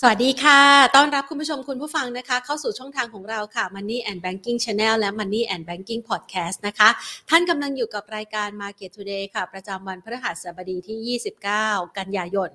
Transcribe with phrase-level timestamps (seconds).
[0.00, 0.60] สวัสดีค่ะ
[0.96, 6.88] ต้อนรับคุณผู้ชมคุณผู้ฟังนะคะ เข้าสู่ช่องทางของเราค่ะ Money and Banking Channel และ Money and Banking Podcast นะคะ
[7.30, 12.48] ท่านกำลังอยู่กับรายการ Market Today ค่ะ ประจำวันพฤหัสบดีที่ 29 กันยายน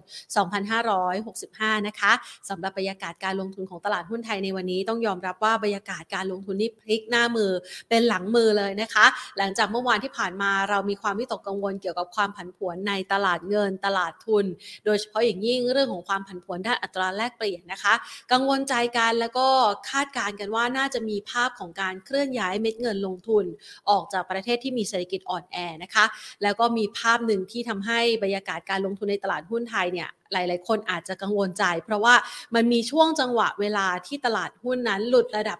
[1.09, 2.11] 2565 นะคะ
[2.49, 7.51] สำหรับบรรยากาศการลงทุนของตลาดหุ้นไทยในวันนี้ต้องยอมรับว่าบรรยากาศการลงทุนนี่พลิกหน้ามือ
[7.89, 9.05] เป็นหลังมือเลยนะคะ
[9.37, 14.45] หลังจากเมื่อวานที่ผ่านมาเรามีความวิตกกังวลเกี่ยวกับความผันผวนในตลาดเงินตลาดทุน
[14.85, 17.93] โดยเฉพาะอย่างยิ่งเรื่องของความผันผวนด้านอัตราแลกกเปลี่ยนนะคะ
[18.31, 19.47] กังวลใจกันแล้วก็
[19.89, 23.45] คาดการณ์กันว่าน่าจะมีภาพของการเคลื่อนย้ายเม็ดเงินลงทุน
[23.89, 26.05] ออกจากประเทศที่มีเศรษฐกิจอ่อนแอนะคะ
[26.43, 32.15] แล้วก็มีภาพหนึ่งที่ทำให้บรรยากาศการลงทุนในตลาดหุ้นไทยเนี่ย หลาย ๆ คนอาจจะกังวลใจ เพราะว่า
[32.55, 35.57] มันมีช่วงจังหวะเวลาที่ตลาดหุ้นนั้นหลุดระดับ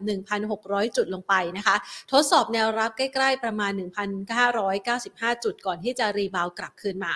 [0.47, 1.75] 1,600 จุดลงไปนะคะ
[2.11, 3.71] ทดสอบแนวรับใกล้ ๆ ประมาณ
[4.57, 7.13] 1,995 จุดก่อนที่จะรีบาวกลับคืนมา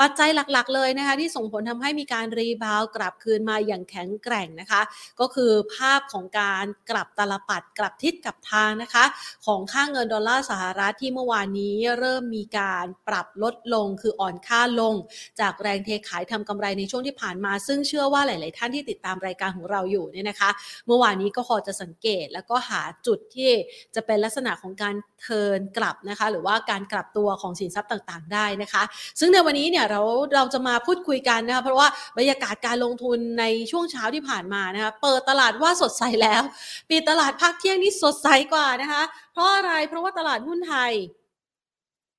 [0.00, 4.82] ปัจจัยหลัก ๆ เลยนะคะ ที่ส่งผลทำให้มีการรีบาวกลับคืนมาอย่างแข็งแกร่งนะคะ
[5.20, 9.04] ก็คือภาพของการกลับตลปัดกลับทิศกลับทางนะคะ
[9.46, 14.94] ของค่าเงินดอลลาร์สหรัฐที่เมื่อวานนี้เริ่มมีการปรับลดลงคืออ่อนค่าลง
[15.40, 20.50] จากแรงเทขายทำกำไรในช่วงวงที่ผ่านมา ซึ่งเชื่อว่าหลาย ๆ ท่านที่ติดตามรายการของเราอยู่เนี่ยนะคะ
[20.86, 23.50] เมื่อวานนี้ก็พอจะสังเกตแล้วก็หาจุดที่
[23.94, 28.82] จะเป็นลักษณะของการเทินกลับนะคะ หรือว่าการกลับตัวของสินทรัพย์ต่าง ๆ ได้นะคะ
[29.20, 30.00] ซึ่งในวันนี้เนี่ยเรา
[30.34, 36.42] เราจะมาพูดคุยกันนะคะเพราะว่าบรรยากาศการลงทุนในช่วงเช้าที่ผ่านมานะคะเปิดตลาดว่าสดใสแล้ว
[36.90, 39.02] ปิดตลาดภาคเที่ยงนี่สดใสกว่านะคะ
[39.32, 40.94] เพราะอะไรเพราะว่าตลาดหุ้นไทย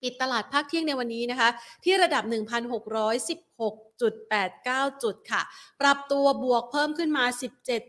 [0.03, 1.49] ปิดตลาดภาคเที่ยงในวันนี้นะคะ
[1.83, 5.41] ที่ระดับ 1,616 10.89 จุดค่ะ
[5.81, 7.25] ปรับตัวบวกเพิ่มขึ้นมา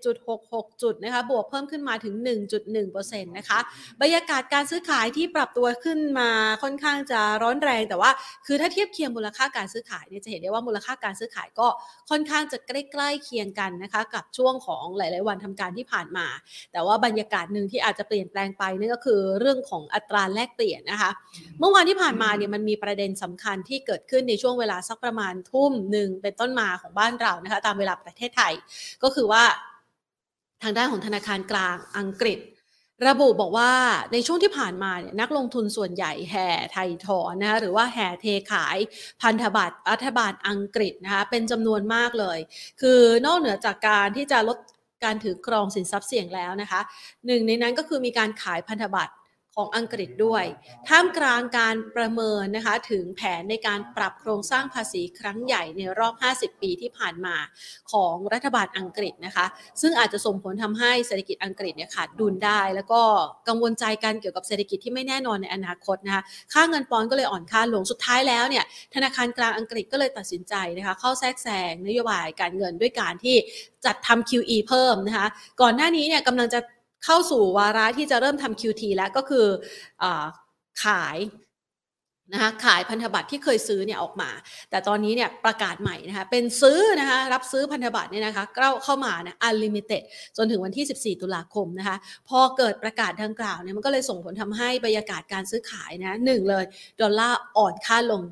[0.08, 2.14] 17.66 จุดนะคะ บวกเพิ่มขึ้นมาถึง
[2.70, 3.58] 1.1%นะคะ
[4.02, 6.30] บรรยากาศการซื้อขายที่ปรับตัวขึ้นมา
[6.62, 8.10] ค่อนข้างจะร้อนแรง แต่ว่า
[8.46, 11.68] คือถ้าเทียบเคียงมูลค่าการซื้อขายเนี่ยจะเห็นได้ว่ามูลค่าการซื้อขายก็
[12.10, 16.26] ค่อนข้างจะใกล้ๆเคียงกันนะคะ กับช่วงของหลาย ๆ วันทำการที่ผ่านมา
[16.72, 21.10] แต่ว่าบรรยากาศหนึ่งที่อาจจะเปลี่ยนแปลงไปนั่นก็คือเรื่องของอัตราแลกเปลี่ยนนะคะ
[21.58, 28.53] เมื่อวานที่ผ่านมาเนี่ยมันมีประเด็นสำคัญที่เกิดขึ้นในช่วงเวลาสักประมาณทุ่มหนึ่งเป็นต้นมาของบ้านเรานะคะตามเวลาประเทศไทย
[29.03, 29.44] ก็คือว่า
[30.62, 32.38] ทางด้านของธนาคารกลางอังกฤษ
[33.09, 33.72] ระบุบอกว่า
[34.12, 38.78] ในช่วงที่ผ่านมาเนี่ยนักลงทุนส่วนใหญ่แห่ไทยถอนนะคะหรือว่าแห่เทขาย
[39.22, 42.38] พันธบัตรรัฐบาลอังกฤษนะคะเป็นจำนวนมากเลย
[42.81, 44.59] คือนอกเหนือจากการที่จะลด
[45.04, 46.81] การถือครองสินทรัพย์เสี่ยงแล้วนะคะ
[47.26, 49.12] หนึ่งในนั้นก็คือมีการขายพันธบัตร
[49.56, 50.44] ของอังกฤษด้วย
[50.88, 57.37] ท่ามกลางการประเมินนะคะถึงแผนในการปรับโครงสร้างภาษีครั้งใหญ่ในรอบ 50 ปีที่ผ่านมา
[57.93, 59.47] ของรัฐบาลอังกฤษนะคะ
[59.81, 63.00] ซึ่งอาจจะส่งผลทำให้เศรษฐกิจอังกฤษเนี่ยขาดดุลได้ แล้วก็
[63.49, 66.22] กังวลใจกันเกี่ยวกับเศรษฐกิจที่ไม่แน่นอนในอนาคตนะคะ
[66.53, 73.37] ค่าเงินปอนด์ก็เลยอ่อนค่าลงสุดท้ายแล้วเนี่ยธนาคารกลางอังกฤษก็เลยตัดสินใจนะคะเข้าแทรกแซงนโยบายการเงินด้วยการที่
[73.87, 75.27] จัดทำ QE เพิ่มนะคะ
[75.61, 76.61] ก่อนหน้านี้เนี่ยกำลังจะ
[77.05, 79.47] เข้าสู่วาระที่จะเริ่มทำ QT แล้วก็คือ
[80.03, 80.05] อ
[80.84, 81.19] ขาย
[82.33, 84.31] นะคะขายพันธบัตรที่เคยซื้อเนี่ยออกมา
[84.71, 90.03] แต่ตอนนี้เนี่ยประกาศใหม่นะคะเป็นซื้อนะคะรับซื้อพันธบัตรเนี่ยนะคะเข้าเข้ามาเนี่ย unlimited
[90.37, 91.97] จนถึงวันที่ 14 ตุลาคมนะคะ
[92.28, 96.65] พอเกิดประกาศดังกล่าวเนี่ยมันก็เลยส่งผลทำให้บรรยากาศการซื้อขายนะหนึ่งเลย
[97.00, 98.22] ดอลลาร์อ่อนค่าลง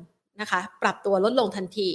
[0.41, 1.89] นะคะปรับตัวลดลงทันที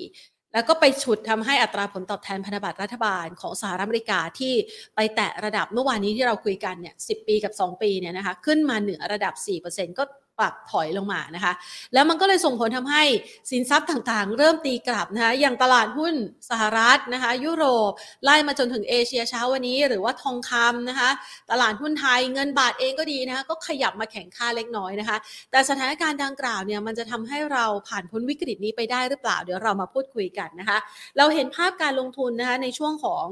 [0.55, 4.55] แล้วก็ไปฉุดทำให้อัตราผลตอบแทนพันธบัตรรัฐบาลของสหรัฐอเมริกาที่
[4.95, 9.35] ไปแตะระดับเมื่อวานนี้ที่เราคุยกันเนี่ยสิปีกับ 2 ปีเนี่ยนะคะขึ้นมาเหนือระดับ
[9.67, 10.05] 4%ก็
[10.39, 11.53] ปรับถอยลงมานะคะ
[11.95, 13.03] แล้วมันก็เลยส่งผลทำให้
[13.51, 16.15] สินทรัพย์ต่างๆ เริ่มตีกลับนะคะอย่างตลาดหุ้น
[16.51, 17.91] สหรัฐนะคะ ยุโรป
[18.25, 21.11] ไล่มาจนถึงเอเชียเช้าวันนี้ หรือว่าทองคำนะคะ
[21.51, 25.17] ตลาดหุ้นไทยเงินบาทเองก็ดีนะคะก็ขยับมาแข่งค่าเล็กน้อยนะคะ
[25.51, 30.79] แต่สถานการณ์ดังกล่าวเนี่ยมันจะทำให้เราผ่านพ้นวิกฤตนี้ไปได้หรือเปล่า เดี๋ยวเรามาพูดคุยกันนะคะ
[31.19, 33.27] เราเห็นภาพการลงทุนนะคะในช่วงของ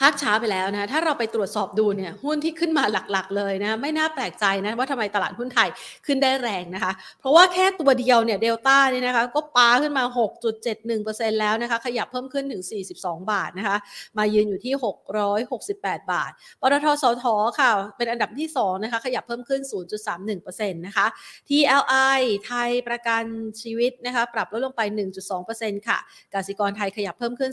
[0.00, 5.68] ภาคช้าไปแล้วนะถ้าเราไปตรวจสอบดูเนี่ยหุ้นที่ขึ้นมาหลักๆ เลยนะไม่น่าแปลกใจนะว่าทำไมตลาดหุ้นไทย
[6.06, 10.04] ขึ้นได้แรงนะคะ เพราะว่าแค่ตัวเดียวเนี่ยเดลต้านี่นะคะก็ปาขึ้นมา
[10.72, 12.62] 6.71%แล้วนะคะขยับเพิ่มขึ้นถึง
[12.96, 13.76] 42 บาทนะคะ
[14.18, 14.74] มายืนอยู่ที่
[15.42, 16.30] 668 บาท
[16.60, 17.24] ปตทสท
[17.58, 19.60] ค่ะ เป็นอันดับที่2นะคะขยับเพิ่มขึ้น
[20.18, 21.06] 0.31%นะคะ
[21.48, 23.24] TLI ไทยประกัน
[23.62, 24.80] ชีวิตนะคะปรับลดลงไป
[25.34, 25.98] 1.2%ค่ะ
[26.34, 27.50] กสิกรไทยขยับเพิ่มขึ้น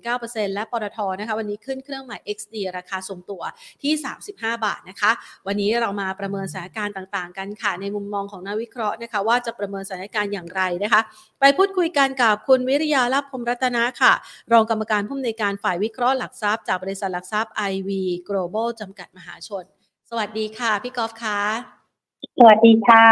[0.00, 3.42] 2.09%และปตทนะคะวันนี้ขึ้นเครื่องหมาย XD ราคาทรงตัว
[3.82, 3.92] ที่
[4.28, 4.32] 35
[4.64, 5.10] บาทนะคะ
[5.46, 11.00] วันนี้เรามาประเมินสถานการณ์ต่างๆ กันค่ะ ในมุมมองของนักวิเคราะห์นะคะ ว่าจะประเมินสถานการณ์อย่างไรนะคะ
[11.40, 14.12] ไปพูดคุยกันกับคุณวิริยาลับพมรัตนะค่ะ
[14.52, 17.90] รองกรรมการผู้อำนวยการฝ่ายวิเคราะห์หลักทรัพย์จากบริษัทหลักทรัพย์ IV
[18.28, 19.64] Global จำกัดมหาชน
[20.10, 21.79] สวัสดีค่ะ พี่กอล์ฟค่ะ
[22.38, 23.06] สวัสดีค่ะ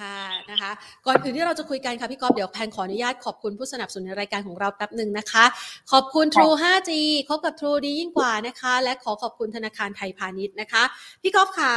[0.00, 0.18] ค่ะ
[0.50, 0.70] นะคะ
[1.06, 5.44] ก่อนอื่นที่เราจะคุยกันค่ะพี่กอฟเดี๋ยวแพนขออนุญาตขอบคุณผู้สนับสนุนในรายการของเราแป๊บหนึ่งนะคะ
[5.92, 6.90] ขอบคุณ True 5G
[7.28, 10.82] คบกับ True ดียิ่งกว่านะคะ และขอขอบคุณธนาคารไทยพาณิชย์นะคะ
[11.22, 11.74] พี่กอฟขา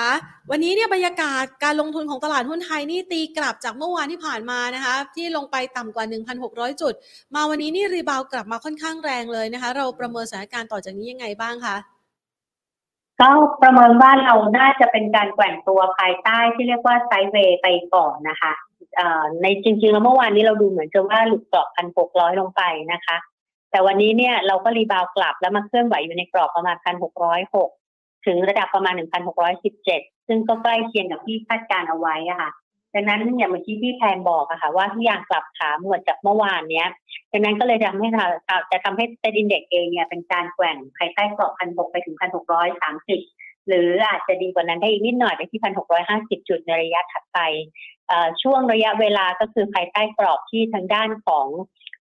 [0.52, 6.06] วันนี้เนี่ยบรรยากาศการลงทุนของตลาดหุ้นไทยนี่ตีกลับจากเมื่อวานที่ผ่านมานะคะ ที่ลงไปต่ำกว่า
[6.44, 6.94] 1,600 จุด
[7.36, 11.78] มาวันนี้นี่รีบาวกลับมาค่อนข้างแรงเลยนะคะ เราประเมินสถานการณ์ต่อจากนี้ยังไงบ้างคะ
[13.24, 13.32] ก็
[13.62, 18.54] ประเมินว่าเราน่าจะเป็นการแกว่งตัวภายใต้ที่เรียกว่าไซเวย์ไปก่อนนะคะ
[19.42, 22.62] ในจริงๆแล้วเมื่อวานนี้เราดูเหมือนจะว่าหลุดกรอบพันหกร้อยลงไป
[22.94, 23.18] นะคะ
[23.72, 27.70] แต่วันนี้เนี่ยเราก็รีบาวกลับแล้วมาเคลื่อนไหวอยู่ในกรอบประมาณพันหกร้อยหก
[28.26, 32.50] ถึงระดับประมาณหนึ่งพันหกร้อยสิบเจ็ดซึ่งก็ใกล้เคียงกับที่คาดการเอาไว้ะค่ะ
[32.96, 36.88] ดังนั้นอย่างเมื่อกี้ที่แพนบอกอะค่ะ ว่าทุกอย่างกลับขาหมดจากเมื่อวานเนี้ย
[37.32, 38.26] ดังนั้นก็เลยทำให้เรา
[38.72, 43.20] จะทำให้เซ็นดินเด็กเองเนี่ยเป็นการแกว่งภายใต้กรอบพันหกไปถึงพันหกร้อยสามสิบ
[43.68, 47.40] หรืออาจจะดีกว่านั้นได้อีกนิดหน่อยไปที่พันหกร้อยห้าสิบจุดในระยะถัดไป
[48.42, 51.48] ช่วงระยะเวลาก็คือภายใต้กรอบที่ทางด้านของ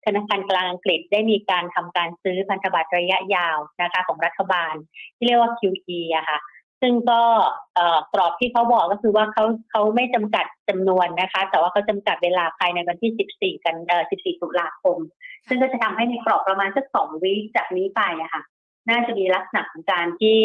[0.04, 4.74] ธนาคารกลางอังกฤษได้มีการทำการซื้อพันธบัตรระยะยาวนะคะของรัฐบาล
[5.16, 6.38] ที่เรียกว่า QE อะค่ะ
[6.82, 7.20] ซึ่งก็
[8.12, 14.98] กรอบที่เขาบอกก็คือว่าเขาเขาไม่จำกัดจำนวนนะคะ แต่ว่าเขาจำกัดเวลาภายในวันที่ 14 กันเอ่อ14 ตุลาคม
[15.48, 18.42] ซึ่งก็จะทำให้ในกรอบประมาณสักสองวิจากนี้ไปอะค่ะ
[18.90, 20.38] น่าจะมีลักษณะของการที่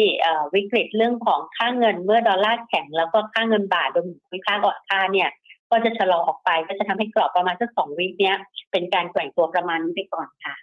[0.54, 5.28] วิกฤตเรื่องของค่าเงินเมื่อดอลลาร์แข็งแล้วก็ค่าเงินบาทรวมถึงค่าอ่อนค่าเนี่ย
[5.70, 8.36] ก็จะชะลอออกไปก็จะทำให้กรอบประมาณสักสองวิเนี้ย
[8.72, 10.54] เป็นการแกว่งตัวประมาณนี้ไปก่อนค่ะ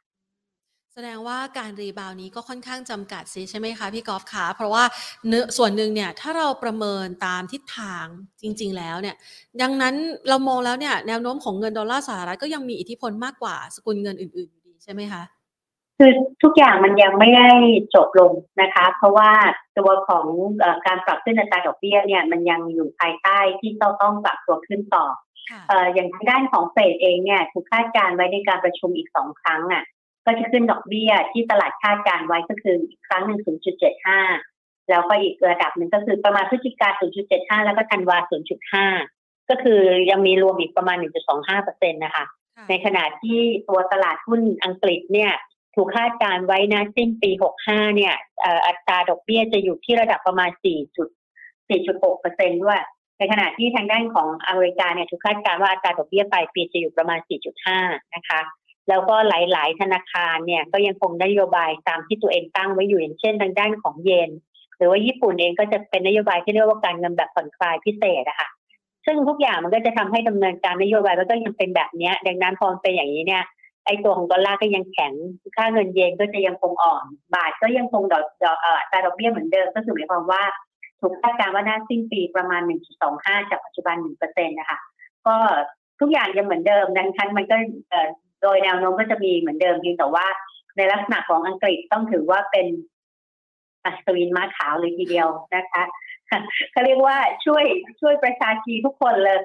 [0.97, 4.83] แสดงว่าการรีบาวนี้ก็ค่อนข้างจำกัดสิใช่ไหมคะพี่กอล์ฟคะเพราะว่า
[5.27, 8.05] เนื้อส่วนหนึ่งเนี่ยถ้าเราประเมินตามทิศทาง
[8.41, 9.15] จริง ๆ แล้วเนี่ย
[9.61, 9.95] ดังนั้น
[10.29, 15.23] เรามองแล้วเนี่ยแนวโน้มของเงินดอลลาร์สหรัฐก็ยังมีอิทธิพลมากกว่าสกุลเงินอื่นๆอยู่ดีใช่ไหมคะ
[15.97, 16.11] คือ
[16.43, 17.49] ทุกอย่างมันยังไม่ได้
[17.95, 18.31] จบลง
[18.61, 19.31] นะคะ เพราะว่า
[19.77, 20.25] ตัวของ
[20.63, 25.05] อการปรับขึ้นอัตราดอกเบี้ยเนี่ยมันยังอยู่ภายใต้ที่ต้องต้องปรับตัวขึ้นต่อ
[25.93, 29.83] อย่างทางด้านของเฟดเองเนี่ยถูกคาดการไว้ในการประชุมอีกสองครั้งอะ
[30.25, 33.39] ก็จะขึ้นดอกเบี้ยที่ตลาดคาดการไว้ก็คืออีกครั้งหนึ่ง
[34.15, 36.89] 0.75 แล้วก็อีกระดับหนึ่งก็คือประมาณพฤศจิกา
[37.27, 38.17] 0.75 แล้วก็ธันวา
[38.83, 42.25] 0.5 ก็คือยังมีรวมอีกประมาณ 1.25เปอร์เซ็นต์นะคะ
[42.69, 43.39] ในขณะที่
[43.69, 45.31] ตัวตลาดหุ้นอังกฤษเนี่ย
[45.75, 47.31] ถูกคาดการไว้นะสิ้นปี
[47.63, 48.15] 65 เนี่ย
[48.67, 50.49] อัตราดอกเบี้ยจะอยู่ที่ระดับประมาณ
[51.35, 52.79] 4.4.6เปอร์เซ็นด้วย
[53.17, 57.19] ในขณะที่ทางด้านของอเมริกาเนี่ยถูกคาดการว่าอัตราดอกเบี้ยปลายปีจะอยู่ประมาณ
[57.67, 58.41] 4.5 นะคะ
[58.89, 64.29] แล้วก็หลาย ๆ ธนาคารเนี่ยก็ยังคงนโยบายตามที่ตัวเองตั้งไว้อยู่อย่างเช่นทางด้านของเยน
[64.77, 68.49] หรือว่าญี่ปุ่นเองก็จะเป็นนโยบายที่เรียกว่าการเงินแบบผ่อนคลายพิเศษอะค่ะ
[69.05, 73.43] ซึ่งทุกอย่างมันก็จะทำให้ดำเนินการนโยบายมันก็ยังเป็นแบบนี้ดังนั้นพอเป็นอย่างนี้เนี่ย
[73.85, 75.13] ไอตัวของดอลลาร์ก็ยังแข็ง
[75.55, 77.05] ค่าเงินเยนก็จะยังคงอ่อน
[77.35, 80.43] บาทก็ยังคงดอกดอกเอ่อตาดอกเบี้ยเหมือนเดิม ก็คือหมายความว่า
[81.01, 82.61] ถูกคาดการณ์ว่าน่าสิ้นปีประมาณ
[83.05, 84.79] 1.25 จากปัจจุบัน1%นะคะ
[85.27, 85.35] ก็
[85.99, 87.55] ทุกอย่างยังเหมือนเดิมดังนั้นมันก็
[88.45, 90.27] โดยแนวโน้มก็จะมีเหมือนเดิมเพียงแต่ว่า
[90.77, 92.67] ในลักษณะของอังกฤษต้องถือว่าเป็น
[93.85, 95.83] อัศวินม้าขาวเลยทีเดียวนะคะ
[96.71, 97.65] เขาเรียกว่าช่วย
[98.01, 99.39] ช่วยประชาชีทุกคนเลย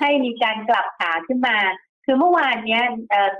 [0.00, 1.56] ให้มีการกลับขาขึ้นมา
[2.04, 2.82] คือเมื่อวานเนี้ย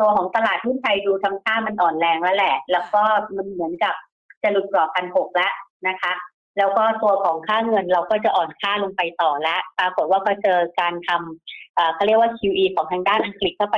[0.01, 3.03] ตัวของตลาดหุ้นไทยดูทำท่ามันอ่อนแรงแล้วแหละ แล้วก็
[3.37, 3.95] มันเหมือนกับ
[4.43, 5.53] จะหลุดกรอบพันหกแล้ว
[5.89, 6.13] นะคะ
[6.59, 13.77] แล้วก็ตัวของค่าเงินเราก็จะอ่อนค่าลงไปต่อแล้วปรากฏว่าก็เจอการทำเขาเรียกว่า QE ของทางด้านอังกฤษเข้าไป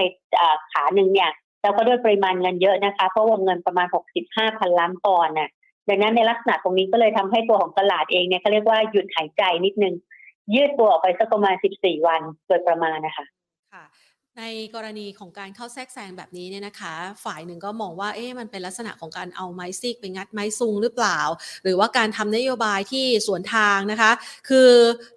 [0.72, 1.30] ขาหนึ่งเนี่ย
[1.62, 3.86] แล้วก็ด้วยปริมาณเงินเยอะนะคะ เพราะวงเงินประมาณ
[4.22, 5.50] 65 พันล้านปอนด์น่ะ
[5.88, 9.94] ดังนั้นในลักษณะตรงนี้ก็เลยทำให้ตัวของตลาดเองเนี่ยเขาเรียกว่าหยุดหายใจนิดนึง
[10.54, 13.26] ยืดตัวออกไปสักประมาณ 14 วันโดยประมาณนะคะ
[13.72, 13.84] ค่ะ
[14.38, 21.20] ในกรณีของการเข้าแทรกแซงแบบนี้เนี่ยนะคะ ฝ่ายหนึ่งก็มองว่าเอ๊ะมันเป็นลักษณะของการเอาไม้ซิกไปงัดไม้ซุงหรือเปล่า
[21.62, 24.10] หรือว่าการทำนโยบายที่สวนทางนะคะ
[24.48, 24.70] คือ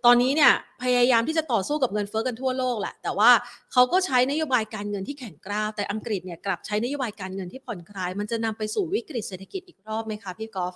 [0.06, 3.32] ตอนนี้เนี่ยพยายามที่จะต่อสู้กับเงินเฟ้อกันทั่วโลกแหละแต่ว่า
[3.72, 10.76] เขาก็ใช้นโยบายการเงินที่แข็งกร้าวแต่อังกฤษเนี่ยกลับใช้นโยบายการเงินที่ผ่อนคลาย มันจะนำไปสู่วิกฤตเศรษฐกิจอีกรอบไหมคะพี่กอล์ฟ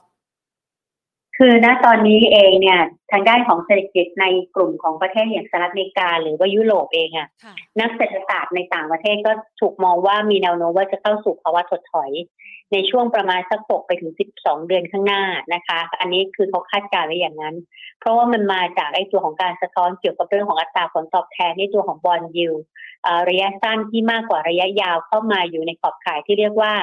[1.37, 4.25] คือณตอนนี้เองเนี่ยทางด้านของเศรษฐกิจใน
[4.55, 7.27] กลุ่มของประเทศอย่างสหรัฐอเมริกา หรือว่ายุโรปเองอะ่ะ
[7.79, 12.11] นักเศรษฐศาสตร์ในต่างประเทศก็ถูกมองว่ามีแนวโน้มว่าจะเข้าสู่ภาวะถดถอย
[12.73, 15.23] ในช่วงประมาณสักหกไปถึงสิบสองเดือนข้างหน้า
[15.53, 17.55] นะคะ อันนี้คือเขาคาดการณ์ไว้อย่างนั้น
[17.99, 22.49] เพราะว่ามันมาจากไอ้ตัวของการสะท้อนเกี่ยวกับเรื่องของอัตราผลตอบแทนในตัวของบอลยู
[23.29, 26.73] ระยะสั้นที่มากกว่าระยะยาวเข้ามาอยู่ในขอบข่ายที่เรียกว่า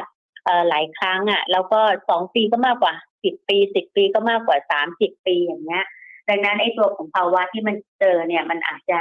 [0.68, 2.94] หลายครั้งอะ แล้วก็สองปีก็มากกว่า
[3.24, 5.84] สิบปีสิบปีก็มากกว่าสามสิบปีอย่างเงี้ย
[6.28, 9.00] ดังนั้นไอ้ตัวของภาวะที่มันเจอเนี่ยมันอาจจะ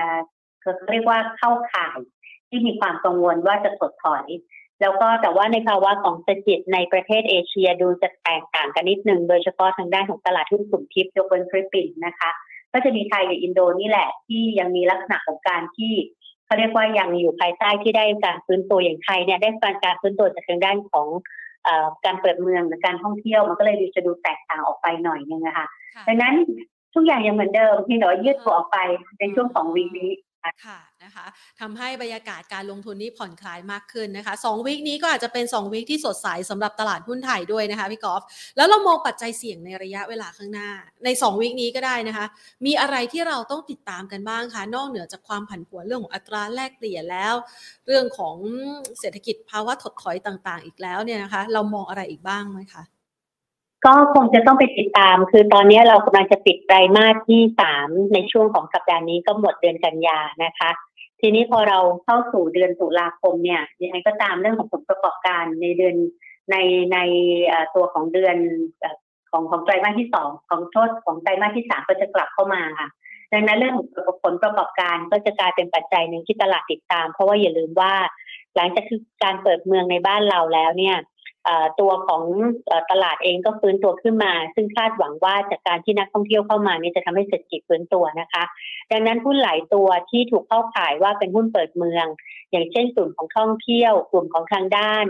[0.62, 2.00] เขาเรียกว่าเข้าข่าย
[2.50, 4.26] ที่มีความกังวลว่าจะถดถอย
[4.82, 12.30] แล้วก็แต่ว่าในภาวะของเศรษฐกิจในประเทศเอเชียดูจะแตกต่างกันนิดนึง โดยเฉพาะทางด้านของตลาดหุ้นกลุ่มทิพย์ยกเว้นฟิลิปปินส์นะคะ
[12.74, 15.94] ก็จะมีไทยกับอินโดนี่แหละที่ยังมีลักษณะของการที่
[16.52, 21.08] เขาเรียกว่ายังอยู่ภายใต้ที่ได้การฟื้นตัวอย่างไทยเนี่ยได้การการฟื้นตัวจากทางด้านของ
[22.06, 25.66] การเปิดเมืองหรือการท่องเที่ยวมันก็เลยดูจะดูแตกต่างออกไปหน่อยนึงนะคะ
[26.08, 26.36] ดังนั้น
[26.94, 28.78] ทุกอย่างยังเหมือนเดิมเพียงแต่ว่ายืดตัวออกไป
[29.20, 30.12] ในช่วงสอง week นี้
[30.66, 31.26] ค่ะนะคะ
[31.60, 38.24] ทำให้บรรยากาศการลงทุนนี้ผ่อนคลายมากขึ้นนะคะสองวีคนี้ก็อาจจะเป็น 2วีคที่สดใสสำหรับตลาดหุ้นไทยด้วยนะคะพี่กอล์ฟ
[38.58, 40.70] แล้วเรามองปัจจัยเสี่ยงในระยะเวลาข้างหน้า
[41.06, 42.26] ใน 2วีคนี้ก็ได้นะคะ
[42.66, 47.34] มีอะไรที่เราต้องติดตามกันบ้างคะ นอกเหนือจากความผันผวนเรื่องของอัตราแลกเปลี่ยนแล้ว
[47.88, 48.36] เรื่องของ
[49.00, 53.01] เศรษฐกิจภาวะถดถอยต่างๆ อีกแล้วเนี่ยนะคะ เรามองอะไรอีกบ้างไหมคะ
[53.86, 60.70] ก็คงจะต้องไปติดตาม คือตอนนี้เรากำลังจะปิดไตรมาสที่สามในช่วงของสัปดาห์นี้ก็หมดเดือนกันยานะคะ
[61.22, 65.96] ทีนี้พอเราเข้าสู่เดือนตุลาคมเนี่ยยังไงก็ตามเรื่องของผลประกอบการในเดือน
[66.52, 66.56] ใน
[66.94, 66.98] ใน
[67.76, 68.38] ตัวของเดือน
[69.32, 72.90] ของของไตรมาสที่สองของโทษของไตรมาสที่สามก็จะกลับเข้ามาค่ะ
[73.34, 73.76] ดังนั้นเรื่อง
[74.24, 77.94] ผลประกอบการก็จะกลายเป็นปัจจัยหนึ่งที่ตลาดติดตาม เพราะว่าอย่าลืมว่า
[78.56, 78.86] หลังจาก
[79.24, 80.96] การเปิดเมืองในบ้านเราแล้วเนี่ย
[81.80, 82.24] ตัวของ
[82.92, 88.44] ตลาดเองก็ฟื้นตัวขึ้นมา ซึ่งคาดหวังว่าจากการที่นักท่องเที่ยวเข้ามานี่จะทำให้เศรษฐกิจฟื้นตัวนะคะ
[88.92, 92.06] ดังนั้นหุ้นหลายตัวที่ถูกเข้าขายว่าเป็นหุ้นเปิดเมือง
[92.52, 95.06] อย่างเช่นกลุ่มของท่องเที่ยว กลุ่มของทางด้าน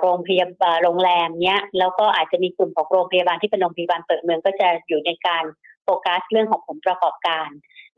[0.00, 5.44] โรงพยาบาลโรงแรมเนี้ยแล้วก็อาจจะมีกลุ่มของโรงพยาบาลที่เป็นโรงพยาบาลเปิดเมืองก็จะอยู่ในการ
[5.84, 7.48] โฟกัสเรื่องของผลประกอบการ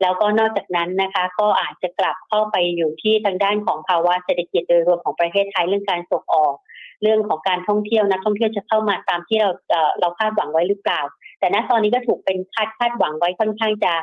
[0.01, 6.55] แล้วก็นอกจากนั้นนะคะก็อาจจะกลับเข้าไปอยู่ที่ทางด้านของภาวะเศรษฐกิจโดยรวมของประเทศไทยเรื่องการส่งออก
[7.01, 9.51] เรื่องของการท่องเที่ยวนักท่องเที่ยวจะเข้ามาตามที่เรา
[9.99, 11.01] เราคาดหวังไว้หรือเปล่า
[11.39, 13.93] แต่ณตอนนี้ก็ถูกเป็นคาดคาดหวังไว้ค่อนข้างจะ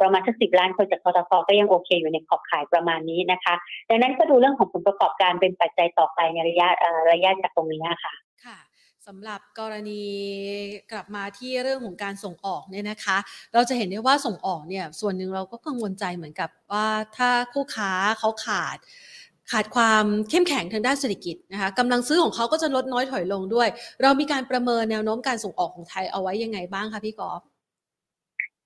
[0.00, 3.54] ประมาณสักสิบล้านคนจากททก็ยังโอเคอยู่ในขอบขายประมาณนี้นะคะ
[3.88, 6.68] ดังนั้นก็ดูเรื่องของผลประกอบการเป็นปัจจัยต่อไปในระยะ
[7.12, 8.14] ระยะจากตรงนี้ค่ะ
[8.44, 8.58] ค่ะ
[9.06, 10.02] สำหรับกรณี
[10.92, 13.16] กลับมาที่เรื่องของการส่งออกเนี่ยนะคะ
[13.54, 16.86] เราจะเห็นได้ว่าส่งออกเนี่ยส่วนหนึ่งเราก็กังวลใจเหมือนกับว่า
[17.16, 18.78] ถ้าคู่ค้าเขาขาด
[19.52, 23.68] ขาดความเข้มแข็งทางด้านเศรษฐกิจนะคะกำลังซื้อของเขาก็จะลดน้อยถอยลงด้วย
[24.02, 27.40] เรามีการประเมินแนวโน้มการส่งออกของไทยเอาไว้ยังไงบ้างคะพี่กอล์ฟ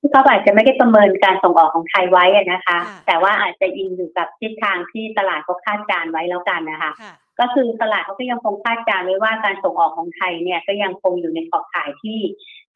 [0.01, 6.93] พี่กอล์ฟอาจจะไม่ได้ประเมินการส่งออกของไทยไว้นะคะ แต่ว่าอาจจะอิงอยู่กับทิศทางที่ตลาดเขาคาดการไว้แล้วกันนะคะ
[7.41, 12.19] ก็คือตลาดเขาก็ยังคงคาดการไว้ว่าการส่งออกของไทยเนี่ยก็ยังคงอยู่ในขอบข่ายที่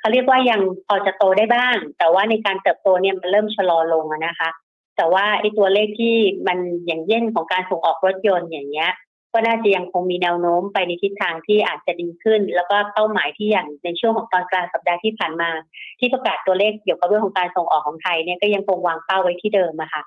[0.01, 4.49] เขาเรียกว่ายังพอจะโตได้บ้าง แต่ว่าในการเติบโตเนี่ยมันเริ่มชะลอลงนะคะ
[4.97, 8.91] แต่ว่าไอ้ตัวเลขที่มันอย่างเย่นของการส่งออกรถยนต์อย่างเงี้ย
[9.33, 15.51] ก็น่าจะยังคงมีแนวโน้มไปในทิศทางที่อาจจะดีขึ้น แล้วก็เป้าหมายที่อย่างในช่วงของตอนกลางสัปดาห์ที่ผ่านมา
[15.99, 20.03] ที่ประกาศตัวเลขเกี่ยวกับเรื่องของการส่งออกของไทยเนี่ยก็ยังคงวางเป้าไว้ที่เดิมอะค่ะ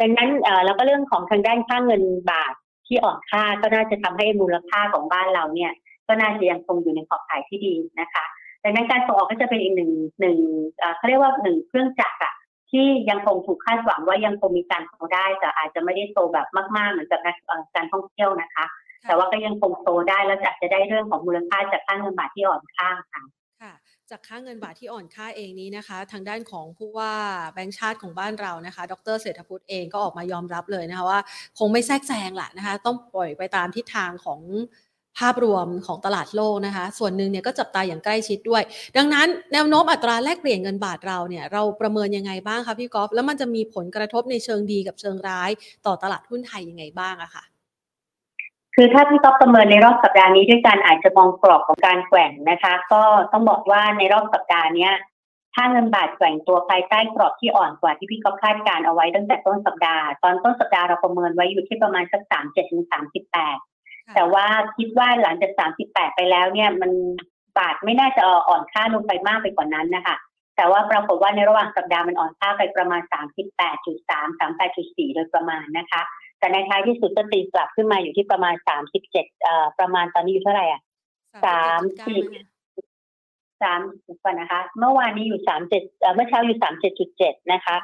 [0.00, 0.30] ดังนั้น
[0.64, 2.54] แล้วก็เรื่องของทางด้านค่าเงินบาท
[2.86, 5.72] ที่อ่อนค่าก็น่าจะทำให้มูลค่าของบ้านเราเนี่ย
[6.08, 8.24] ก็น่าจะยังคงอยู่ในขอบข่ายที่ดีนะคะ
[8.64, 10.38] ดังนั้นการส่งออกก็จะเป็นอีกหนึ่งหนึ่ง
[10.96, 12.34] เขาเรียกว่าหนึ่งเครื่องจักรอะ
[12.70, 16.46] ที่ยังคงถูกคาดหวังว่ายังคงมีการโตได้ แต่อาจจะไม่ได้โตแบบ
[16.76, 17.20] มากๆ เหมือนกับ
[17.74, 18.64] การท่องเที่ยวนะคะ
[19.06, 23.22] แต่ว่าก็ยังคงโตได้แล้วจะจะได้เรื่องของมูลค่าจากค่าเงินบาทที่อ่อนค่าค่ะ
[23.62, 23.72] ค่ะ
[24.10, 27.12] จากค่าเงินบาทที่อ่อนค่าเองนี้นะคะ ทางด้านของผู้ว่า
[27.52, 31.20] แบงก์ชาติของบ้านเรานะคะ ดรเศรษฐพุทธเองก็ออกมายอมรับเลยนะคะว่า
[31.58, 34.40] คงไม่แทรกแซงแหละนะคะ ต้องปล่อยไปตามทิศทางของ
[35.18, 38.62] ภาพรวมของตลาดโลกนะคะ ส่วนหนึ่งเนี่ยก็จับตาอย่างใกล้ชิดด้วย
[38.96, 45.50] ดังนั้นแนวโน้มอัตราแลกเปลี่ยนเงินบาทเราเนี่ยเราประเมินยังไงบ้างคะพี่กอล์ฟแล้วมันจะมีผลกระทบในเชิงดีกับเชิงร้าย
[45.86, 47.44] ต่อตลาดหุ้นไทยยังไงบ้างอะคะ
[48.74, 54.92] คือถ้าพี่ก๊อฟประเมินในรอบสัปดาห์นี้ด้วยการอาจจะมองกรอบของการแกว่งนะคะ ก็ต้องบอกว่าในรอบสัปดาห์เนี้ย
[55.54, 63.58] ถ้าเงินบาทแกว่งตัวภายใต้กรอบที่อ่อนกว่าที่พี่ก๊อฟคาดการเอาไว้ตั้งแต่ต้นสัปดาห์ ตอนต้นสัปดาห์เราประเมินไว้อยู่ที่ประมาณสักสามเจ็ดถึงสามสิบแปด
[64.14, 64.46] แต่ว่า
[64.76, 65.52] คิดว่าหลังจาก
[65.84, 66.92] 38 ไปแล้วเนี่ยมัน
[67.58, 70.16] บาทไม่น่าจะอ่อนค่าลงไปมากไปกว่านั้นนะคะ
[70.56, 73.02] แต่ว่าปรากฏว่าในระหว่างสัปดาห์มันอ่อนค่าไปประมาณ
[73.70, 76.02] 38.3 38.4 โดยประมาณนะคะ
[76.38, 78.54] แต่ในท้ายที่สุดก็ตีกลับขึ้นมาอยู่ที่ประมาณ
[79.02, 79.12] 37
[79.42, 80.82] เอ่อประมาณตอนนี้อยู่เท่าไหร่อะ
[81.46, 82.08] 30
[83.62, 86.58] 30ก่อนนะคะ เมื่อวานนี้อยู่37เอ่อเมื่อเช้าอยู่
[87.04, 87.76] 37.7นะคะ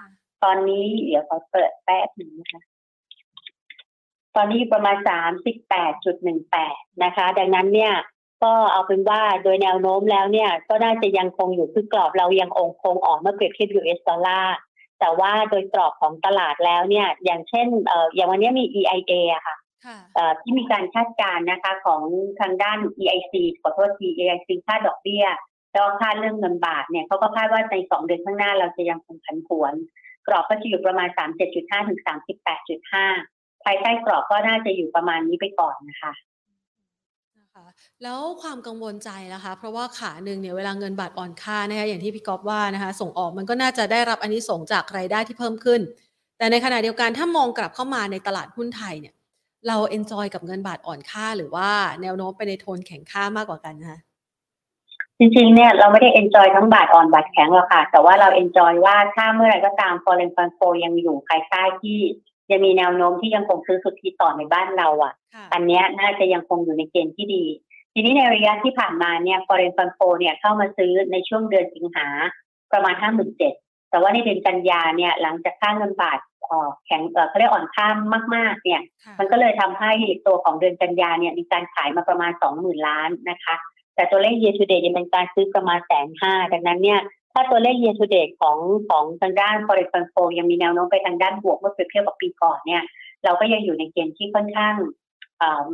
[0.45, 2.61] ตอนนี้เดี๋ยวขอเปิดแป๊บหนึ่งนะคะ
[4.37, 4.97] ตอนนี้ประมาณ
[5.81, 7.95] 38.18 นะคะ ดังนั้นเนี่ย
[8.43, 14.57] ก็เอาเป็นว่าโดยแนวโน้มแล้วเนี่ยก็น่าจะยังคงอยู่คือกรอบเรายังองคงออกเมื่อเปรียบเทียบ US ดอลลาร์
[15.00, 19.57] แต่ว่าโดยกรอบของตลาดแล้วเนี่ยอย่างเช่นเอ่ออย่างวันนี้มี EIA อะค่ะ
[20.41, 22.03] ที่มีการคาดการณ์นะคะของ
[22.41, 25.26] ทางด้าน EIC ขอโทษที EIC ค่าดอกเบี้ย
[25.73, 29.75] แล้วค่าเรื่องเงินบาทเนี่ยเขาก็คาดว่าในสองเดือนข้างหน้าเราจะยังคงผันผวน
[30.26, 31.09] กรอบก็จะอยู่ประมาณ
[31.49, 33.34] 37.5 ถึง 38.5
[33.64, 36.12] ภายใต้กรอบก็น่าจะอยู่ประมาณนี้ไปก่อนนะคะ
[38.02, 45.80] แล้วความกังวลใจล่ะคะ เพราะว่าขาหนึ่งเนี่ยเวลาเงินบาทอ่อนค่านะคะอย่างที่พี่ก๊อฟว่านะคะ ส่งออกมันก็น่าจะได้รับอันนี้ส่งจากรายได้ที่เพิ่มขึ้น
[46.38, 49.14] แต่ในขณะเดียวกันถ้ามองกลับเข้ามาในตลาดหุ้นไทยเนี่ย
[49.68, 51.68] เรา enjoy กับเงินบาทอ่อนค่าหรือว่า
[52.02, 53.99] แนวโน้มไปในโทนแข็งค่ามากกว่ากันนะคะ
[55.18, 61.99] จริงๆเนี่ยเราไม่ได้ enjoy ทั้งบาทอ่อนบาทแข็งหรอกค่ะ แต่ว่าเรา enjoy ว่าถ้าเมื่อไหร่ก็ตาม foreign fund flow ยังอยู่ภายใต้ที่
[62.50, 65.14] จะมีแนวโน้มที่ยังคงซื้อสุทธิต่อในบ้านเราอะ
[65.52, 67.44] อันนี้น่าจะยังคงอยู่ในเกณฑ์ที่ดี
[67.94, 72.06] ทีนี้ในระยะที่ผ่านมาเนี่ย foreign fund flow เนี่ยเข้ามาซื้อในช่วงเดือนสิงหา
[72.72, 73.54] ประมาณห้าหมื่นเจ็ด
[73.90, 76.18] แต่ว่าในเดือนกันยาเนี่ยหลังจากค่าเงินบาท
[76.86, 77.86] แข็งเขาเรียกอ่อนค่า
[78.34, 78.80] มาก ๆ เนี่ย
[79.18, 79.92] มันก็เลยทำให้
[80.26, 83.54] ตัวของเดือนกันยาเนี่ยมีการขายมาประมาณสองหมื่นล้านนะคะ
[83.94, 87.00] แต่ตัวเลข year to date ยังเป็นการซื้อประมาณแสนห้าดังนั้นเนี่ย
[87.35, 92.83] ถ้าตัวเลข year to date ของของทางด้าน forex fund flow ยังมีแนวโน้มไปทางด้านบวกเมื่อเปรียบเทียบกับปีก่อนเนี่ย
[93.25, 94.75] เราก็ยังอยู่ในเกณฑ์ที่ค่อนข้าง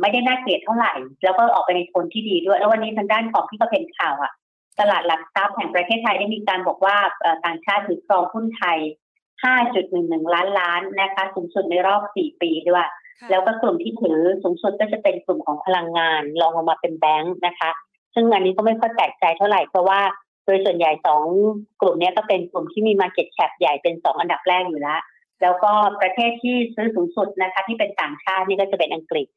[0.01, 4.31] ไม่ได้น่าเกลียดเท่าไหร่ แล้วก็ออกไปในโทนที่ดีด้วย แล้ววันนี้ทางด้านของที่ก็เป็นข่าวอะ
[4.79, 6.97] ตลาดหลักทรัพย์แห่งประเทศไทยได้มีการบอกว่า
[7.45, 8.77] ต่างชาติถือครองหุ้นไทย
[9.55, 12.87] 5.11 ล้านล้านนะคะสูงสุดในรอบ 4 ปีด้วย
[13.29, 17.69] แล้วก็กลุ่มที่ถือสูงสุดก็จะเป็นกลุ่มของพลังงานรองลงมาเป็นแบงค์นะคะ
[18.13, 19.99] ซึ่งอันนี้ก็ไม่ค่อยแปลกใจเท่าไหร่เพราะว่า
[20.30, 21.23] โดยส่วนใหญ่สอง
[21.81, 25.01] กลุ่มนี้ก็เป็นกลุ่มที่มี Market Cap ใหญ่เป็นสองอันดับแรกอยู่แล้ว
[25.41, 29.27] แล้วก็ประเทศที่ซื้อสูงสุดนะคะที่เป็นต่างชาตินี่ก็จะเป็นอังกฤษ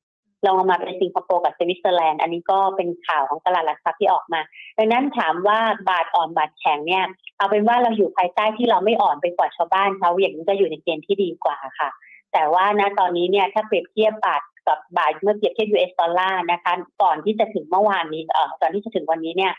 [0.46, 4.40] ลองมาเป็นสิงคโปร์กับสวิตเซอร์แลนด์อันนี้ก็เป็นข่าวของตลาดหลักทรัพย์ที่ออกมา
[4.78, 7.04] ดังนั้นถามว่าบาทอ่อนบาทแข็งเนี่ย
[7.36, 11.88] เอาเป็นว่าเราอยู่ภายใต้ที่เราไม่อ่อนไปกว่าชาวบ้านเขาอย่างนี้ก็อยู่ในเกณฑ์ที่ดีกว่าค่ะ
[12.32, 19.52] แต่ว่านะตอนนี้เนี่ยถ้าเปรียบเทียบบาทกับบาทเมื่อเทียบเทียบ US ดอลลาร์นะคะก่อนที่จะถึงเมื่อวานนี้เอ่อก่อนที่จะถึงวันนี้เนี่ย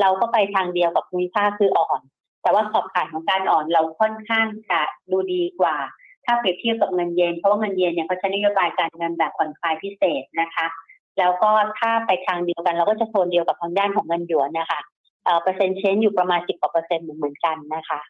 [0.00, 2.00] เราก็ไปทางเดียวกับภูมิภาคคืออ่อน
[2.42, 4.80] แต่ว่าขอบข่ายของการอ่อนเราค่อนข้างจะ
[5.10, 5.76] ดูดีกว่า
[6.24, 10.66] ถ้าเปรียบเทียบกับเงินเยนเพราะว่าเงินเยนเนี่ยเขาใช้นโยบายการเงินแบบผ่อนคลายพิเศษนะคะ
[11.18, 14.80] แล้วก็ถ้าไปทางเดียวกัน เราก็จะโซนเดียวกับทางด้านของเงินหยวนนะคะ
[15.24, 18.00] เอ่อเปอร์เซ็นต์เชนอยู่ประมาณสิบกว่าเปอร์เซ็นต์เหมือนกันนะคะ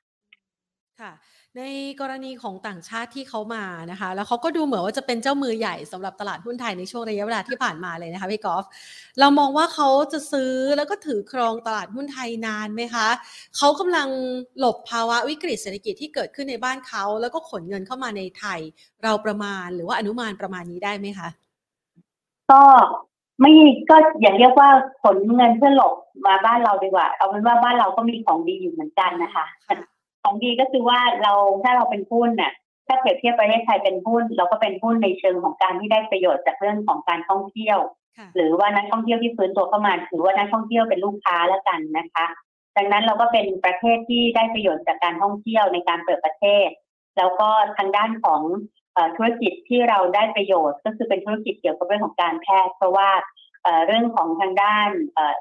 [1.01, 1.13] ค่ะ
[1.59, 1.63] ใน
[2.01, 8.65] กรณีของต่างชาติที่เขามานะคะ แล้วเขาก็ดูเหมือนว่าจะเป็นเจ้ามือใหญ่สำหรับตลาดหุ้นไทยในช่วงระยะเวลาที่ผ่านมาเลยนะคะพี่กอล์ฟ
[9.21, 13.09] เรามองว่าเขาจะซื้อแล้วก็ถือครองตลาดหุ้นไทยนานไหมคะ
[13.57, 14.09] เขากำลัง
[14.59, 18.61] หลบภาวะวิกฤตเศรษฐกิจที่เกิดขึ้นในบ้านเขา แล้วก็ขนเงินเข้ามาในไทย
[19.03, 21.29] เราประมาณหรือว่าอนุมานประมาณนี้ได้ไหมคะ
[22.51, 22.63] ก็
[23.41, 23.53] ไม่
[23.91, 24.69] ก็อย่าเรียกว่า
[25.03, 25.95] ขนเงินเพื่อหลบ
[26.27, 29.45] มาบ้านเราดีกว่า เอาเป็นว่าบ้านเราก็มีของดีอยู่เหมือนกันนะคะ
[30.23, 32.53] ของดีก็คือว่าเราถ้าเราเป็นหุ้นน่ะ
[32.87, 37.79] ถ้าเปรียบเทียบประเทศไทยเป็นหุ้น เราก็เป็นหุ้นในเชิงของการที่ได้ประโยชน์จากเรื่องของการท่องเที่ยว
[38.35, 42.27] หรือว่านักท่องเที่ยวที่ฟื้นตัวเข้ามาถือว่านักท่องเที่ยวเป็นลูกค้าแล้วกันนะคะ
[42.77, 46.69] ดังนั้นเราก็เป็นประเทศที่ได้ประโยชน์จากการท่องเที่ยวในการเปิดประเทศ
[47.19, 48.43] แล้วก็ทางด้านของ
[49.17, 53.11] ธุรกิจที่เราได้ประโยชน์ ก็คือเป็นธุรกิจเกี่ยวกับเรื่องของการแพทย์ เพราะว่า
[53.87, 54.89] เรื่องของทางด้าน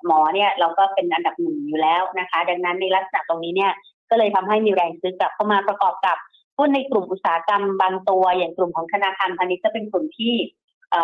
[0.06, 3.72] หมอเนี่ยเราก็เป็นอันดับหนึ่งอยู่แล้วนะคะ ดังนั้นในลักษณะตรงนี้เนี่ย
[4.10, 6.18] ก็เลยทำให้มีแรงซื้อกลับเข้ามาประกอบกับ
[6.58, 10.36] หุ้นในกลุ่มอุตสาหกรรมบางตัว อย่างกลุ่มของธนาคารพาณิชย์จะเป็นกลุ่มที่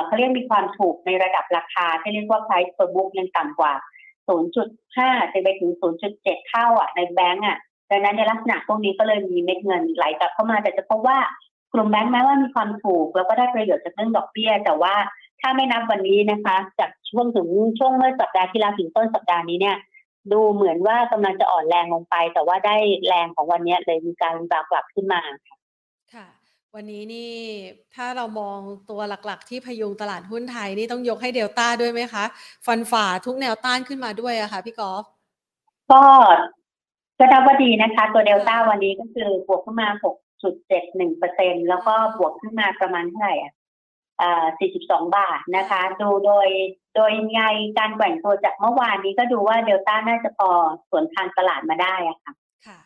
[0.06, 3.74] เขาเรียกมีความถูกในระดับราคา ที่เรียกว่า price per book ยังต่ำกว่า
[4.54, 5.72] 0.5จะไปถึง
[6.10, 7.58] 0.7 เท่าอะในแบงก์อะ
[7.92, 11.18] ดังนั้นในลักษณะพวกนี้ก็เลยมีเม็ดเงินไหลกลับเข้ามา แต่จะพบว่า
[11.74, 14.94] กลุ่มแบงก์แม้ว่ามีความถูก แล้วก็ได้ประโยชน์จากเรื่องดอกเบี้ย แต่ว่า
[15.42, 17.48] ถ้าไม่นับวันนี้นะคะ จากช่วงถึง
[17.80, 19.76] ช่วงเมื่อสัปดาห์ที่แล้วถึงต้นสัปดาห์นี้เนี่ย
[20.32, 22.76] ดูเหมือนว่ากำลังจะอ่อนแรงลงไป แต่ว่าได้
[23.08, 25.22] แรงของวันนี้เลยมีการรีบาวกลับขึ้นมา
[26.14, 26.28] ค่ะ
[26.76, 27.34] วันนี้นี่
[27.96, 28.60] ถ้าเรามอง
[28.90, 32.26] ตัวหลักๆ ที่พยุงตลาดหุ้นไทยนี่ต้องยกให้เดลต้าด้วยไหมคะ
[32.66, 35.04] ฟันฝ่าทุกแนวต้านขึ้นมาด้วยอะคะ่ะพี่กอล์ฟ
[35.92, 36.04] ก็
[37.20, 39.88] ก็นับว่าดีนะคะ ตัวเดลต้าวันนี้ก็คือบวกขึ้นมา
[40.54, 43.54] 6.71เปอร์เซ็นแล้วก็บวกขึ้นมาประมาณเท่าไหร่อะ
[44.24, 46.48] 42 บาทนะคะ ดูโดย
[46.96, 47.42] โดยไง
[47.78, 50.50] การแกว่งตัวจากเมื่อวานนี้ก็ดูว่าเดลต้าน่าจะพอ
[50.90, 52.34] สวนทางตลาดมาได้อะค่ะ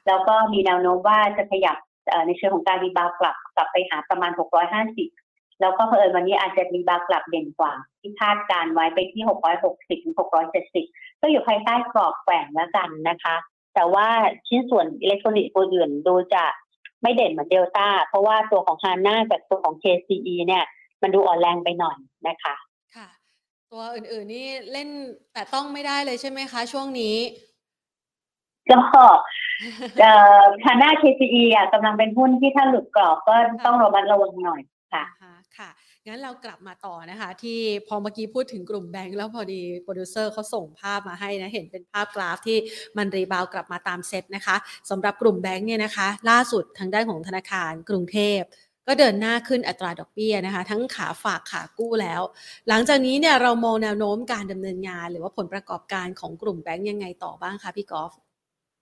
[0.08, 1.78] แล้วก็มีแนวโน้มว่าจะขยับ
[2.28, 4.32] ในเชิงของการรีบาวกลับกลับไปหาประมาณ
[4.96, 9.24] 650 แล้วก็เผอิญวันนี้อาจจะรีบาวกลับเด่นกว่า ที่คาดการไว้ไปที่
[9.64, 10.16] 660ถึง
[10.68, 13.36] 670 ก็อยู่ภายใต้กรอบแกว่งแล้วกันนะคะ
[13.76, 14.08] แต่ว่า
[14.48, 16.44] ชิ้นส่วนอิเล็กทรอนิกส์ตัวอื่นดูจะ
[17.02, 20.66] ไม่เด่นเหมือนเดลต้าเพราะว่าตัวของฮาน่ากับตัวของ KCE เนี่ย
[21.02, 22.56] มันดูอ่อนแรงไปหน่อยนะคะ
[22.96, 23.08] ค่ะ
[23.72, 24.90] ตัวอื่นๆนี่เล่น
[25.34, 27.16] แต่ต้องไม่ได้เลยใช่ไหมคะ ช่วงนี้
[28.72, 28.80] ก็
[30.00, 33.36] เอ่อ HANA KCE อะกำลังเป็นหุ้นที่ถ้าหลุดกรอบก็
[33.66, 34.62] ต้องระมัดระวังหน่อย
[34.94, 35.04] ค่ะ
[35.58, 35.70] ค่ะ
[36.08, 42.58] งั้นเรากลับมาต่อนะคะ ที่พอเมื่อกี้พูดถึงกลุ่มแบงค์แล้วพอดีโปรดิวเซอร์เขาส่งภาพมาให้นะ เห็นเป็นภาพกราฟที่
[42.98, 44.56] มัน rebound กลับมาตามเซตนะคะ
[44.90, 48.40] สำหรับกลุ่มแบงค์เนี่ยนะคะ ล่าสุดทางด้านของธนาคารกรุงเทพ
[48.90, 52.22] ก็เดินหน้าขึ้นอัตราดอกเบี้ยนะคะ ทั้งขาฝากขากู้แล้ว
[52.70, 58.12] หลังจากนี้เนี่ยเรามองแนวโน้มการดำเนินงาน หรือว่าผลประกอบการของกลุ่มแบงก์ยังไงต่อบ้างคะพี่กอล์ฟ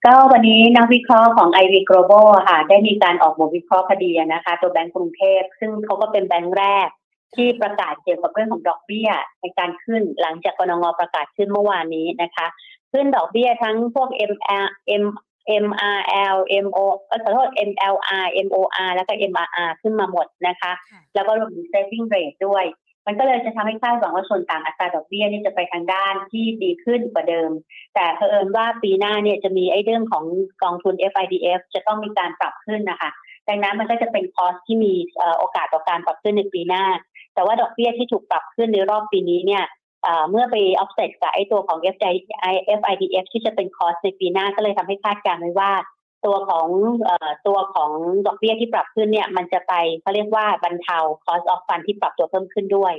[0.05, 6.87] ก็วันนี้นักวิเคราะห์ของ IV Global ค่ะ ได้มีการออกบทวิเคราะห์คดีนะคะ ตัวแบงก์กรุงเทพ ซึ่งเขาก็เป็นแบงก์แรก
[7.35, 9.09] ที่ประกาศเกี่ยวกับเรื่องของดอกเบี้ย
[9.41, 12.47] ในการขึ้นหลังจากกรงงประกาศขึ้นเมื่อวานนี้นะคะ
[12.91, 14.65] ขึ้นดอกเบี้ยทั้งพวก MR
[15.01, 15.03] M
[15.63, 20.71] MRL MO ขอโทษ MLR MOR แล้วก็ MRR ขึ้นมาหมดนะคะ
[21.15, 22.65] แล้วก็รวมถึง saving rate ด้วย
[23.07, 27.51] มันก็เลยจะทำให้คาดหวังว่าส่วนต่างอัตราดอกเบี้ยนี่จะไปทางด้านที่ดีขึ้นกว่าเดิม
[27.95, 30.25] แต่เผอิญว่าปีหน้าเนี่ยจะมีไอ้เรื่องของ
[30.63, 33.09] กองทุน FIDF จะต้องมีการปรับขึ้นนะคะ
[33.49, 34.93] ดังนั้นมันก็จะเป็นคอสที่มี
[35.37, 36.85] โอกาสต่อการปรับขึ้นในปีหน้า
[37.33, 39.63] แต่ว่าดอกเบี้ยที่ถูกปรับขึ้นในรอบปีนี้เนี่ย
[40.29, 41.79] เมื่อไป offset กับไอตัวของ
[42.79, 45.71] FIDF ที่จะเป็นคอสในปีหน้าก็เลยทำให้คาดการณ์ไว้ว่า
[46.25, 46.67] ตัวของ
[47.47, 47.91] ตัวของ
[48.27, 52.93] ดอกเบี้ยที่ปรับขึ้นเนี่ย มันจะไปเขาเรียกว่าบรรเทา cost of fund ที่ปรับตัวเพิ่มขึ้นด้วย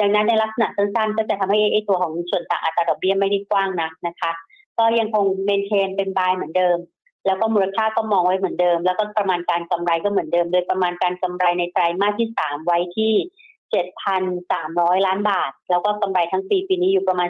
[0.00, 4.32] ดังนั้นในลักษณะสั้นๆ ก็จะทำให้ไอตัวของส่วนต่างอัตราดอกเบี้ยไม่ได้กว้างนักนะคะ
[4.78, 6.78] ก็ยังคง maintain เป็น buy เหมือนเดิม
[7.26, 13.12] แล้วก็มูลค่าก็มองไว้เหมือนเดิม แล้วก็ประมาณการกำไรก็เหมือนเดิม โดยประมาณการกำไรในไตรมาสที่สามไว้ที่
[13.72, 17.28] 7,300 ล้านบาท แล้วก็กำไรทั้งปีปีนี้อยู่ประมาณ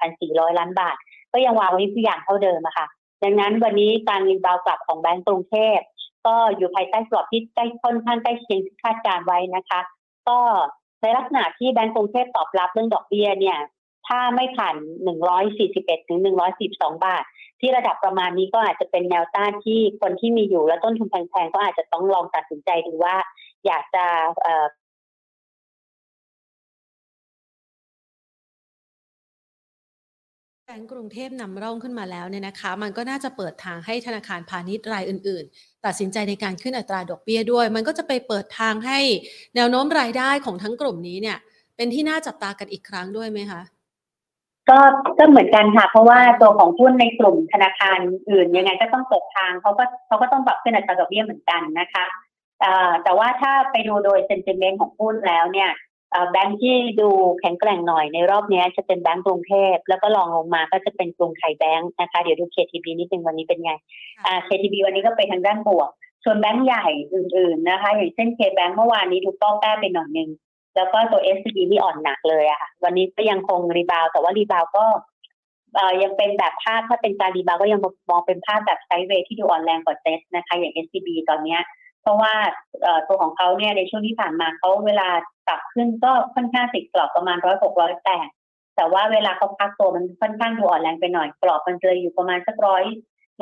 [0.00, 0.96] 28,400 ล้านบาท
[1.32, 2.86] ก็ยังวางไว้ทุกอย่างเท่าเดิมอะค่ะ
[3.22, 5.78] ดังนั้นวันนี้การ rebound กลับของแบงก์กรุงเทพ
[6.26, 9.80] ก็อยู่ภายใต้กรอบที่ใกล้ค่อนข้างใกล้เคียงที่คาดการณ์ไว้นะคะ
[10.28, 10.38] ก็
[11.02, 13.58] ในลักษณะที่แบงก์กรุงเทพตอบรับเรื่องดอกเบี้ยเนี่ย
[14.06, 14.76] ถ้าไม่ผ่าน
[15.42, 16.18] 141ถึง
[16.60, 17.24] 112บาท
[17.60, 23.16] ที่ระดับประมาณนี้ก็อาจจะเป็นแนวต้านที่คนที่มีอยู่และต้นทุนแพงๆก็อาจจะต้องลองตัดสินใจดูว่า
[23.66, 24.04] อยากจะ
[30.70, 38.98] แบงก์กรุงเทพนำร่องขึ้นมาแล้วเนี่ยนะคะ มันก็น่าจะเปิดทางให้ธนาคารพาณิชย์รายอื่น ๆ ตัดสินใจในการขึ้นอัตราดอกเบี้ยด้วย มันก็จะไปเปิดทางให้
[39.56, 41.38] แนวโน้มรายได้ของทั้งกลุ่มนี้เนี่ย
[41.76, 43.60] เป็นที่น่าจับตากันอีกครั้งด้วยไหมคะ
[44.68, 44.78] ก็
[45.18, 47.98] ก็เหมือนกันค่ะ เพราะว่าตัวของหุ้นในกลุ่มธนาคาร
[48.30, 52.04] อื่นยังไงก็ต้องเปิดทางเขาก็เขาก็ต้องปรับขึ้นอัตราดอกเบี้ยเหมือนกันนะคะ
[53.04, 55.70] แต่ว่าถ้าไปดูโดยเซนติเมนต์ของหุ้นแล้วเนี่ย
[56.30, 57.08] แบงค์ที่ดู
[57.40, 63.72] แข็งแกร่งหน่อยในรอบนี้จะเป็นแบงก์กรุงเทพแล้วก็ลองลงมาก็จะเป็นกรุงไทยแบงค์นะคะเดี๋ยวดู KTB นิดนึงวันนี้เป็นไง
[64.26, 65.90] อ่า KTB วันนี้ก็ไปทางด้านบวก
[66.24, 70.30] ส่วนแบงค์ใหญ่อื่น ๆนะคะ อย่างเช่น KBANK เมื่อวานนี้ดูป้อแป้ไปหน่อยนึง
[70.76, 74.84] แล้วก็ตัว SCB นี่อ่อนหนักเลยอะค่ะวันนี้ก็ยังคง rebound แต่ว่า rebound ก็
[76.02, 81.56] ยังเป็นแบบภาพถ้าเป็นการ rebound ก็ยังมองเป็นภาพแบบ sideway ที่ดูอ่อนแรงกว่าเซตนะคะ อย่าง SCB ตอนนี้
[81.87, 82.34] เพ ราะว่า
[83.08, 85.08] ตัวของเขาเนี่ยในช่วงที่ผ่านมาเขาเวลา
[85.46, 88.28] ปรับขึ้นก็ค่อนข้างติดกรอบประมาณร้อยหกร้อยแปด
[88.76, 92.84] แต่ว่าเวลาเขาพักตัวมันค่อนข้างดูอ่อนแรงไปหน่อยกรอบมันเลยอยู่ประมาณสักร้อย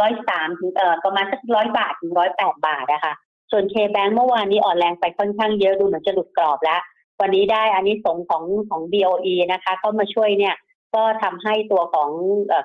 [0.01, 3.15] ร้อยสามถึงเอ่อประมาณสักร้อยบาทถึงร้อยแปดบาทนะคะ
[3.51, 6.81] ส่วน KBANK เมื่อวานนี้อ่อนแรงไปค่อนข้างเยอะดูเหมือนจะหลุดกรอบแล้ว
[7.21, 10.55] วันนี้ได้อันนี้สงของของ BOE นะคะเข้ามาช่วยเนี่ย
[10.95, 12.11] ก็ทำให้ตัวของ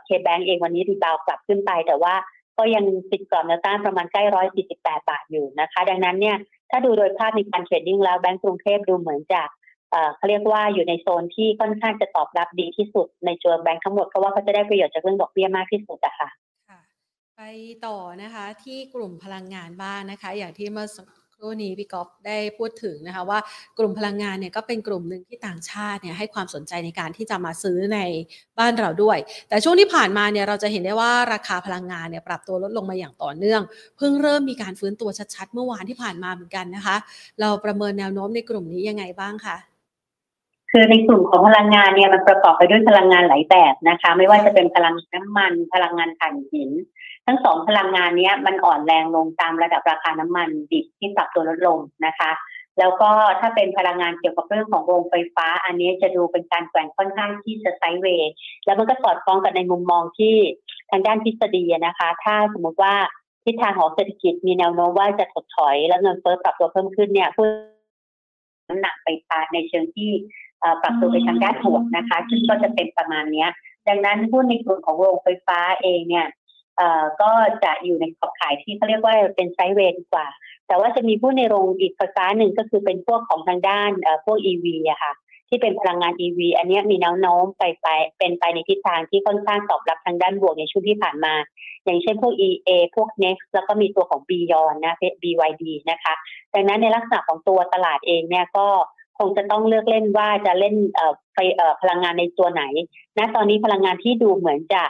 [0.06, 2.14] KBANK เองวันนี้ rebound กลับขึ้นไปแต่ว่า
[2.58, 6.38] ก็ยังติดกรอบแนวต้านประมาณใกล้ร้อยสี่สิบแปดบาทอยู่นะคะ ดังนั้นเนี่ย
[6.70, 9.42] ถ้าดูโดยภาพในการ trading แล้วแบงก์กรุงเทพดูเหมือนจะ
[10.16, 16.30] เขาเรียกว่าอยู่ในโซนที่ค่อนข้างจะตอบรับดีที่สุดในจำนวนแบงก์ทั้งหมดเพราะว่าเขาจะได้ประโยชน์จากเรื่องดอกเบี้ยมากที่สุดอะค่ะ
[17.38, 17.42] ไป
[17.88, 20.88] ต่อนะคะที่กลุ่มพลังงานบ้างนะคะ อย่างที่เมื่อ
[21.42, 23.40] รู่นี้พี่ก๊อฟได้พูดถึงนะคะว่า
[23.78, 28.00] กลุ่มพลังงานเนี่ยก็เป็นกลุ่มหนึ่งที่ต่างชาติเนี่ยให้ความสนใจในการที่จะมาซื้อใน
[28.60, 29.18] บ้านเราด้วย
[29.50, 33.62] แต่ช่วงที่ผ่านมาเนี่ยเราจะเห็นได้ว่าราคาพลังงานเนี่ยปรับตัวลดลงมาอย่างต่อเนื่อง
[33.98, 36.96] เพิ่งเริ่มมีการฟื้นตัวชัดๆ เมื่อวานที่ผ่านมาเหมือนกันนะคะ
[37.40, 39.58] เราประเมินแนวโน้มในกลุ่มนี้ยังไงบ้างคะ
[40.72, 46.70] คือในกลุ่มของพลังงานเนี่ยมันประกอบไปด้วยพลังงานหลายแบบนะคะ ไม่ว่าจะเป็นพลังน้ำมันพลังงานถ่านหิน
[47.26, 52.32] ทั้งสองพลังงานนี้มันอ่อนแรงลงตามระดับราคาน้ำมันดิบที่ปรับตัวลดลงนะคะ
[52.80, 58.32] แล้วก็ถ้าเป็นพลังงานเกี่ยวกับเรื่องของโรงไฟฟ้า อันนี้จะดูเป็นการแกว่งค่อนข้างที่จะไซด์เวย์
[58.66, 60.36] แล้วมันก็สอดคล้องกับในมุมมองที่
[60.92, 62.94] ทางด้านทฤษฎีนะคะ ถ้าสมมติว่า
[63.46, 67.46] ทิศทางของเศรษฐกิจมีแนวโน้มว่าจะถดถอย แล้วเงินเฟ้อปรับตัวเพิ่มขึ้นเนี่ยผู้
[68.70, 70.12] น้ำหนักไปพาในเชิงที่
[70.82, 73.46] ปรับตัวไปทางด้านบวกนะคะ ซึ่งก็จะเป็นประมาณนี้
[73.88, 76.28] ดังนั้นหุ้นในกลุ่มของโรงไฟฟ้าเองเนี่ย
[77.22, 77.32] ก็
[77.64, 80.28] จะอยู่ในขอบขายที่เขาเรียกว่าเป็นไซด์เวย์ดีกว่า
[80.68, 83.92] แต่ว่าจะมีผู้ในโรงอีกไฟฟ้าหนึ่งก็คือเป็นพวกของทางด้าน
[84.26, 85.14] พวก EV อะค่ะ
[85.50, 91.34] ที่เป็นพลังงาน EV อันนี้มีแนวโน้มไปไปเป็นไปในทิศทางที่ค่อนข้างตอบรับทางด้านบวกในช่วงที่ผ่านมา
[91.86, 96.14] อย่างเช่นพวก EA พวก Next แล้วก็มีตัวของ Beyond นะ BYD นะคะ
[96.54, 98.68] ดังนั้นในลักษณะของตัวตลาดเองเนี่ยก็
[99.20, 100.76] คงจะต้องเลือกเล่นว่าจะเล่น
[101.36, 101.40] ไป
[101.82, 102.64] พลังงานในตัวไหน
[103.18, 104.84] ณตอนนี้พลังงานที่ดูเหมือนจะ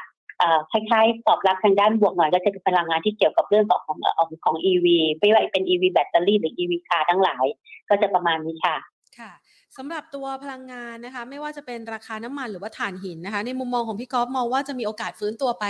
[0.72, 3.90] คล้ายๆตอบรับทางด้านบวกหน่อยก็จะเป็นพลังงานที่เกี่ยวกับเรื่องของข
[4.24, 4.88] องของ EV
[5.20, 7.46] ไม่ว่าเป็น EV แบตเตอรี่หรือ EV คาร์ทั้งหลาย
[7.90, 8.78] ก็จะประมาณนี้ค่ะ
[9.20, 9.32] ค่ะ
[9.78, 15.66] สำหรับตัวพลังงานนะคะไม่ว่าจะเป็นราคาน้ำมันหรือว่าถ่านหินนะคะในมุมมองของพี่กอล์ฟมองว่าจะมีโอกาสฟื้นตัวไป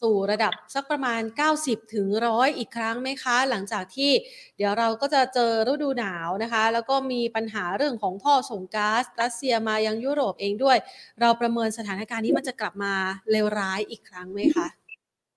[0.00, 1.20] สู่ระดับสักประมาณ
[1.56, 4.10] 90 ถึงร้อยอีกครั้งไหมคะ หลังจากที่
[4.56, 10.78] เดี๋ยวเราก็จะเจอฤดูหนาวนะคะ แล้วก็มีปัญหาเรื่องของท่อส่งก๊าซรัสเซียมายังยุโรปเองด้วย
[11.20, 12.94] เราประเมินสถานการณ์นี้มันจะกลับมา
[13.30, 14.66] เลวร้ายอีกครั้งไหมคะ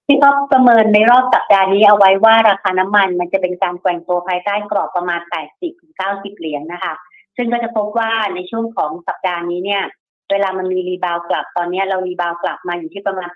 [0.08, 5.21] พี่ก็ประเมินในรอบสัปดาห์นี้เอาไว้ว่าราคาน้ำมันมันจะเป็นการแกว่งตัวภายใต้กรอบประมาณ
[5.80, 6.95] 80-90 เหรียญนะคะ
[7.38, 9.84] ซึ่งก็จะพบว่าในช่วงของสัปดาห์นี้เนี่ย
[10.32, 13.30] เวลามันมี rebound กลับตอนนี้เรา rebound กลับมาอยู่ที่ประมาณ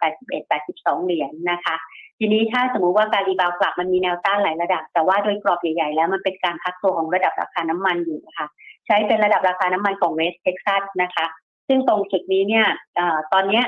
[0.49, 1.75] 81-82 เหรียญนะคะ
[2.19, 8.47] ทีนี้ถ้าสมมุติว่าการ rebound กลับมันมีแนวต้านหลายระดับ แต่ว่าโดยกรอบใหญ่ๆ แล้วมันเป็นการพักตัวของระดับราคาน้ำมันอยู่นะคะ
[8.85, 11.25] ใช้เป็นระดับราคาน้ำมันของ West Texas นะคะ
[11.67, 12.65] ซึ่งตรงจุดนี้เนี่ย
[13.33, 13.61] ตอนนี้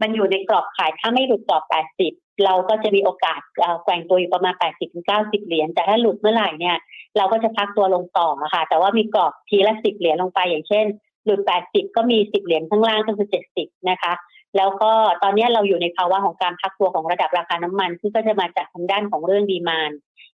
[0.00, 1.64] มันอยู่ในกรอบขายถ้าไม่หลุดกรอบ
[2.02, 3.40] 80 เราก็จะมีโอกาส
[3.84, 4.54] แกว่งตัวอยู่ประมาณ
[5.00, 6.76] 80-90 เหรียญ แต่ถ้าหลุดเมื่อไหร่เนี่ย
[7.16, 10.84] เราก็จะพักตัวลงต่อค่ะ แต่ว่ามีกรอบทีละสิบเหรียญลงไป อย่างเช่น
[11.24, 14.12] หลุดแปดสิบก็มีสิบเหรียญข้างล่างก็คือเจ็ดสิบนะคะ
[14.56, 19.90] แล้วก็ตอนนี้เราอยู่ในภาวะของการพักตัวของระดับราคาน้ำมัน ซึ่งก็จะมาจากทางด้านของเรื่องดีมาน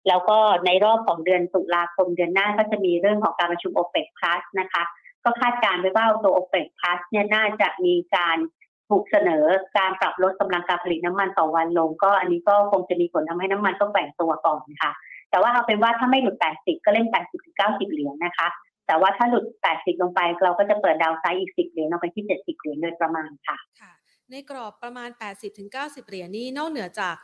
[0.08, 4.84] แล้วก็ในรอบของเดือนตุลาคมเดือนหน้าก็จะมีเรื่องของการประชุมโอเปกพลัสนะคะ
[5.24, 8.38] ก็คาดการณ์ไว้ว่าตัวโอเปกพลัสเนี่ยน่าจะมีการ
[8.90, 9.44] ถูกเสนอ
[9.78, 14.92] การปรับลดกำลังการผลิตน้ำมันต่อวันลง ก็อันนี้ก็คงจะมีผลทำให้น้ำมันต้องแบ่งตัวก่อนค่ะ
[15.30, 18.48] แต่ว่าเอาเป็นว่าถ้าไม่หลุด 80 ก็เล่น 80 90 เหรียญนะคะ
[18.88, 23.92] แต่ว่าถ้าหลุด 80 ลงไป เราก็จะเปิด downside อีก 10 เหรียญลงไปที่ 70 เหรียญโดยประมาณค่ะค่ะ
[24.32, 27.16] ในกรอบประมาณ 80ถึง90 เหรียญนี้นอกเหนือจาก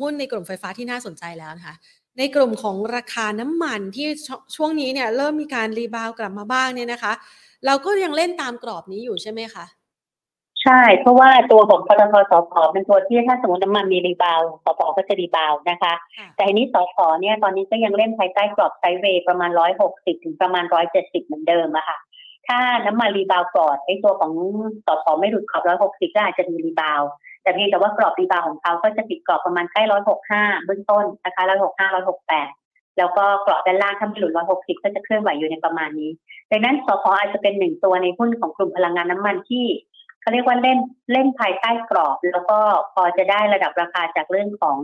[0.00, 1.76] หุ้นในกลุ่มไฟฟ้าที่น่าสนใจแล้วนะคะ
[2.18, 4.08] ในกลุ่มของราคาน้ำมันที่
[4.56, 7.12] ช่วงนี้เนี่ยเริ่มมีการ rebound กลับมาบ้างเนี่ยนะคะ
[7.66, 9.64] เราก็ยังเล่นตามกรอบนี้อยู่ใช่ไหมคะ
[10.64, 14.80] ใช่ เพราะว่าตัวของปตท.สผ.เป็นตัวที่ถ้าสมมติน้ำมันมี rebound สผ.
[14.96, 15.94] ก็จะ rebound นะคะ
[16.34, 16.96] แต่ทีนี้สผ.
[17.20, 21.98] เนี่ยตอนนี้ก็ยังเล่นภายใต้กรอบ sideway ประมาณร้อยหกสิบถึงประมาณร้อยเจ็ดสิบเหมือนเดิมอะค่ะ
[22.48, 24.32] ถ้าน้ำมัน rebound ก่อนไอ้ตัวของ
[24.86, 25.04] สผ.
[25.20, 27.02] ไม่หลุดกรอบร้อยหกสิบก็อาจจะมี rebound
[27.42, 32.50] แต่เพียงแต่ว่ากรอบ rebound ของเขาก็จะติดกรอบประมาณใกล้ร้อยหกห้าเบื้องต้นนะคะร้อยหกห้าร้อยหกแปด
[32.98, 36.10] แล้วก็กรอบด้านล่างถ้าไม่หลุดร้อยหกสิบก็จะเคลื่อนไหวอยู่ในประมาณนี้
[36.50, 39.64] ดังนั้นสผ.อาจจะเป็นหนึ่งตัวในหุ้นของกลุ่มพลังงานน้ำมันที่
[40.28, 40.78] เขาเรียกว่าเล่น
[41.12, 42.58] เล่นภายใต้กรอบ แล้วก็
[42.94, 44.76] พอจะได้ระดับราคาจากเรื่องของ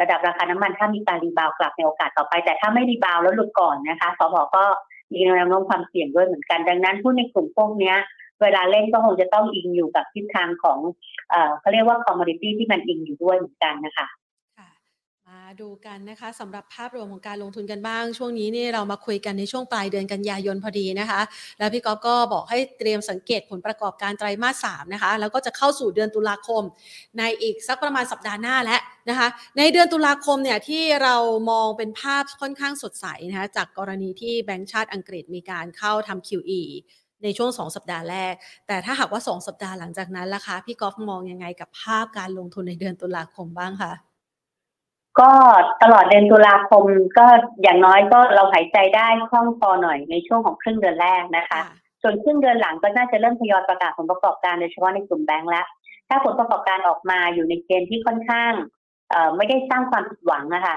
[0.00, 4.36] ระดับราคาน้ำมันถ้ามีการ rebound กลับในโอกาสต่อไป แต่ถ้าไม่ rebound แล้วหลุดก่อนนะคะสผ.
[4.56, 4.64] ก็
[5.12, 7.94] มีแนวโน้มความเสี่ยงด้วยเหมือนกัน ดังนั้นผู้ในกลุ่มพวกนี้
[8.42, 10.78] เวลาเล่นก็คงจะต้องอิงอยู่กับทิศทางของ
[11.60, 14.06] เขาเรียกว่าคอมมอดิตี้ที่มันอิงอยู่ด้วยเหมือนกันนะคะ
[15.32, 21.20] มาดูกันนะคะสำหรับภาพรวมของการลงทุนกันบ้าง ช่วงนี้นี่เรามาคุยกันในช่วงปลายเดือนกันยายนพอดีนะคะ
[21.58, 26.62] แล้วพี่ก๊อฟก็บอกให้เตรียมสังเกตผลประกอบการไตรมาสสามนะคะ แล้วก็จะเข้าสู่เดือนตุลาคม
[27.18, 31.16] ในอีกสักประมาณสัปดาห์หน้าแล้วนะคะ ในเดือนตุลาคมเนี่ยที่เรา
[31.50, 36.62] มองเป็นภาพค่อนข้างสดใสนะคะจากกรณีที่แบงก์ชาติอังกฤษมีการเข้าทำ QE
[37.22, 38.34] ในช่วง 2 สัปดาห์แรก
[38.66, 44.11] แต่ถ้าหากว่า 2 สัปดาห์หลังจากนั้นล่ะคะพี่กอล์ฟมองยังไงกับภาพการลงทุนในเดือนตุลาคมบ้างคะ
[45.20, 45.30] ก็
[45.82, 46.84] ตลอดเดือนตุลาคม
[47.18, 47.26] ก็
[47.62, 51.60] อย่างน้อยก็เราหายใจได้คล่องคอหน่อยในช่วงของครึ่งเดือนแรกนะคะ
[52.02, 55.66] ส่วนครึ่งเดือนหลังก็น่าจะเริ่มทยอยประกาศผลประกอบการโดยเฉพาะในกลุ่มแบงก์แล้ว
[56.08, 58.52] ถ้าผลประกอบการออกมาอยู่ในเกณฑ์ที่ค่อนข้าง
[59.10, 60.76] เอ่อไม่ได้สร้างความผิดหวังนะคะ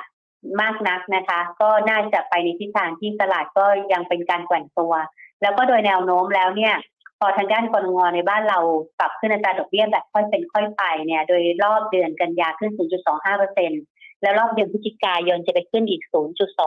[0.61, 4.93] มากนักนะคะ ก็น่าจะไปในทิศทางที่ตลาดก็ยังเป็นการแกว่งตัว
[5.41, 6.75] แล้วก็โดยแนวโน้มแล้วเนี่ย
[7.19, 8.59] พอทางด้านกรงงในบ้านเรา
[8.99, 12.71] ปรับขึ้นอัตราดอกเบี้ยแบบค่อยเป็นค่อยไปเนี่ย โดยรอบเดือนกันยาขึ้น
[13.05, 13.81] 0.25เปอร์เซ็นต์
[14.21, 16.01] แล้วรอบเดือนพฤศจิกายนจะไปขึ้นอีก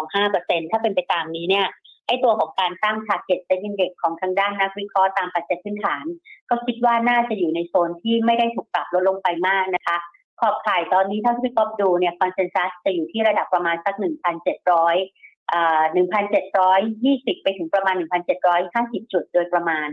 [0.03, 1.67] 0.25%ถ้าเป็นไปตามนี้เนี่ย
[2.07, 6.05] ไอตัวของการตั้ง target setting เด็กของทางด้านนักวิเคราะห์ตามปัจจัยพื้นฐาน
[6.51, 9.97] ก็คิดว่าน่าจะอยู่ในโซนที่ไม่ได้ถูกปรับลดลงไปมากนะคะ
[10.41, 13.95] ขอบข่ายตอนนี้ถ้าพี่ก๊อฟดูเนี่ย consensus จะอยู่ที่ระดับประมาณสัก
[14.73, 15.83] 1,700อ่า
[16.65, 17.95] 1,720 ไปถึงประมาณ
[18.55, 19.89] 1,750 จุดโดยประมาณ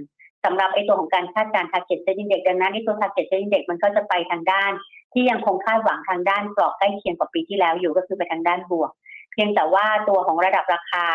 [0.45, 4.71] สำหรับไอตัวของการคาดการณ์ target setting เด็กดังนั้นไอตัว target setting เด็กมันก็จะไปทางด้าน
[5.15, 8.91] ที่ยังคงคาดหวังทางด้านกรอบใกล้เคียงกับปีที่แล้วอยู่ก็คือไปทางด้านบวก
[9.31, 11.05] เพียงแต่ว่าตัวของระดับราคา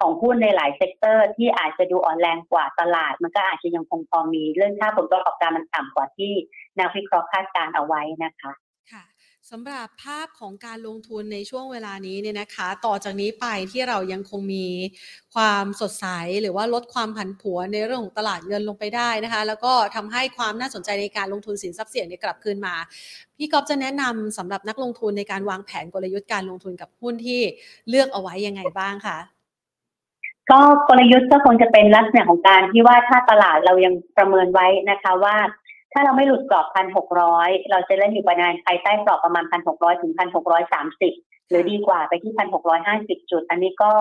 [0.00, 6.32] ของหุ้นในหลาย sector ที่อาจจะดูอ่อนแรงกว่าตลาด มันก็อาจจะยังคงพอมีเรื่องค่าผลประกอบการมันต่ำกว่าที่
[6.78, 8.52] นักวิเคราะห์คาดการเอาไว้นะคะ
[9.54, 14.66] สำหรับภาพของการลงทุนในช่วงเวลานี้เนี่ยนะคะ ต่อจากนี้ไปที่เรายังคงมี
[15.34, 16.06] ความสดใส
[16.42, 22.74] หรือว่าลดความผันผวนในเรื่องของตลาดเงินลงไปได้นะคะ แล้วก็ทำให้ความน่าสนใจในการลงทุนสินทรัพย์เสี่ยงเนี่ยกลับคืนมา
[23.36, 27.40] พี่กอฟจะแนะนำสำหรับนักลงทุนในการวางแผนกลยุทธ์การลงทุนกับหุ้นที่
[27.88, 29.18] เลือกเอาไว้ยังไงบ้างคะ
[30.50, 35.36] ก็กลยุทธ์ก็คงจะเป็นลักษณะของการที่ว่าถ้าตลาดเรายังประเมินไว้นะคะว่า
[35.92, 41.12] ถ้าเราไม่หลุดกรอบพันหกร้อยเราจะเล่นอยู่ประมาณภายใต้กรอบประมาณพันหกร้อยถึงพันหกร้อยสามสิบ
[41.48, 43.92] หรือดีกว่าไปที่พันหกร้อยห้าสิบจุด อันนี้ก็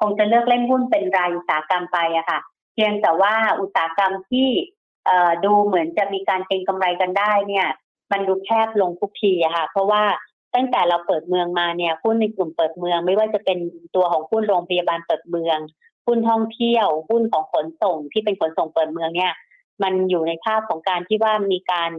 [0.00, 2.38] คงจะเลือกเล่นหุ้นเป็นรายอุตสาหกรรมไปอะค่ะ
[2.74, 4.48] เพียงแต่ว่าอุตสาหกรรมที่
[5.44, 7.66] ดูเหมือนจะมีการเก็งกำไรกันได้เนี่ย
[8.12, 10.02] มันดูแคบลงทุกทีอะค่ะ เพราะว่า
[10.54, 13.58] ตั้งแต่เราเปิดเมืองมาเนี่ยหุ้นในกลุ่มเปิดเมือง ไม่ว่าจะเป็น
[13.94, 15.58] ตัวของหุ้นโรงพยาบาลเปิดเมือง
[16.06, 19.32] หุ้นท่องเที่ยวหุ้นของขนส่งที่เป็นขนส่งเปิดเมืองเนี่ย
[19.82, 21.90] มันอยู่ในภาพของการที่ว่ามีการ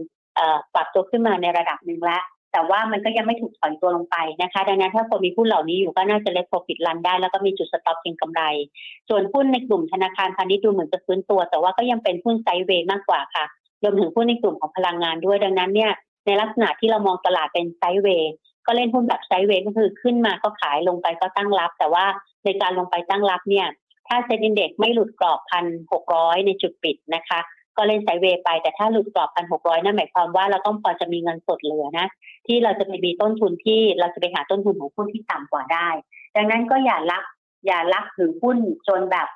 [0.74, 8.42] ปรับตัวขึ้นมาในระดับหนึ่งแล้วแต่ว่ามันก็ยังไม่ถูกถอนตัวลงไปนะคะ ดังนั้นถ้าคนมีหุ้นเหล่านี้อยู่ก็น่าจะ let profit run ได้ แล้วก็มีจุด stop เก็งกำไร
[9.08, 13.44] ส่วนหุ้นในกลุ่มธนาคารพาณิชย์ดูเหมือนจะฟื้นตัว แต่ว่าก็ยังเป็นหุ้น sideway มากกว่าค่ะ
[13.82, 15.92] รวมถึงหุ้นในกลุ่มของพลังงานด้วยดังนั้นเนี่ย
[16.26, 18.32] ในลักษณะที่เรามองตลาดเป็น sideway
[18.66, 22.04] ก็เล่นหุ้นแบบ sideway ก็คือขึ้นมาก็ขายลงไปก็ตั้งรับ แต่ว่า
[22.44, 23.66] ในการลงไปตั้งรับเนี่ย
[24.08, 27.40] ถ้าเซ็นดินเด็กไม่หลุดกรอบพันหกร้อยในจุดปิดนะคะ
[27.76, 32.06] ก็เล่นไซเวย์ไป แต่ถ้าหลุดกรอบพันหกร้อยนั่นหมายความว่าเราต้องพอจะมีเงินสดเหลือนะ
[32.46, 35.88] ที่เราจะไปมีต้นทุนที่เราจะไปหาต้นทุนของหุ้นที่ต่ำกว่าได้
[36.36, 37.24] ดังนั้นก็อย่าลัก
[37.66, 38.58] อย่าลักถือหุ้น
[38.88, 39.28] จนแบบ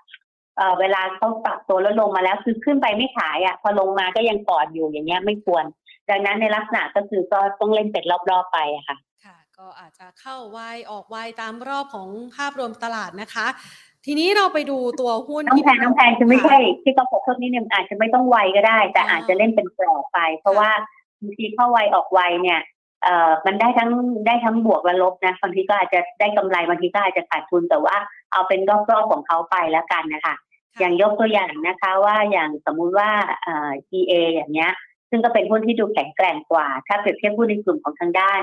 [0.56, 5.64] เออเวลาเขาปรับตัวแล้วลงมาแล้วคือขึ้นไปไม่ขายอะ่ะ พอลงมาก็ยังกอดอยู่อย่างเงี้ยไม่ควร
[6.10, 10.58] ดังนั้นในลักษณะก็คือก็ต้องเล่นเป็นรอบๆไปอะค่ะ ค่ะ ก็อาจจะเข้าไว
[10.90, 13.46] ออกไวตามรอบของภาพรวมตลาดนะคะ
[14.10, 20.70] ทีนี้เราไปดูตัวหุ้นน้องแพงน้องแพงคือไม่ใช่ที่กระผมพวกนี้เนี่ยอาจจะไม่ต้องไวก็ได้ แต่อาจจะเล่นเป็นกรอบไป เพราะว่า
[21.20, 22.60] บางทีเข้าไวออกไวเนี่ย
[23.02, 23.90] เอ่อมันได้ทั้ง
[24.26, 27.96] ได้ทั้งบวกและลบนะบางทีก็อาจจะได้กำไรบางทีก็อาจจะขาดทุนแต่ว่า
[28.32, 30.34] เอาเป็นรอบๆของเขาไปแล้วกันนะคะ
[30.78, 33.10] อย่างยกตัวอย่างนะคะว่าอย่างสมมุติว่า
[33.42, 34.72] เอ่อ EA อย่างเงี้ย
[35.10, 38.40] ซึ่งก็เป็นหุ้นที่ดูแข็งแกร่งกว่า ถ้าเปรียบเทียบหุ้นในกลุ่มของทางด้าน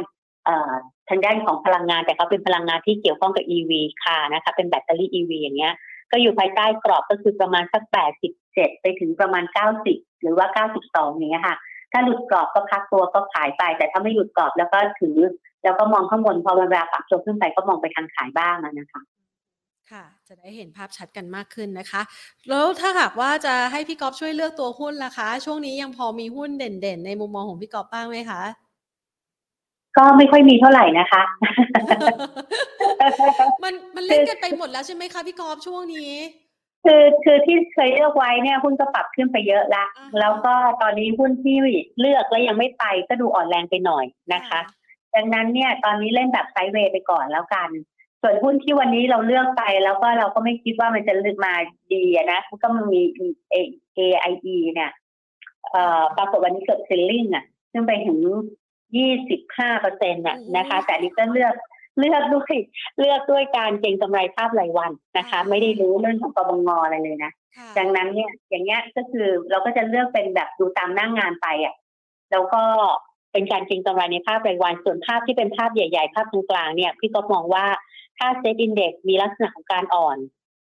[1.09, 3.71] ทางด้านของพลังงานแต่เขาเป็นพลังงานที่เกี่ยวข้องกับ EV
[4.03, 5.73] ค่ะนะคะเป็นแบตเตอรี่ EV อย่างเงี้ย
[6.11, 11.55] ก็อยู่ภายใต้กรอบก็คือประมาณสักแปดสิบเจ็ดไปถึงประมาณเก้าสิบหรือว่าเก้าสิบสองอย่างเงี้ยค่ะ
[11.91, 15.17] ถ้าหลุดกรอบก็พักตัวก็ขายไป แต่ถ้าไม่หลุดกรอบแล้วก็ถือ
[15.63, 19.01] แล้วก็มองข้างบนพอเวลาปรับตัวขึ้นไปก็มองไปทางขายบ้างนะคะ
[19.91, 22.01] ค่ะ จะได้เห็นภาพชัดกันมากขึ้นนะคะ
[22.49, 28.41] แล้วถ้าหากว่าจะให้พี่ก๊อฟช่วยเลือกตัวหุ้นล่ะคะ ช่วงนี้ยังพอมีหุ้นเด่นๆ ในมุมมองของพี่ก๊อฟบ้างไหมคะ
[29.97, 31.21] ก็ไม่ค่อยมีเท่าไหร่นะคะ
[33.63, 36.13] มันมันเล่นกันไปหมดแล้วใช่ไหมคะพี่กอฟช่วงนี้
[36.85, 39.85] คือคือที่เคยเลือกไว้เนี่ยหุ้นก็ปรับขึ้นไปเยอะละ
[40.19, 41.57] แล้วก็ตอนนี้หุ้นที่
[41.99, 44.59] เลือกแล้วยังไม่ไปก็ดูอ่อนแรงไปหน่อยนะคะ
[45.15, 47.69] ดังนั้นเนี่ยตอนนี้เล่นแบบไซด์เวย์ไปก่อนแล้วกัน
[48.21, 51.53] ส่วนหุ้นที่วันนี้เราเลือกไปแล้วก็เราก็ไม่คิดว่ามันจะลึกมา
[51.93, 53.01] ดีนะก็มันมี
[53.53, 54.91] AIE เนี่ย
[55.71, 58.17] เอ่อปรากฏวันนี้เกิดซิลลิงอะ ซึ่งไปถึง
[58.97, 61.53] ยี่สิบห้าเปอร์เซ็นต์น่ะนะคะ แต่นี่ก็เลือก
[61.99, 62.55] เลือกด้วย
[62.99, 67.31] เลือกด้วยการเก็งกำไรภาพรายวันนะคะ ไม่ได้รู้เรื่องของปบงอะไรเลยนะ
[67.77, 71.75] ดังนั้นเนี่ยอย่างเงี้ยก็คือเราก็จะเลือกเป็นแบบดูตามหน้างงานไปอะ
[72.31, 72.63] แล้วก็
[73.31, 77.65] เป็นการเก็งกำไรในภาพรายวัน ส่วนภาพที่เป็นภาพใหญ่ ๆ ภาพตรงกลางเนี่ยพี่ก็มองว่า
[78.17, 80.17] ถ้าเซ็ตอินเด็กซ์มีลักษณะของการอ่อน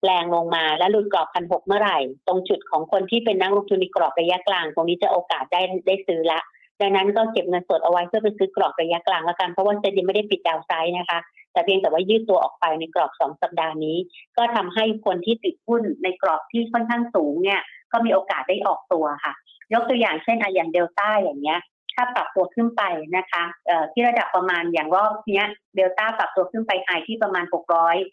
[0.05, 6.39] แรงลงมาและหลุดกรอบพันหกเมื่อไหร่ ตรงจุดของคนที่เป็นนักลงทุนในกรอบระยะกลาง ตรงนี้จะโอกาสได้ได้ซื้อละ
[6.81, 11.19] ดังนั้นก็เก็บเงินสดเอาไว้เพื่อไปซื้อกรอบระยะกลางแล้วกัน เพราะว่าเซ็นยังไม่ได้ปิดดาวไซด์นะคะ
[11.53, 13.97] แต่เพียงแต่ว่ายืดตัวออกไปในกรอบสองสัปดาห์นี้
[14.37, 19.33] ก็ทำให้คนที่ติดหุ้นในกรอบที่ค่อนข้างสูงเนี่ยก็มีโอกาสได้ออกตัวค่ะ
[19.73, 21.59] ยกตัวอย่างเช่นอย่างเดลต้าอย่างเงี้ย
[21.95, 22.83] ถ้าปรับตัวขึ้นไป
[23.17, 23.43] นะคะ
[23.91, 27.45] ที่ระดับประมาณอย่างรอบเนี้ยเดลต้าปรับตัวขึ้นไปไฮที่ประมาณ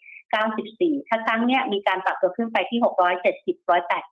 [0.01, 3.55] 694 ถ้าครั้งเนี้ยมีการปรับตัวขึ้นไปที่ 670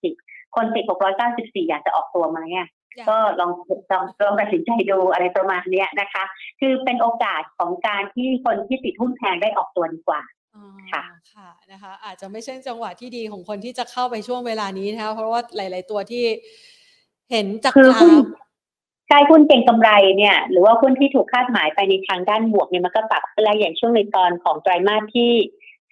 [0.05, 0.85] 180 คนติด
[1.27, 2.67] 694 อยากจะออกตัวไหมอะ
[3.09, 3.51] ก็ลอง
[3.91, 6.23] ลองลองตัดสินใจดูอะไรประมาณนี้นะคะ
[6.59, 10.21] คือเป็นโอกาสของการที่คนที่ติดหุ้นแพงได้ออกตัวดีกว่า
[10.91, 11.03] ค่ะ
[11.35, 16.25] ค่ะนะคะอาจจะไม่ใช่จังหวะที่ดีของคนที่จะเข้าไปช่วงเวลานี้นะคะเพราะว่าหลาย ๆ ตัวที่
[17.31, 18.13] เห็นจากคือหุ้น
[19.07, 25.31] ใช่หุ้นเก่งกำไรเนี่ย หรือว่าหุ้นที่ถูกคาดหมายไปในทางด้านบวกเนี่ยมันก็ปรับอะไรอย่างช่วงในตอนของไตรมาสที่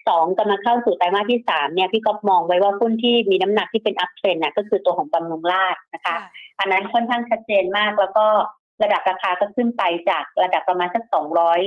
[0.08, 6.16] สองกำลังเข้าสู่ไตรมาสที่สามเนี่ยพี่ก็มองไว้ว่าหุ้นที่มีน้ำหนักที่เป็นอัพเทรนน่ะก็คือตัวของบำรุงราชนะคะ
[6.58, 8.26] อันนั้นค่อนข้างชัดเจนมากแล้วก็
[8.82, 11.60] ระดับราคาก็ขึ้นไปจากระดับประมาณสักสองร้อย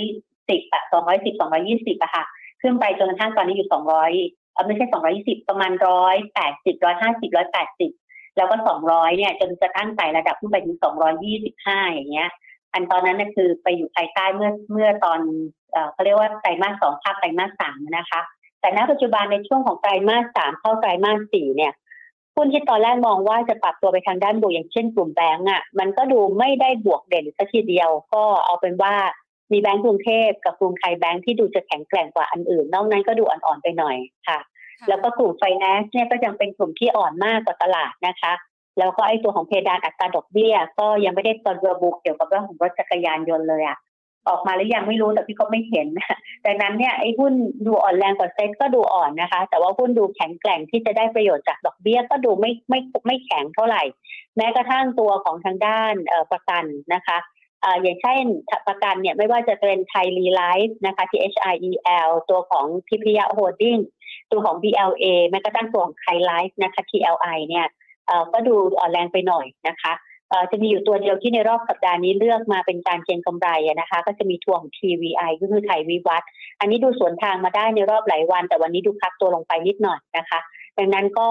[0.49, 2.23] สิบอะสองร้อยสิบสองร้อยี่สิบอะค่ะ
[2.61, 4.11] ขึ้นไปจนกระทั่งตอนนี้อยู่สองร้อย
[4.53, 7.91] เออไม่ใช่สองร้อยี่สิบประมาณร้อยแปดสิบร้อยห้าสิบร้อยแปดสิบ
[8.37, 12.29] แล้วก็สองร้อยเนี่ยจนกระทั่งไต่ระดับขึ้นไปถึงสองร้อยยี่สิบห้าอย่างเงี้ย
[12.73, 15.19] อันตอนนั้นน่คือไปอยู่ภายใต้เมื่อเมื่อตอน
[15.91, 18.21] เขาเรียกว่าไตรมาสสองภาคไตรมาสสามนะคะ
[18.61, 21.73] แต่ณปัจจุบันในช่วงของไตรมาสสามเข้าไตรมาสสี่เนี่ย
[22.35, 28.93] หุ้นที่ตอนแรกมองว่าจะปรับตัวไปทางด้านบวกอย่างเช่นกลุ่มแบงก์อะมันก็ดูไม่ได้บวกเด่นสักทีเดียว ก็เอาเป็นว่า
[29.51, 33.97] มีแบงก์กรุงเทพกับกรุงไทยแบงก์ที่ดูจะแข็งแกร่งกว่าอันอื่น นอกนั้นก็ดูอ่อนๆไปหน่อย
[34.27, 34.39] ค่ะ
[34.87, 38.33] แล้วก็กลุ่มไฟแนนซ์เนี่ยก็ยังเป็นกลุ่มที่อ่อนมากกว่าตลาดนะคะ
[38.79, 43.77] แล้วก็ไอ้ตัวของเพดานอัตราดอกเบี้ย ก็ยังไม่ได้ตอนระบุเกี่ยวกับเรื่องของรถจักรยานยนต์เลยอะ
[44.29, 45.87] ออกมาหรือยังไม่รู้แต่พี่ก็ไม่เห็น
[46.45, 47.33] ดังนั้นเนี่ยไอ้หุ้น
[47.65, 53.83] ดูอ่อนแรงกว่าเซ็ตก็ดูอ่อนนะคะ แต่ว่าหุ้นดูแข็งแกร่งที่จะได้ประโยชน์จากดอกเบี้ยก็ดูไม่ไม่ไม่แข็งเท่าไหร่
[54.37, 55.93] แม้กระทั่งตัวของทางด้าน
[56.31, 56.63] ประกัน
[56.93, 57.17] นะคะ
[57.81, 58.23] อย่างเช่น
[58.67, 61.71] ประกันเนี่ยไม่ว่าจะเป็นไทยรีไลฟ์นะคะ T H I E
[62.09, 63.77] L ตัวของพิพิยะโฮดดิ้ง
[64.31, 67.67] ตัวของ BLA แม้กระทั่งตัวของไทยไลฟ์นะคะ TLI เนี่ย
[68.33, 69.93] ก็ดูอ่อนแรงไปหน่อยนะคะ
[70.51, 73.49] จะมีอยู่ตัวเดียวที่ในรอบสัปดาห์นี้เลือกมาเป็นการเก็งกำไร
[73.79, 76.23] นะคะ ก็จะมีทวง TVI ก็คือไทยวิวัฒ
[76.59, 80.39] อันนี้ดูสวนทางมาได้ในรอบหลายวัน แต่วันนี้ดูพักตัวลงไปนิดหน่อยนะคะ
[80.77, 81.29] ดังนั้นก็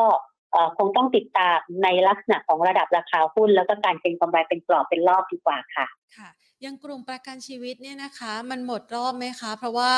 [0.78, 6.28] คงต้องติดตามในลักษณะของระดับราคาหุ้น แล้วก็การเก็งกำไรเป็นกรอบเป็นรอบดีกว่าค่ะ ค่ะ
[6.64, 9.92] ยังกลุ่มประกันชีวิตเนี่ยนะคะ มันหมดรอบไหมคะ เพราะว่า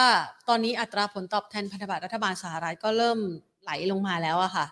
[0.49, 3.19] ตอนนี้อัตราผลตอบแทนพันธบัตรรัฐบาลสหรัฐก็เริ่ม
[3.63, 4.67] ไหลลงมาแล้วอะค่ะ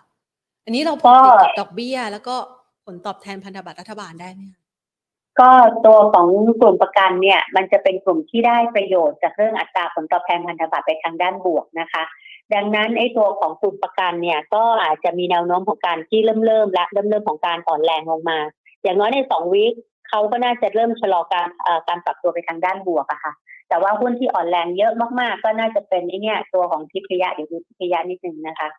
[0.69, 2.35] อันนี้เราพอติดกับดอกเบี้ย แล้วก็
[2.85, 4.43] ผลตอบแทนพันธบัตรรัฐบาลได้ไหม
[5.39, 5.49] ก็
[5.85, 6.27] ตัวของ
[6.61, 12.03] กลุ่มประกันเนี่ย มันจะเป็นกลุ่มที่ได้ประโยชน์จากเรื่องอัตราผลตอบแทนพันธบัตรไปทางด้านบวกนะคะ
[12.53, 18.39] ดังนั้นไอ้ตัวของกลุ่มประกันเนี่ยก็อาจจะมีแนวโน้มของการที่เริ่มเริ่มและเริ่มเริ่มของการอ่อนแรงลงมา
[18.83, 19.73] อย่างน้อยในสองวีค
[20.09, 21.47] เขาก็น่าจะเริ่มชะลอการ
[21.87, 23.33] การปรับตัวไปทางด้านบวกอะค่ะ
[23.69, 28.69] แต่ว่าหุ้นที่อ่อนแรงเยอะมากๆ ก็น่าจะเป็นไอ้นี่ตัวของทิพยะเดี๋ยวดูทิพยะนิดนึงนะคะ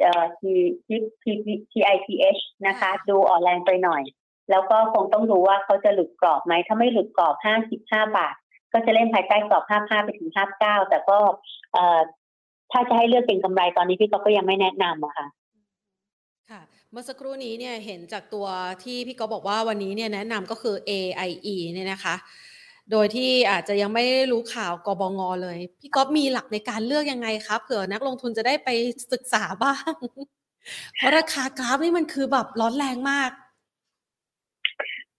[0.00, 0.52] เอ่อที
[0.86, 1.32] ทีที
[1.72, 4.02] ทีไอทีเอชนะคะ ดูอ่อนแรงไปหน่อย
[4.50, 8.34] แล้วก็คงต้องดูว่าเขาจะหลุดกรอบไหม ถ้าไม่หลุดกรอบห้าสิบห้าบาท
[8.72, 11.18] ก็จะเล่นภายใต้กรอบห้าห้าไปถึงห้าเก้าแต่ก็
[11.72, 12.00] เอ่อ
[12.72, 15.26] ถ้าจะให้เลือกเป็นกำไรตอนนี้พี่ก็ยังไม่แนะนำอะค่ะ
[16.50, 18.46] ค่ะเมื่อสักครู่นี้เนี่ยเห็นจากตัว
[18.84, 22.14] ที่พี่ก็บอกว่าวันนี้เนี่ยแนะนำก็คือ AIE เนี่ยนะคะ
[22.92, 28.68] โดยที่อาจจะยังไม่รู้ข่าวกบงเลย พี่ก๊อฟมีหลักในการเลือกยังไงครับเผื่อนักลงทุนจะได้ไป
[29.12, 29.92] ศึกษาบ้าง
[30.96, 33.30] เพราะราคากราฟนี่มันคือแบบร้อนแรงมาก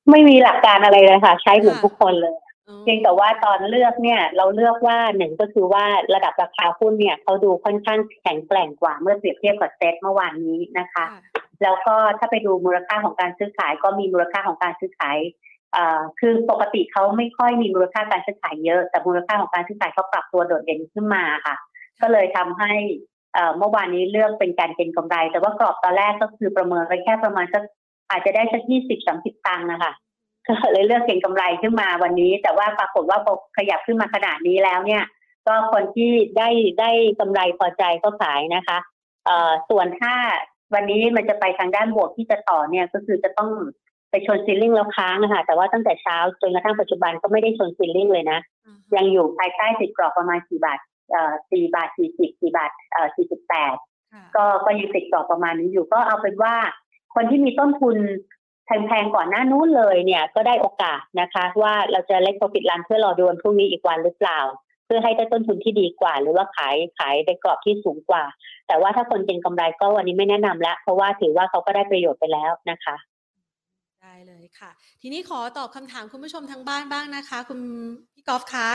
[0.10, 2.36] ไม่มีหลักการอะไรเลยค่ะ ใช้เหมือนทุกคนเลย
[2.84, 11.06] เพียงแต่ว่าตอนเลือกเนี่ย เราเลือกว่าหนึ่งก็คือว่าระดับราคาหุ้นเนี่ยเขาดูค่อนข้างแข็งแกร่งกว่าเมื่อเปรียบเทียบกับเซ็ตเมื่อวานนี้นะคะ
[11.64, 15.18] แล้วก็ถ้าไปดูมูลค่าของการซื้อขายก็มีมูลค่าของการซื้อขาย
[16.20, 21.56] คือปกติเขาไม่ค่อยมีมูลค่าการซื้อขายเยอะ แต่มูลค่าของการซื้อขายเขาปรับตัวโดดเด่นขึ้นมาค่ะ
[22.02, 22.74] ก็เลยทำให้
[23.58, 27.64] เมื่อวานนี้เลือกเป็นการเก็งกำไร แต่ว่ากรอบตอนแรกก็คือประเมินไว้แค่ประมาณสัก
[28.10, 29.92] อาจจะได้สักยี่สิบสามสิบตังค์นะคะ
[30.48, 35.04] ก็เลยเลือกเก็งกำไรขึ้นมาวันนี้ แต่ว่าปรากฏว่าพอขยับขึ้นมาขนาดนี้แล้วเนี่ย
[35.48, 36.50] ก็คนที่ได้
[36.80, 38.78] ได้กำไรพอใจก็ขายนะคะ
[39.26, 40.14] เอ่อส่วนถ้า
[40.74, 43.52] วันนี้มันจะไปทางด้านบวกที่จะต่อเนี่ยก็คือจะต้อง
[44.10, 48.40] ไปชนซีลิ่งแล้วค้างนะคะแต่ว่าตั้งแต่เช้าจนกระทั่งปัจจุบันก็ไม่ได้ชนซีลิ่งเลยนะ
[48.96, 50.80] ยังอยู่ภายใต้ติดกรอบประมาณสี่บาท
[51.12, 53.76] เอ่อสี่บาทสี่สิบสี่บาทเอ่อสี่สิบแปด
[54.36, 56.56] ก็ก็ยังติดกรอบประมาณนี้อยู่ก็เอาเป็นว่า
[57.16, 57.98] คนที่มีต้นทุน
[58.66, 64.40] แพงๆก่อนหน้านู้นเลยเนี่ยก็ได้โอกาสนะคะ ว่าเราจะเล็กโปรฟิตลันเพื่อรอดูวันพรุ่งนี้อีกวันหรือเปล่า
[64.86, 68.24] เพื่อให้ได้ต้นทุนที่ดีกว่า หรือว่าขายขายในกรอบที่สูงกว่า
[68.68, 73.09] แต่ว่าถ้าคนเก็งกำไรก็วันนี้ไม่แนะนำแล้วเพราะว่าถือว่าเขาก็ได้ประโยชน์ไปแล้วนะคะได้
[74.28, 77.60] เลยค่ะ ทีนี้ขอตอบคำถามคุณผู้ชมทางบ้านบ้างนะคะ คุณ
[78.14, 78.68] พี่กอล์ฟคะ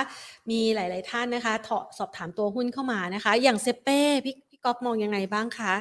[0.50, 1.54] มีหลาย ๆ ท่านนะคะ
[1.98, 5.74] สอบถามตัวหุ้นเข้ามานะคะ อย่างเซเป้พี่พี่กอล์ฟมองยังไงบ้างคะ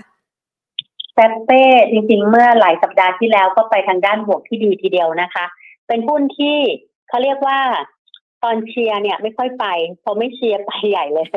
[1.14, 5.46] เซเป้จริง ๆ เมื่อหลายสัปดาห์ที่แล้วก็ไปทางด้านบวกที่ดีทีเดียวนะคะ
[5.88, 6.58] เป็นหุ้นที่
[7.08, 7.60] เขาเรียกว่า
[8.44, 9.66] ตอนเชียร์เนี่ยไม่ค่อยไป
[10.04, 11.28] พอไม่เชียร์ไปใหญ่เลย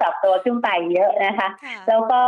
[0.00, 1.48] ปรับตัวขึ้นไปเยอะนะคะ
[1.88, 2.20] แล้วก็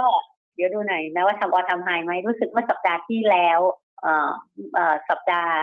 [0.55, 3.88] เดี๋ยวดูหน่อยนะว่าทำออทำไฮไหมรู้สึกว่าสัปดาห์ที่แล้วเอ่อเอ่อ
[5.09, 5.55] สัปดาห์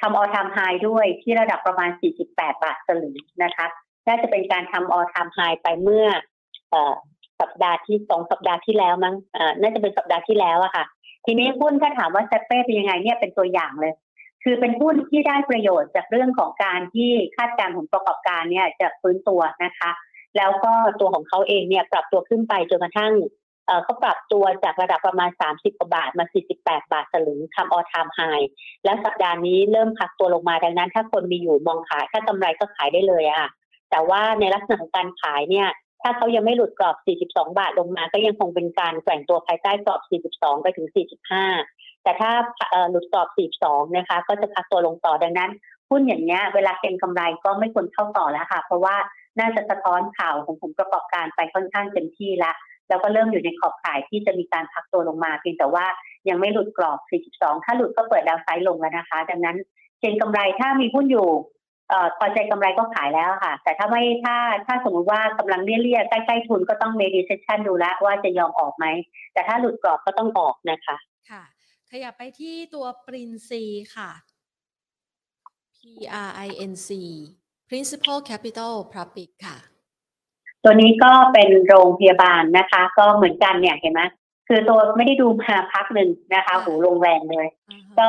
[0.00, 0.58] ทำออทำไฮ
[0.88, 1.90] ด้วยที่ระดับประมาณ
[2.26, 3.66] 48 บาทสลึงนะคะ
[4.06, 6.06] น่าจะเป็นการทำออทำไฮไปเมื่อ
[6.72, 6.76] อ
[7.40, 9.14] สัปดาห์ที่สองสัปดาห์ที่แล้วมั้ง
[9.60, 10.84] น่าจะเป็นสัปดาห์ที่แล้วอะค่ะ
[11.24, 13.94] ทีนี้หุ้นถ้าถามว่าเซเป้เป็นยังไงเนี่ยเป็นตัวอย่างเลย
[14.44, 19.90] คือเป็นหุ้นที่ได้ประโยชน์จากเรื่องของการที่คาดการณ์ผลประกอบการเนี่ยจะฟื้นตัวนะคะ
[20.36, 23.12] แล้วก็ตัวของเขาเองเนี่ยปรับตัวขึ้นไปจนกระทั่ง
[23.84, 26.24] เขาปรับตัวจากระดับประมาณ 30กว่าบาทมา
[26.58, 28.20] 48 บาทสลึงทำออทามไฮ
[28.84, 33.46] แล้วสัปดาห์นี้เริ่มพักตัวลงมาดังนั้น ถ้าคนมีอยู่มองขาย ถ้ากำไรก็ขายได้เลยอะ
[33.90, 35.68] แต่ว่าในลักษณะของการขายเนี่ย
[36.02, 36.96] ถ้าเขายังไม่หลุดกรอบ
[37.26, 40.00] 42 บาทลงมา ก็ยังคงเป็นการแกว่งตัวภายใต้กรอบ
[40.32, 40.88] 42 ไปถึง
[41.44, 42.30] 45 แต่ถ้า
[42.90, 43.28] หลุดกรอบ
[43.62, 45.50] 42 นะคะ ก็จะพักตัวลงต่อดังนั้น
[45.90, 48.96] หุ้นอย่างเนี้ยเวลาเก็งกำไรก็ไม่ควรเข้าต่อแล้วค่ะ เพราะว่า
[49.38, 52.56] น่าจะสะท้อนข่าวของผลประกอบการไปค่อนข้างเต็มที่แล้ว
[52.88, 55.86] แล้วก็เริ่มอยู่ในขอบข่ายที่จะมีการพักตัวลงมาเพียงแต่ว่า
[56.28, 56.98] ยังไม่หลุดกรอบ
[57.32, 59.56] 42 ถ้าหลุดก็เปิดดาวไซด์ลงแล้วนะคะ ดังนั้น
[60.00, 61.28] เก็งกำไรถ้ามีหุ้นอยู่
[61.88, 68.86] เอ่อพอใจกำไรก็ขายแล้วค่ะ แต่ถ้าไม่ถ้าถ้าสมมติว่ากำลังเลี่ยๆใกล้ๆทุนก็ต้องเมดิเซชันดูแล้ว่าจะยอมออกไหม
[69.32, 70.96] แต่ถ้าหลุดกรอบก็ต้องออกนะคะ
[71.30, 71.42] ค่ะ
[71.90, 73.62] ขยับไปที่ตัวปรินซี
[73.96, 74.10] ค่ะ
[75.76, 75.78] P
[76.28, 76.88] R I N C
[77.70, 79.58] Principal Capital Public ค่ะ
[80.64, 84.02] ตัวนี้ก็เป็นโรงพยาบาลนะคะ ก็เหมือนกันเนี่ยเห็นไหม
[84.48, 87.48] คือตัวไม่ได้ดูมาพักหนึ่งนะคะหูลงแรงเลย
[87.98, 88.08] ก็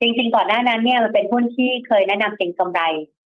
[0.00, 2.80] จริงๆก่อนหน้านั้นเนี่ยมันเป็นหุ้นที่เคยแนะนำเก็งกำไร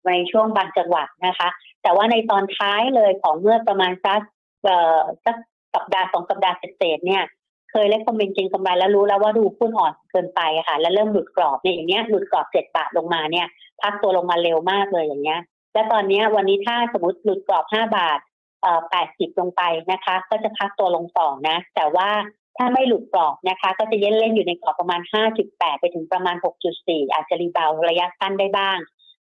[0.07, 1.49] ในช่วงบางจังหวัดนะคะ
[1.83, 4.21] แต่ว่าในตอนท้ายเลยของเมื่อประมาณสัก
[4.63, 5.35] เอ่อสัก
[5.73, 7.23] สัปดาห์สองสัปดาห์เศษเนี่ย
[7.71, 13.47] เคยเล่นคอมเมนต์เก็งกำไรแล้วรู้แล้วว่าดูหุ้นอ่อนเกินไปค่ะ แล้วเริ่มหลุดกรอบเนี่ยอย่างเงี้ยหลุดกรอบเจ็ดบาทลงมาเนี่ย
[13.81, 15.39] พักตัวลงมาเร็วมากเลยอย่างเงี้ย
[15.73, 18.19] และตอนนี้วันนี้ถ้าสมมติหลุดกรอบห้าบาท
[18.61, 22.09] เอ่อแปดสิบลงไปนะคะ ก็จะพักตัวลงต่อนะ แต่ว่า
[22.57, 25.01] ถ้าไม่หลุดกรอบนะคะ ก็จะเย็นเล่นอยู่ในกรอบประมาณ
[25.41, 26.35] 5.8 ไปถึงประมาณ
[26.75, 28.77] 6.4 อาจจะรีบาวระยะสั้นได้บ้าง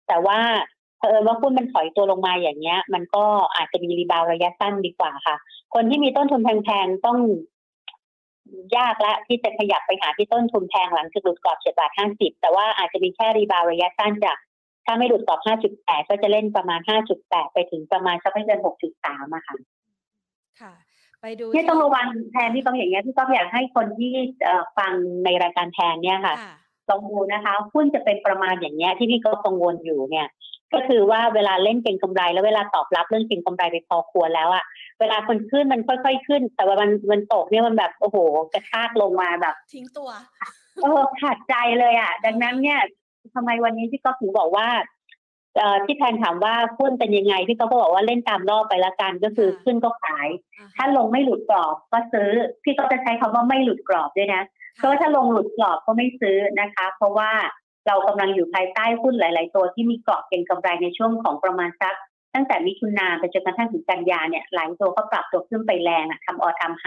[0.07, 0.39] แต่ว่า
[0.97, 3.23] เผอิญว่าหุ้นมันถอยตัวลงมาอย่างเงี้ย มันก็
[3.55, 5.35] อาจจะมี rebound ระยะสั้นดีกว่าค่ะ
[5.73, 7.17] คนที่มีต้นทุนแพงๆต้อง
[8.77, 14.37] ยากละที่จะขยับไปหาที่ต้นทุนแพงหลังจากหลุดกรอบ7บาท50แต่ว่าอาจจะมีแค่ rebound ระยะสั้นจาก
[14.87, 15.41] ถ้าไม่หลุดกรอบ
[15.75, 16.79] 5.8 ก็จะเล่นประมาณ
[17.17, 18.59] 5.8 ไปถึงประมาณสักไม่เกิน
[18.97, 19.55] 6.3อะค่ะ
[20.61, 20.73] ค่ะ
[21.21, 24.11] ไปดูที่ต้องระวังแทนที่ต้องอย่างเงี้ยที่ต้องอยากให้คนที่
[24.77, 24.93] ฟัง
[25.25, 26.35] ในรายการแทนเนี่ยค่ะ
[26.89, 30.27] ลองดูนะคะหุ้นจะเป็นประมาณอย่างเงี้ยที่พี่ก็กังวลอยู่เนี่ย
[30.73, 34.63] ก็คือว่าเวลาเล่นเก็งกำไร แล้วเวลาตอบรับเรื่องเก็งกำไรไปพอควรแล้วอะ
[34.99, 38.17] เวลาคนขึ้นมันค่อยๆขึ้น แต่ว่ามันมันตกเนี่ยมันแบบโอ้โห
[38.53, 40.09] กระชากลงมาแบบ ทิ้งตัว
[40.83, 42.79] เออขาดใจเลยอะดังนั้นเนี่ย
[43.33, 44.67] ทำไมวันนี้พี่ก็ถึงบอกว่า
[45.85, 50.27] ที่แทนถามว่าหุ้นเป็นยังไงพี่ก็บอกว่าเล่นตามรอบไปละกันก็คือขึ้นก็ขาย
[50.75, 52.29] ถ้าลงไม่หลุดกรอบก็ซื้อ
[52.63, 54.43] พี่ก็จะใช้คำว่าไม่หลุดกรอบด้วยนะ
[54.75, 57.31] เพราะว่าถ้าลงหลุดกรอบก็ไม่ซื้อนะคะ เพราะว่า
[57.87, 61.95] เรากำลังอยู่ภายใต้หุ้นหลาย ๆ ตัวที่มีกรอบเก็งกำไรในช่วงของประมาณสัก
[62.37, 66.85] ตั้งแต่มิถุนาไปจนกระทั่งถึงกันยาเนี่ยหลายตัวก็ปรับตัวขึ้นไปแรงอะทำออทำไฮ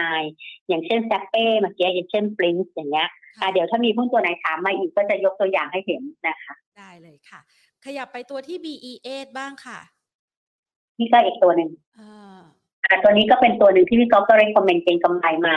[0.67, 3.07] อย่างเช่นแซปเป้เมื่อกี้อย่างเช่นปรินซ์อย่างเงี้ย
[3.53, 7.39] เดี๋ยวถ้ามีหุ้นตัวไหนถามมาอีกก็จะยกตัวอย่างให้เห็นนะคะ ได้เลยค่ะ
[7.85, 9.79] ขยับไปตัวที่ BE8 บ้างค่ะ
[10.99, 15.55] นี่ก็อีกตัวหนึ่งอ่าตัวนี้ก็เป็นตัวหนึ่งที่พี่ก๊อฟก็เรคคอมเมนต์เก็งกำไรมา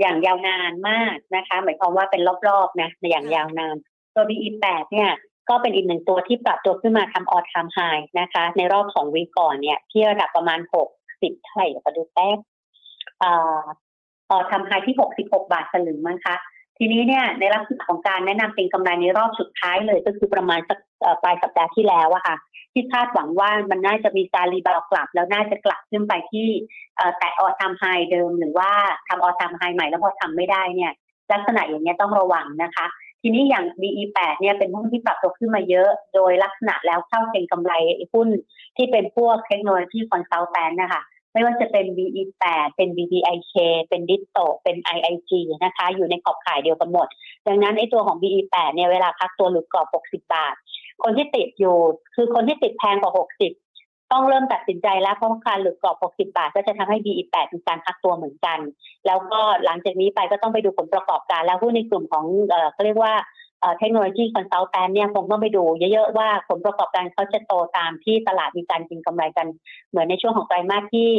[0.00, 3.76] อย่างยาวนานมากนะคะ หมายความว่าเป็นรอบๆนะในอย่างยาวนาน
[4.14, 5.10] ตัว BE8 เนี่ย
[5.48, 7.78] ก็เป็นอีกหนึ่งตัวที่ปรับตัวขึ้นมาทำออทามไฮ
[8.20, 10.88] นะคะ ในรอบของวีก่อนเนี่ยที่ระดับประมาณหก
[11.22, 12.38] สิบเท่าไหร่เดี๋ยวดูแป๊บ
[13.22, 13.30] อ่
[14.30, 16.36] ออทำไฮที่หกสิบหกบาทสลึงมั้งคะ
[16.78, 20.78] ทีนี้เนี่ยในลักษณะของการแนะนำเป็นกำไรในรอบสุดท้ายเลยก็คือประมาณสัก
[21.22, 22.36] ปลายสัปดาห์ที่แล้วอะค่ะ
[22.72, 26.48] ที่คาดหวังว่ามันน่าจะมีการ rebound กลับ แล้วน่าจะกลับขึ้นไปที่
[27.18, 28.70] แตะ all time high เดิมหรือว่า
[29.08, 30.92] ทำ all time high ใหม่แล้วพอทำไม่ได้เนี่ย
[31.32, 32.86] ลักษณะอย่างนี้ต้องระวังนะคะ
[33.22, 37.72] ทีนี้อย่าง BE8 เนี่ยเป็นหุ้นที่ปรับตัวขึ้นมาเยอะ โดยลักษณะแล้วเขาเป็นกลุ่ม
[38.14, 38.28] หุ้น
[38.76, 41.02] ที่เป็นพวกเทคโนโลยี consultant นะคะ
[41.32, 43.54] ไม่ว่าจะเป็น BE8 เป็น BBIK
[43.88, 45.30] เป็น Ditto เป็น IIG
[45.64, 47.08] นะคะ อยู่ในขอบข่ายเดียวกันหมด
[47.46, 50.54] ดังนั้นไอตัวของ BE8 เนี่ยเวลาพักตัวหลุดกรอบ 60 บาท
[51.02, 51.76] คนที่ติดอยู่
[52.14, 53.12] คือคนที่ติดแพงกว่า
[53.42, 53.67] 60
[54.12, 58.58] ต้องเริ่มตัดสินใจแล้วเพราะการหลุดกรอบ 60 บาท ก็จะทำให้ BE8 เป็นการพักตัวเหมือนกัน
[59.06, 62.24] แล้วก็หลังจากนี้ไปก็ต้องไปดูผลประกอบการ แล้วหุ้นในกลุ่มของ
[62.72, 63.14] เขาเรียกว่า
[63.78, 69.46] เทคโนโลยีคอนซัลแทนเนี่ยคงต้องไปดูเยอะๆว่าผลประกอบการเขาจะโตตามที่ตลาดมีการกินกำไรกัน
[69.88, 71.12] เหมือนในช่วงของไตรมาสที่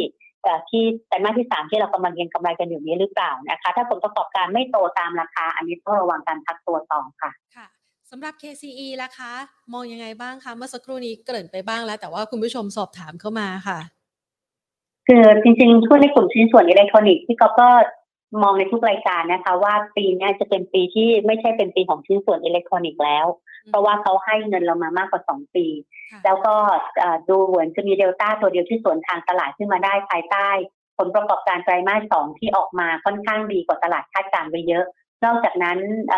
[0.70, 7.68] ที่ไตรมาสที่สามที่เรากำลังเก็งกำไรกันอยู่นี้หรือเปล่านะคะ ถ้าผลประกอบการไม่โตตามราคา อันนี้ต้องระวังการพักตัวต่อค่ะค่ะ
[8.14, 9.34] สำหรับ KCE ล่ะคะ
[9.74, 13.80] มองยังไงบ้างคะ เมื่อสักครู่นี้เกริ่นไปบ้างแล้ว แต่ว่าคุณผู้ชมสอบถามเข้ามาค่ะ
[15.08, 17.68] คือจริงๆทุกในกลุ่มชิ้นส่วนอิเล็กทรอนิกส์ที่เขาก็
[18.42, 23.26] มองในทุกรายการนะคะ ว่าปีนี้จะเป็นปีที่ไม่ใช่เป็นปีของชิ้นส่วนอิเล็กทรอนิกส์แล้ว
[23.68, 25.66] เพราะว่าเขาให้เงินเรามามากกว่าสองปี
[26.26, 26.54] แล้วก็
[27.30, 30.50] ดูเหมือนจะมีเดลต้าตัวเดียวที่สวนทางตลาดขึ้นมาได้ภายใต้
[30.98, 34.86] ผลประกอบการไตรมาสสองที่ออกมาค่อนข้างดีกว่าตลาดคาดการณ์ไปเยอะ
[35.26, 35.78] นอกจากนั้น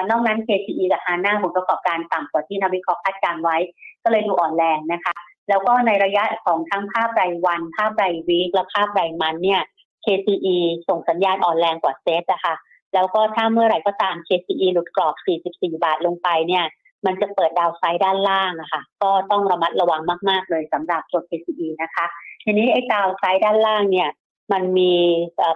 [0.09, 3.57] นอกนั้น KCE กับฮาน่าผลประกอบการต่ำกว่าที่นักวิเคราะห์คาดการไว้
[4.03, 5.13] ก็เลยดูอ่อนแรงนะคะ
[5.49, 9.61] แล้วก็ในระยะของทั้งภาพรายวัน ภาพรายวีคและภาพรายมันเนี่ย
[10.05, 12.55] KCE ส่งสัญญาณอ่อนแรงกว่าเซตนะคะ
[12.93, 16.65] แล้วก็ถ้าเมื่อไหร่ก็ตาม KCE หลุดกรอบ 44 บาทลงไปเนี่ย
[17.05, 22.05] มันจะเปิดดาวไซด์ด้านล่างนะคะก็ต้องระมัดระวังมาก ๆ เลยสำหรับตัว KCE นะคะ
[22.43, 24.09] ทีนี้ไอ้ดาวไซด์ด้านล่างเนี่ย
[24.51, 24.93] มันมี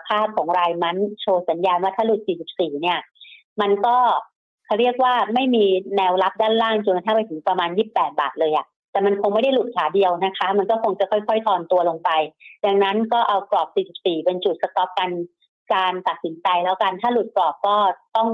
[0.08, 2.22] ภาพของรายมันโชว์สัญญาณว่าถ้าหลุด
[2.52, 3.00] 44 เนี่ย
[3.62, 3.98] มันก็
[4.66, 5.66] เขาเรียกว่าไม่มี
[5.98, 12.10] แนวรับด้านล่างจนกระทั่งไปถึงประมาณ 28 บาทเลยอะแต่มันคงไม่ได้หลุดขาเดียวนะคะ มันก็คงจะค่อยๆถอนตัวลงไป
[12.66, 15.10] ดังนั้นก็เอากรอบ 44 เป็นจุดสต็อปกัน
[15.74, 17.76] การตัดสินใจแล้วกัน ถ้าหลุดกรอบก็
[18.16, 18.30] ต้อง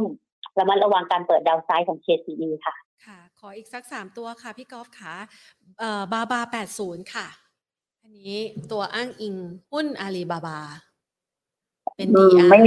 [0.60, 5.16] ระมัดระวังการเปิดดาวไซด์ของ KCE ค่ะ ค่ะ ขออีกสักสามตัวค่ะ พี่กอล์ฟค่ะ
[5.80, 6.42] เอ่อบาบา
[6.78, 7.28] 80ค่ะ
[8.04, 8.36] อันนี้
[8.72, 9.36] ตัวอ้างอิง
[9.72, 10.60] หุ้นอาลีบาบา
[11.96, 12.60] เป็นดีไม่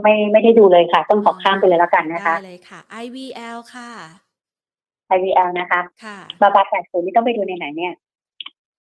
[0.00, 3.90] ไม่ไม่ได้ดูเลยค่ะ ต้องขอข้ามไปเลยแล้วกันนะคะได้เลยค่ะ IVL ค่ะ
[5.14, 7.92] IVL นะคะค่ะบาบาแปดศูนย์นี่ต้องไปดูในไหนเนี่ย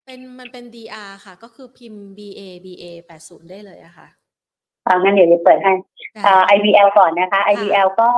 [0.06, 4.08] เป็นมันเป็น DR ค่ะ ก็คือพิมพ์ BA BA แปดศูนย์ได้เลยอะค่ะ
[4.84, 5.74] เอางั้นเดี๋ยวจะเปิดให้
[6.26, 8.10] อ่า IVL ก่อนนะคะ IVL ก็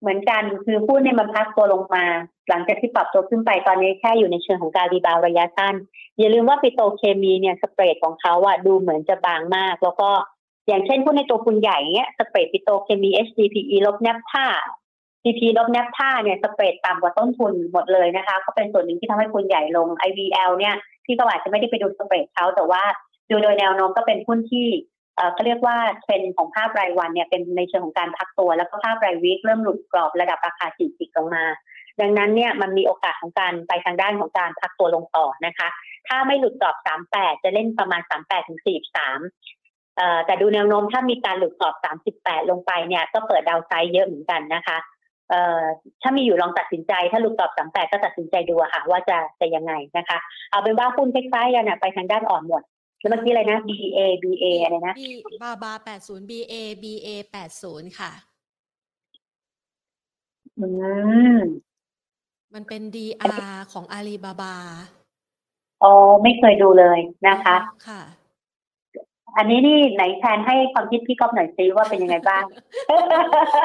[0.00, 2.04] เหมือนกันคือพูดในมันพักตัวลงมา
[2.48, 5.74] หลังจากที่ปรับตัวขึ้นไปตอนนี้แค่อยู่ในเชิงของการ rebound ระยะสั้น
[6.18, 10.10] อย่าลืมว่าปิโตรเคมีเนี่ย spread ของเขาอะดูเหมือนจะบางมาก แล้วก็
[10.68, 14.46] อย่างเช่นพวกในตัวคุณใหญ่เนี้ยสเปรดปิโตเคมี HDPE ลบแนบท่า
[15.22, 22.82] PP ลบแนบท่าเนี่ยสเปรดต่ำกว่าต้นทุนหมดเลยนะคะก็เป็นส่วนหนึ่งที่ทำให้คุณใหญ่ลง IVL เนี่ยพี่ก็อาจจะไม่ได้ไปดู spread เขาแต่ว่า
[23.30, 24.66] ดูโดยแนวโน้มก็เป็นหุ้นที่
[25.32, 31.44] เขาเรียกว่าเทรนของภาพรายวันเนี่ยเป็นในเชิงของการพักตัว แล้วก็ภาพรายวีคเริ่มหลุดกรอบระดับราคาสี่สิบลงมา
[32.00, 35.68] ดังนั้นเนี่ยมันมีโอกาสของการไปทางด้านของการพักตัวลงต่อนะคะ
[36.08, 39.18] ถ้าไม่หลุดกรอบสามแปดจะเล่นประมาณสามแปดถึงสี่สาม
[40.26, 44.78] แต่ดูแนวโน้มถ้ามีการหลุดกรอบสามสิบแปดลงไปเนี่ยก็เปิดดาวไซด์เยอะเหมือนกันนะคะ
[45.30, 45.62] เอ่อ
[46.02, 50.18] ถ้ามีอยู่ลองตัดสินใจถ้าหลุดกรอบสามแปดก็ตัดสินใจดูค่ะ ว่าจะจะยังไงนะคะ
[50.50, 52.62] เอาเป็นว่าหุ้นคล้ายๆกันไปทางด้านอ่อนหมด
[52.98, 55.02] แล้วเมื่อกี้อะไรนะ B A B A อะไรนะ B
[55.42, 58.12] บาบาแปดศูนย์ B A B A แปดศูนย์ค่ะ
[60.58, 60.66] อื
[61.34, 61.38] ม
[62.54, 62.98] มันเป็น D
[63.46, 64.54] R ของอาลีบาบา
[65.82, 67.56] อ๋อ ไม่เคยดูเลยนะคะ
[67.88, 68.02] ค่ะ
[69.36, 72.44] อันนี้นี่ไหนแทนให้ความคิดพี่ก๊อฟหน่อยซิว่าเป็นยังไงบ้าง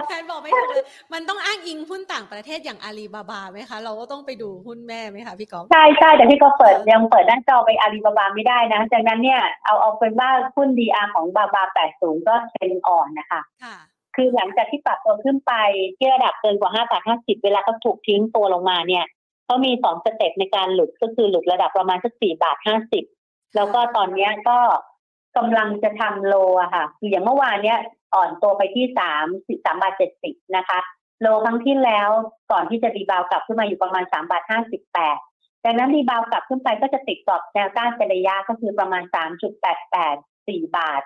[0.08, 13.78] แทนบอกไม่ถูกเลยมันต้องอ้างอิงหุ้นต่างประเทศอย่างอาลีบาบาไหมคะ เราก็ต้องไปดูหุ้นแม่ไหมคะพี่ก๊อฟใช่ใช่แต่พี่ก๊อฟเปิดยังเปิดด้านจอไปอาลีบาบาไม่ได้นะจากนั้นเนี่ยเอาเอาเป็นว่าหุ้นดีอาร์ของบาบาแปดศูนย์ก็เป็นอ่อนนะคะค่ะ
[14.16, 15.54] คือหลังจากที่ปรับตัวขึ้นไป
[15.98, 19.06] ที่ระดับเกินกว่าห้าบาทห้าสิบเวลาเขาถูกทิ้งตัวลงมาเนี่ย
[19.46, 23.04] เขามีสองสเต็ปในการหลุดก็คือหลุดระดับประมาณสักสี่บาทห้าสิบ
[23.56, 24.58] แล้วก็ตอนนี้ก็
[25.38, 27.80] กำลังจะทำโลอะค่ะ คืออย่างเมื่อวานเนี้ย
[28.16, 30.80] อ่อนตัวไปที่สามสิบสามบาทเจ็ดสิบนะคะ
[31.22, 32.10] โลครั้งที่แล้ว
[32.52, 35.18] ก่อนที่จะรีบาวกลับขึ้นมาอยู่ประมาณสามบาทห้าสิบแปด
[35.66, 40.16] ดังนั้นรีบาวกลับขึ้นไปก็จะติดกรอบแนวต้านเป็นระยะก็คือประมาณสามจุดแปดแปด
[40.48, 41.02] สี่บาท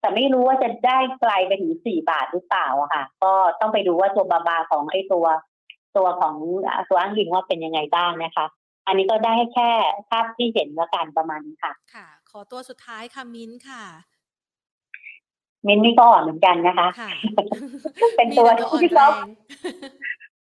[0.00, 5.26] แต่ไม่รู้ว่าจะได้ไกลไปถึงสี่บาทหรือเปล่าอะค่ะ ก็ต้องไปดูว่าตัวบาบาของไอ้ตัว
[5.96, 6.34] ตัวของ
[6.90, 8.46] ตัวอ้างอิงว่าเป็นยังไงบ้างนะคะ
[8.86, 9.70] อันนี้ก็ได้แค่
[10.08, 11.72] ภาพที่เห็นแล้วกันประมาณนี้ค่ะ
[12.30, 13.84] ขอตัวสุดท้ายค่ะมิ้นค่ะ
[15.66, 16.88] มิ้นนี่ก็อ่อนเหมือนกันนะคะ
[18.16, 19.14] เป็นตัวที่พี่ก๊อฟ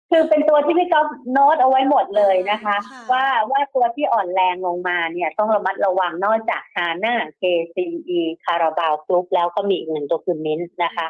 [0.10, 2.76] คือเป็นตัวที่พี่ก๊อฟโน้ตเอาไว้หมดเลยนะคะ
[3.12, 11.08] ว่าว่าตัวที่อ่อนแรงลงมาเนี่ย ต้องระมัดระวังนอกจากฮาน่า KCE คาราบาวกรุ๊ปแล้วก็มีอีกหนึ่งตัวคือมิ้นนะคะ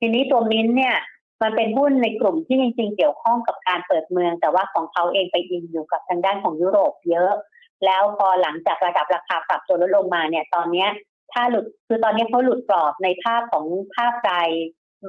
[0.00, 0.96] ทีนี้ตัวมิ้นเนี่ย
[1.42, 7.32] มันเป็นหุ้นในกลุ่มที่จริงๆ เกี่ยวข้องกับการเปิดเมือง แต่ว่าของเขาเองไปอินอยู่กับทางด้านของยุโรปเยอะ
[7.84, 10.88] แล้วพอหลังจากระดับราคาปรับตัวลดลงมาเนี่ย ตอนเนี้ย
[11.32, 14.48] ถ้าหลุดคือตอนนี้เขาหลุดกรอบในภาพของภาพราย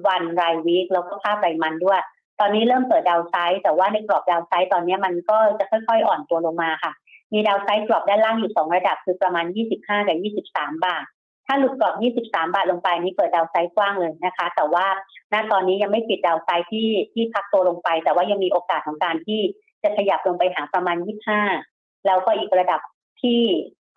[0.07, 2.01] วันรายวีคแล้วก็ภาพรายมันด้วย
[2.39, 6.91] ตอนนี้เริ่มเปิดดาวไซด์แต่ว่าในกรอบดาวไซด์ตอนนี้มันก็จะค่อยๆ อ่อนตัวลงมาค่ะ
[7.33, 9.45] มีดาวไซด์กรอบด้านล่างอยู่สองระดับคือประมาณ
[9.75, 10.17] 25 กับ
[10.47, 11.05] 23 บาท
[11.47, 11.95] ถ้าหลุดกรอบ
[12.25, 14.85] 23 บาทลงไปนี่เปิดดาวไซด์กว้างเลยนะคะ แต่ว่า
[15.33, 19.39] ณตอนนี้ยังไม่ปิดดาวไซด์ที่ที่พักตัวลงไป แต่ว่ายังมีโอกาสของการที่
[19.83, 20.97] จะขยับลงไปหาประมาณ
[21.37, 21.72] 25
[22.05, 22.81] แล้วก็อีกระดับ
[23.21, 23.41] ที่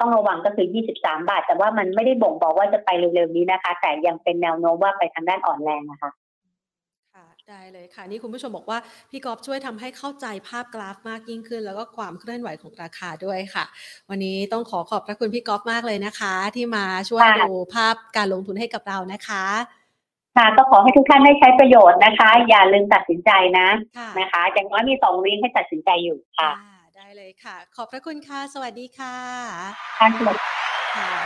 [0.00, 6.10] ต้องระวังก็คือ 23 บาท แต่ว่ามันไม่ได้บ่งบอกว่าจะไปเร็วๆนี้นะคะ แต่ยังเป็นแนวโน้มว่าไปทางด้านอ่อนแรงนะคะ
[7.14, 8.78] ค่ะได้เลยค่ะ นี่คุณผู้ชมบอกว่า
[9.10, 13.64] พี่กอฟช่วยทำให้เข้าใจภาพกราฟมากยิ่งขึ้น แล้วก็ความเคลื่อนไหวของราคาด้วยค่ะ
[14.10, 19.44] วันนี้ต้องขอขอบพระคุณพี่กอฟมากเลยนะคะ ที่มาช่วยดูภาพการลงทุนให้กับเรานะคะ
[20.36, 23.68] ค่ะก็ขอให้ทุกท่านได้ใช้ประโยชน์นะคะ อย่าลืมตัดสินใจนะ
[24.18, 26.75] นะคะอย่างน้อยมีสองวิให้ตัดสินใจอยู่ค่ะได้
[27.26, 29.16] เลยค่ะ ขอบพระคุณค่ะ สวัสดีค่ะ
[29.98, 30.75] ค่ะสวัสดีค่ะ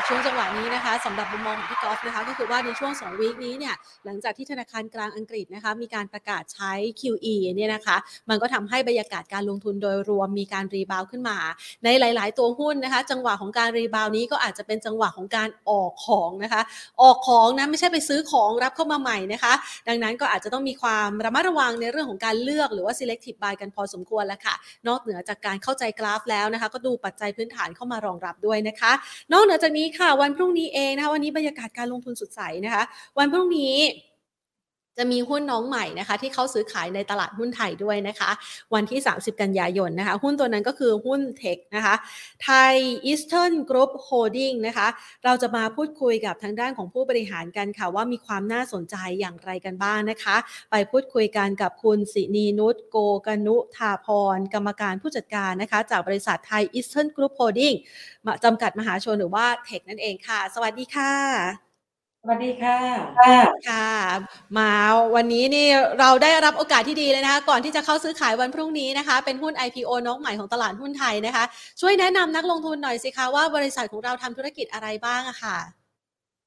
[0.06, 7.96] ช่วงจังหวะนี้นะคะสำหรับมุมมองของพี่กอล์ฟนะคะก็คือว่าในช่วง 2 วีคนี้เนี่ยหลังจากที่ธนาคารกลางอังกฤษนะคะมีการประกาศใช้ QE เนี่ยนะคะ
[8.30, 11.36] มันก็ทำให้บรรยากาศการลงทุนโดยรวมมีการรีบาวขึ้นมา
[11.84, 16.62] ในหลาย ๆ ตัวหุ้นนะคะ จังหวะของการรีบาวนี้ก็อาจจะเป็นจังหวะของการออกของนะคะ
[17.02, 19.52] ออกของนะไม่ใช่ไปซื้อของรับเข้ามาใหม่นะคะ
[19.88, 24.54] ดังนั้นก็อาจจะต้องมีความระมัดระวังในเรื่องของการเลือกหรือว่า selective buy กันพอสมควรแล้วค่ะ
[24.88, 28.92] นอกเหนือจากการเข้าใจกราฟแล้วนะคะ ก็ดูปัจจัยพื้นฐานเข้ามารองรับด้วยนะคะ
[29.32, 32.82] นอกเหนือจากนี้ค่ะวันพรุ่งนี้เองนะคะวันนี้บรรยากาศการลงทุนสดใสนะคะ
[33.18, 33.74] วันพรุ่งนี้
[34.98, 38.30] จะมีหุ้นน้องใหม่นะคะ ที่เข้าซื้อขายในตลาดหุ้นไทยด้วยนะคะ
[38.74, 41.94] วันที่ 30 กันยายนนะคะ หุ้นตัวนั้นก็คือหุ้น TEGH นะคะ
[42.44, 42.74] ไทย
[43.04, 44.88] อีสเทิร์นกรุ๊ปโฮลดิ้งนะคะ
[45.24, 50.36] เราจะมาพูดคุยกับทางด้านของผู้บริหารกันค่ะ ว่ามีความน่าสนใจอย่างไรกันบ้างนะคะ
[50.70, 54.06] ไปพูดคุยกันกับคุณสินีนุชโกกนุทาภ
[54.36, 57.72] รณ์ กรรมการผู้จัดการนะคะ จากบริษัทไทยอีสเทิร์นกรุ๊ปโฮลดิ้ง
[58.44, 61.69] จำกัดมหาชนหรือว่า TEGH นั่นเองค่ะ สวัสดีค่ะ
[62.22, 62.78] สวัสดีค่ะ
[63.68, 63.90] ค่ะ
[64.58, 64.72] มา
[65.14, 65.68] วันนี้นี่
[66.00, 71.44] เราได้รับโอกาสที่ดีเลยนะคะ ก่อนที่จะเข้าซื้อขายวันพรุ่งนี้นะคะ เป็นหุ้น IPO น้องใหม่ของตลาดหุ้นไทยนะคะ
[71.80, 75.56] ช่วยแนะนำนักลงทุนหน่อยสิคะว่าบริษัทของเราทำธุรกิจอะไรบ้างอะค่ะ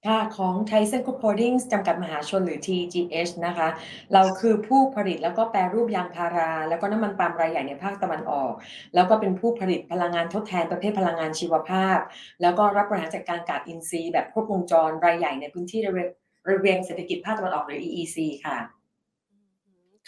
[0.07, 3.67] ค่ะของไทเซนคู o โ Holdings จำกัดมหาชนหรือ TGH นะคะ
[4.13, 8.53] เราคือผู้ผลิตแล้วก็แปรรูปยางพารา แล้วก็น้ำมันปาล์มรายใหญ่ในภาคตะวันออก
[8.95, 11.99] แล้วก็เป็นผู้ผลิตพลังงานทดแทนประเภทพลังงานชีวภาพ
[12.41, 15.93] แล้วก็รับบริหารจัดการกากอินทรีย์แบบครบวงจรรายใหญ่ในพื้นที่ระ
[16.59, 18.57] เวียงเศรษฐกิจภาคตะวันออกหรือ EEC ค่ะ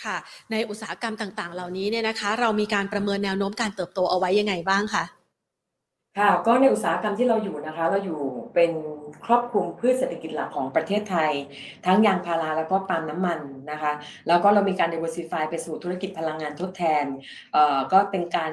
[0.03, 0.17] ค่ะ
[0.51, 5.03] ในอุตสาหกรรมต่างๆ เหล่านี้เนี่ยนะคะ เรามีการประเมินแนวโน้มการเติบโตเอาไว้ยังไงบ้างคะ
[6.17, 8.19] ค่ะก็ในอุตสาหกรรมที่เราอยู่นะคะ เราอยู่
[8.53, 8.71] เป็น
[9.25, 11.31] ครอบคลุมพืชเศรษฐกิจหลักของประเทศไทย
[11.85, 13.39] ทั้งยางพาราแล้วก็ปาล์มน้ำมัน
[13.71, 13.93] นะคะ
[14.27, 17.05] แล้วก็เรามีการ diversify ไปสู่ธุรกิจพลังงานทดแทน
[17.93, 18.51] ก็เป็นการ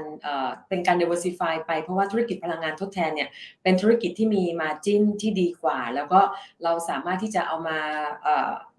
[0.68, 3.28] เป็นการ diversify ไปเพราะว่าธุรกิจพลังงานทดแทนเนี่ย
[3.62, 6.20] เป็นธุรกิจที่มี margin ที่ดีกว่า แล้วก็
[6.64, 7.78] เราสามารถที่จะเอามา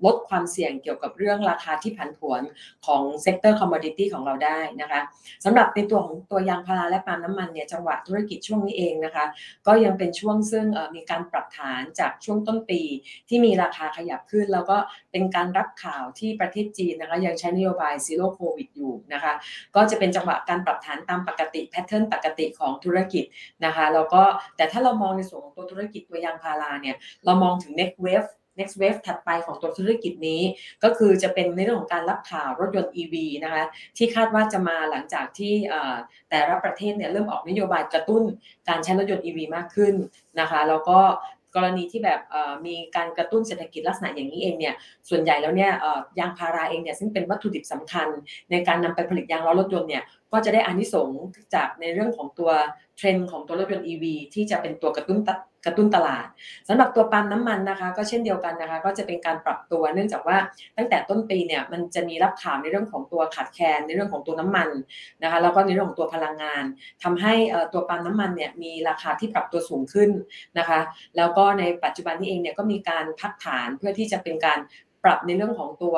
[0.05, 2.41] ลดความเสี่ยงเกี่ยวกับเรื่องราคาที่ผันผวน
[2.85, 5.01] ของ sector commodity ของเราได้นะคะ
[5.45, 9.25] สำหรับในตัวของตัวยางพาราและปาล์มน้ำมันเนี่ยจังหวะธุรกิจช่วงนี้เองนะคะ
[9.67, 12.81] ก็ยังเป็นช่วงซึ่งมีการปรับฐานจากช่วงต้นปี
[13.29, 14.77] ที่มีราคาขยับขึ้น แล้วก็
[15.11, 19.33] เป็นการรับข่าวที่ประเทศจีนนะคะยังใช้นโยบาย Zero Covid อยู่นะคะ
[19.75, 23.25] ก็จะเป็นจังหวะการปรับฐานตามปกติ pattern ปกติของธุรกิจ
[23.65, 24.21] นะคะแล้วก็
[24.57, 26.95] แต่ถ้าเรามองในส่วนของตัวธุรกิจตัวยางพาราเนี่ย
[27.25, 28.29] เรามองถึง next wave
[28.59, 30.41] next wave ถัดไปของตัวธุรกิจนี้
[30.83, 33.63] ก็คือจะเป็นในเรื่องของการรับข่าวรถยนต์ EV นะคะ
[33.97, 35.53] ที่คาดว่าจะมาหลังจากที่
[36.29, 38.23] แต่ละประเทศเนี่ยเริ่มออกนโยบายกระตุ้น
[38.67, 39.93] การใช้รถยนต์ EV มากขึ้น
[40.39, 40.99] นะคะแล้วก็
[41.57, 42.21] กรณีที่แบบ
[42.65, 44.75] มีการกระตุ้นเศรษฐกิจลักษณะอย่างนี้เองเนี่ย
[45.09, 45.71] ส่วนใหญ่แล้วเนี่ย
[46.19, 48.07] ยางพาราเองเนี่ยซึ่งเป็นวัตถุดิบสำคัญ
[48.51, 51.21] ในการนำไปผลิตยางล้อรถยนต์เนี่ยก็จะได้อานิสงส์
[51.55, 52.51] จากในเรื่องของตัว
[52.97, 55.19] เทรนด์ของตัวรถยนต์ EV ที่จะเป็นตัวกระตุ้น
[55.65, 56.27] กระตุ้นตลาด
[56.67, 60.37] สำหรับตัวปั๊มน้ำมันนะคะ ก็เช่นเดียวกันนะคะ ก็จะเป็นการปรับตัวเนื่องจากว่า
[60.77, 64.69] ตั้งแต่ต้นปีเนี่ยมันจะมีรับข่าวในเรื่องของตัวขาดแคลนในเรื่องของตัวน้ำมัน
[65.23, 66.63] นะคะแล้วก็ในเรื่องของตัวพลังงาน
[67.03, 67.33] ทำให้
[67.73, 70.09] ตัวปั๊มน้ำมันเนี่ยมีราคาที่ปรับตัวสูงขึ้น
[70.57, 70.79] นะคะ
[71.17, 74.59] แล้วก็ในปัจจุบันนี้เองเนี่ยก็มีการพักฐานเพื่อที่จะเป็นการ
[75.03, 75.95] ปรับในเรื่องของตัว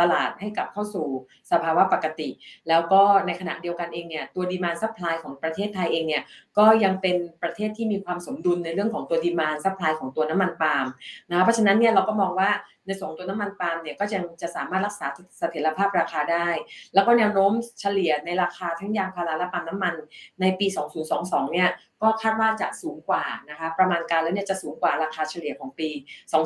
[0.00, 1.06] ตลาดให้กลับเข้าสู่
[1.50, 2.28] สภาวะปกติ
[2.68, 6.22] แล้วก็ในขณะเดียวกันเองเนี่ยตัว demand supply ของประเทศไทยเองเนี่ย
[6.58, 10.86] ก็ยังเป็นประเทศที่มีความสมดุลในเรื่องของตัว demand supply ของตัวน้ำมันปาล์ม
[11.30, 12.50] นะเพราะฉะนั้นเนี่ยเราก็มองว่า
[12.86, 15.06] ในส่วนตัวน้ำมันปาล์มเนี่ยก็จะจะสามารถรักษา
[15.38, 16.48] เสถียรภาพราคาได้
[16.94, 19.94] แล้วก็แนวโน้มเฉลี่ยในราคาทั้งยางพาราและปาล์มน้ำมัน
[20.40, 20.66] ในปี
[21.10, 21.70] 2022 เนี่ย
[22.02, 25.88] ก็คาดว่าจะสูงกว่านะคะประมาณการแล้วเนี่ยจะสูงกว่าราคาเฉลี่ยของปี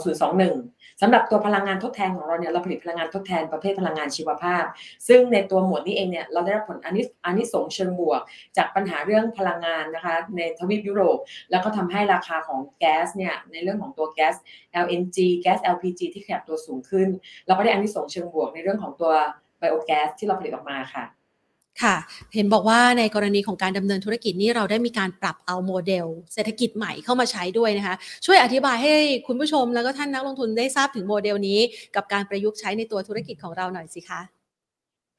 [0.03, 4.65] 2021สำหรับตัวพลังงานทดแทนของเราเนี่ยเราผลิตพลังงานทดแทนประเภทพลังงานชีวภาพ
[5.09, 8.21] ซึ่งในตัวหมวดนี้เองเนี่ยเราได้รับผลอันนี้อันนี้สงเชิงบวก
[8.57, 11.19] จากปัญหาเรื่องพลังงานนะคะในทวีปยุโรป
[11.51, 14.35] แล้วก็ทำให้ราคาของแก๊สเนี่ยในเรื่องของตัวแก๊ส
[14.85, 17.09] LNG แก๊ส LPG ที่ขยับตัวสูงขึ้น
[17.47, 19.13] เราก็ได้อันนี้ส่งเชิงบวกในเรื่องของตัว
[19.59, 21.05] ไบโอแก๊สที่เราผลิตออกมาค่ะ
[21.83, 21.97] ค่ะ
[22.35, 27.95] เห็นบอกว่าในกรณีของการดำเนินธุรกิจนี้เราได้มีการปรับเอาโมเดล เศรษฐกิจใหม่เข้ามาใช้ด้วยนะคะ
[28.27, 28.95] ช่วยอธิบายให้
[29.27, 31.61] คุณผู้ชมแล้วก็ท่านนักลงทุนได้ทราบถึงโมเดลนี้
[31.97, 34.21] กับการประยุกต์ใช้ในตัวธุรกิจของเราหน่อยสิคะ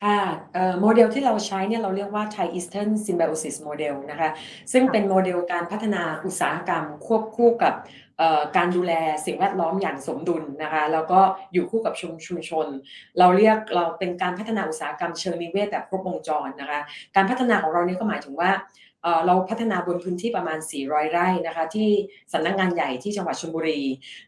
[0.04, 0.22] ค่ะ
[0.82, 4.30] โมเดลที่เราใช้เนี่ยเราเรียกว่า Thai Eastern Symbiosis Model นะคะ
[4.72, 7.74] ซึ่งเป็นโมเดลการพัฒนาอุตสาหกรรมควบคู่กับ
[8.58, 8.94] การดูแล
[9.26, 11.20] สิ่งแวดล้อมอย่างสมดุลนะคะแล้วก็
[11.54, 12.68] อยู่คู่กับชุมชุมชน
[13.20, 16.80] เราเรียกเราเป็นการพัฒนาอุตสาหกรรมเชิงนิเวศแบบครบวงจรนะคะ
[17.16, 18.52] การพัฒนาของเราเนี่ยก็หมายถึงว่า
[19.26, 21.90] เราพัฒนาบนพื้นที่ประมาณ 400 ไร่นะคะที่
[22.34, 23.82] สำนักงานใหญ่ที่จังหวัดชลบุรี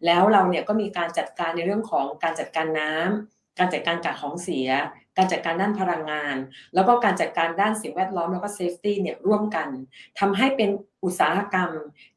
[0.06, 4.70] แล้วเราเนี่ยก็มีการจัดการในเรื่องของการจัดการน้ำการจัดการกากของเสีย
[5.18, 6.36] การจัดการด้านพลังงาน
[6.76, 9.68] แล้วก็การจัดการด้านสิ่งแวดล้อมแล้วก็ safety เนี่ยร่วมกัน
[10.20, 10.70] ทำให้เป็น
[11.06, 11.70] อุตสาหกรรม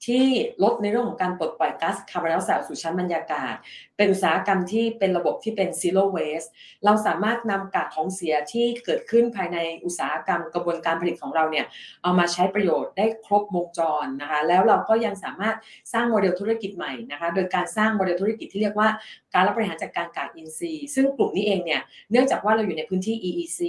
[0.06, 0.24] ที่
[0.62, 3.54] ลดในเรื่องของการปลดปล่อยก๊าซคาร์บอนไดออกไซด์สู่ชั้นบรรยากาศ
[3.96, 6.48] เป็นอุตสาหกรรมที่เป็นระบบที่เป็น zero waste
[6.84, 11.66] เราสามารถนำกากของเสียที่เกิดขึ้นภายในอุตสาหกรรมกระบวนการผลิตของเราเนี่ย
[12.02, 15.56] เอามาใช้ประโยชน์ได้ครบวงจรนะคะแล้วเราก็ยังสามารถ
[15.92, 18.88] สร้างโมเดลธุรกิจใหม่นะคะโดยการสร้างโมเดลธุรกิจที่เรียกว่า
[19.34, 21.80] การรับบริหารจัดการกากอินทรีย์ ซึ่งกลุ่มนี้เองเนี่ย
[22.10, 23.60] เนื่องจากว่าเราอยู่ในพื้นที่ EEC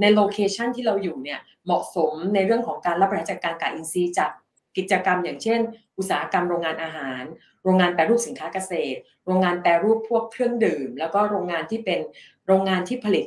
[0.00, 4.30] ใน location ที่เราอยู่เนี่ยเหมาะสมในเรื่องของการรับบริหารจัดการกากอินทรีย์จาก
[4.76, 5.60] กิจกรรมอย่างเช่น
[5.98, 7.22] อุตสาหกรรมโรงงานอาหาร
[7.64, 12.00] โรงงานแปรรูปสินค้าเกษตร โรงงานแปรรูปพวกเครื่องดื่ม แล้วก็โรงงานที่เป็น
[12.46, 13.26] โรงงานที่ผลิต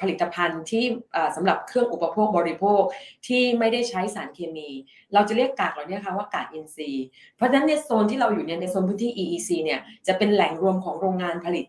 [0.00, 0.84] ผลิตภัณฑ์ที่
[1.36, 2.82] สำหรับเครื่องอุปโภคบริโภค
[3.26, 4.68] ที่ไม่ได้ใช้สารเคมี
[5.14, 7.06] เราจะเรียกกากเหล่านี้ค่ะว่ากากอินทรีย์
[7.36, 11.66] เพราะฉะนั้นในโซนที่เราอยู่เนี่ยในโซนพื้นที่ EEC เนี่ยจะเป็นแหล่งรวมของโรงงานผลิต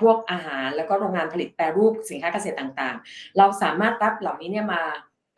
[0.00, 4.82] พวกอาหารแล้วก็โรงงานผลิตแปรรูปสินค้าเกษตรต่างๆ เราสามารถรับเหล่านี้เนี่ยมา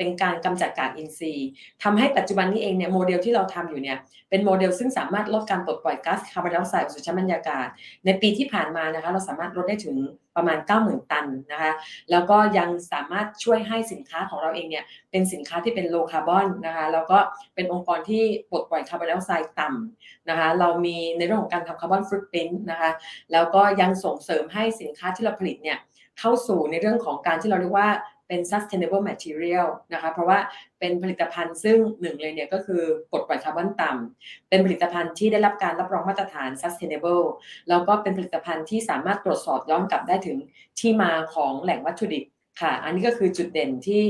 [0.00, 1.48] เป็นการกำจัดกากอินทรีย์
[1.82, 3.98] ทำให้ปัจจุบันนี้เองเนี่ยโมเดลที่เราทำอยู่เนี่ย
[4.30, 7.66] เป็นโมเดลซึ่งสามารถลดการปลดปล่อยก๊าซคาร์บอนไดออกไซด์สู่ชั้นบรรยากาศ
[8.04, 9.96] ในปีที่ผ่านมานะคะเราสามารถลดได้ถึง
[10.36, 11.72] ประมาณ 90,000 ตันนะคะ
[12.10, 17.18] แล้วก็ยังสามารถช่วยให้สินค้าของเราเองเนี่ยเป็นสินค้าที่เป็น low carbon นะคะแล้วก็
[17.54, 22.90] เป็นองค์กรที่ปลดปล่อยคาร์บอนไดออกไซด์ต่ำนะคะเรามีในเรื่องของการทำ carbon footprint นะคะ
[23.32, 25.78] แล้วก็ยังส่งเสริมให้สินค้าที่เราผลิตเนี่ย
[26.18, 27.90] เข้าสู่ในเรื่องของการที่เราเรียกว่า
[28.30, 30.38] เป็น sustainable material นะคะเพราะว่า
[30.80, 37.24] เป็นผลิตภัณฑ์ซึ่งหนึ่งเลยเนี่ยก็คือปลดปล่อยคาร์บอนต่ำเป็นผลิตภัณฑ์ที่ได้รับการรับรองมาตรฐาน sustainable
[37.68, 40.38] แล้วก็เป็นผลิตภัณฑ์ที่สามารถตรวจสอบย้อนกลับได้ถึง
[40.80, 42.24] ที่มาของแหล่งวัตถุดิบ
[42.60, 44.02] ค่ะ อันนี้ก็คือจุดเด่นที่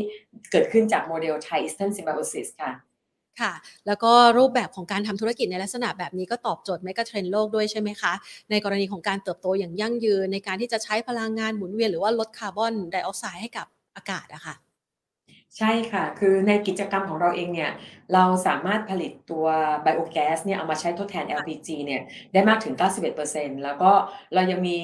[0.50, 2.72] เกิดขึ้นจากโมเดล Thai Eastern Symbiosis ค่ะ
[3.40, 3.52] ค่ะ
[3.86, 8.12] แล้วก็รูปแบบของการทำธุรกิจในลักษณะแบบนี้ก็ตอบโจทย์ megatrend โลกด้วยใช่ไหมคะ
[8.50, 13.66] ในกรณีของการเติบโตอย่างยั่งยืนในการที่จะใช้พลังงานหมุนเวียนหรือว่าลดคาร์บอนไดออกไซด์ให้กับ
[14.00, 14.56] อากาศอะค่ะ
[15.58, 17.70] ใช่ค่ะ คือในกิจกรรมของเราเองเนี่ย
[18.14, 19.46] เราสามารถผลิตตัว
[19.82, 22.74] ไบโอแก๊สเนี่ยเอามาใช้ทดแทน LPG เนี่ยได้มากถึง
[23.18, 23.90] 91%แล้วก็
[24.34, 24.78] เรายังมี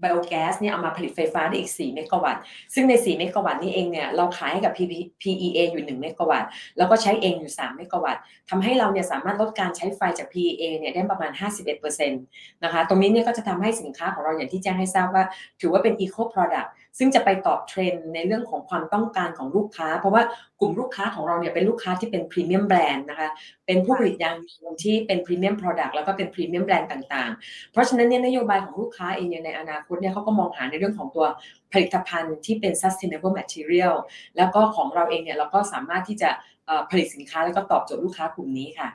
[0.00, 2.42] ไบโอแก๊สเนี่ยเอามาผลิตไฟฟ้าได้อีก 4 เมกะวัตต์
[2.74, 4.72] ซึ่งใน 4 เมกะวัตต์นี้เองเนี่ยเราขายให้กับ
[5.22, 11.30] PEA อยู่ 1 เมกะวัตต์ แล้วก็ใช้เองอยู่ 3 เมกะวัตต์ทำให้เราเนี่ยสามารถลดการใช้ไฟจาก PEA เนี่ยได้ประมาณ
[11.72, 15.24] 51%นะคะ ตรงนี้เนี่ยก็จะทำให้สินค้าของเราอย่างที่แจ้งให้ทราบว่า
[15.60, 20.22] ถือว่าเป็น Eco Product ซึ่งจะไปตอบเทรนด์ในเรื่องของความต้องการของลูกค้า เพราะว่า
[20.60, 23.28] กลุ่มลูกค้าของเราเนี่ยเป็นลูกค้าที่เป็น premium brand นะคะ
[23.66, 31.26] เป็นผู้ผลิตยางยนต์ที่เป็น premium product แล้วก็เป็น premium brand ต่างๆ เพราะฉะนั้นเนี่ยนโยบายของลูกค้าเองในอนาคตเนี่ยเขาก็มองหาในเรื่องของตัว
[31.72, 33.94] ผลิตภัณฑ์ที่เป็น sustainable material
[34.36, 36.30] แล้วก็ของเราเองเนี่ยเราก็สามารถที่จะ
[36.90, 38.88] ผลิตสินค้าแล้วก็ตอบโจทย์ลูกค้ากลุ่มนี้ค่ะ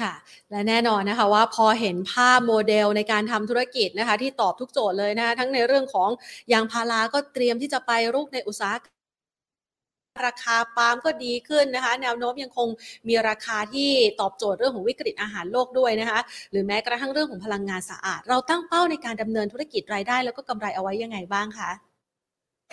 [0.00, 0.12] ค่ะ
[0.50, 6.10] และแน่นอนนะคะว่าพอเห็นภาพโมเดลในการทำธุรกิจนะคะ ที่ตอบทุกโจทย์เลยนะคะทั้งในเรื่องของ
[6.52, 8.94] ยางพาราก็เตรียมที่จะไปรุกในอุตสาหกรรม
[10.26, 12.68] ราคาปาล์มก็ดีขึ้นนะคะ แนวโน้มยังคง
[13.08, 13.90] มีราคาที่
[14.20, 16.20] ตอบโจทย์เรื่องของวิกฤตอาหารโลกด้วยนะคะ
[16.50, 21.70] หรือแม้กระทั่งเรื่องของพลังงานสะอาด เราตั้งเป้าในการดำเนินธุรกิจรายได้ แล้วก็กำไรเอาไว้ยังไงบ้างคะ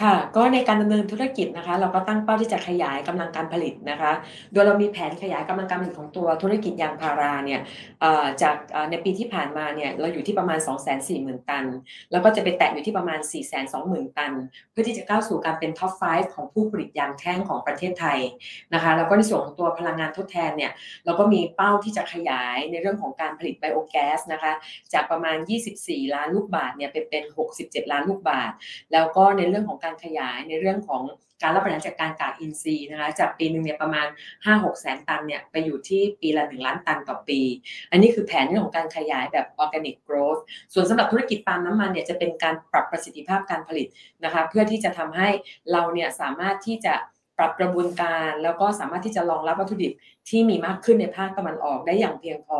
[0.02, 4.12] ค่ะ ก็ในการดำเนินธุรกิจนะคะ เราก็ตั้งเป้าที่จะขยายกำลังการผลิตนะคะ
[4.52, 7.62] โดยเรามีแผนขยายกำลังการผลิตของตัวธุรกิจยางพาราเนี่ย
[8.41, 8.56] จาก
[8.91, 11.66] ในปีที่ผ่านมาเนี่ยเราอยู่ที่ประมาณ 2 4 0 0 0 0 ตัน
[12.12, 14.34] แล้วก็จะไปแตะอยู่ที่ประมาณ 4 2 0 0 0 0 ตัน
[14.72, 18.20] เพื่อที่จะก้าวสู่การเป็นท็อป 5 ของผู้ผลิตยางแท่งของประเทศไทย
[18.74, 20.72] นะคะ แล้วก็ในส่วนของตัวพลังงานทดแทนเนี่ย
[21.06, 24.52] เราก็มีเป้าที่จะขยายในเรื่องของการผลิตไบโอแก๊สนะคะ
[24.94, 25.38] จากประมาณ
[25.74, 28.52] 24 ล้านลูกบาทเนี่ยเป็นเป็น 67 ล้านลูกบาท
[28.94, 31.04] แล้วก็ในเรื่องของการขยายในเรื่องของ
[31.42, 34.08] การรับประทานจากการกากอินทรีย์นะคะจากปีหนึ่งเนี่ยประมาณ
[34.46, 37.40] 5-6แสนตันเนี่ยไปอยู่ที่ปีละ 1 ล้านตันต่อปี
[37.92, 40.38] อันนี้คือแผนเรื่องของการขยายแบบ organic growth
[40.74, 43.88] ส่วนสำหรับธุรกิจปาล์มน้ำมันเนี่ยจะเป็นการปรับประสิทธิภาพการผลิต
[44.24, 45.30] นะคะเพื่อที่จะทำให้
[45.72, 46.94] เราเนี่ยสามารถที่จะ
[47.40, 49.92] ปรับกระบวนการแล้วก็สามารถที่จะรองรับวัตถุดิบ
[50.30, 52.60] ที่มีมากขึ้นในภาคตะวันออกได้อย่างเพียงพอ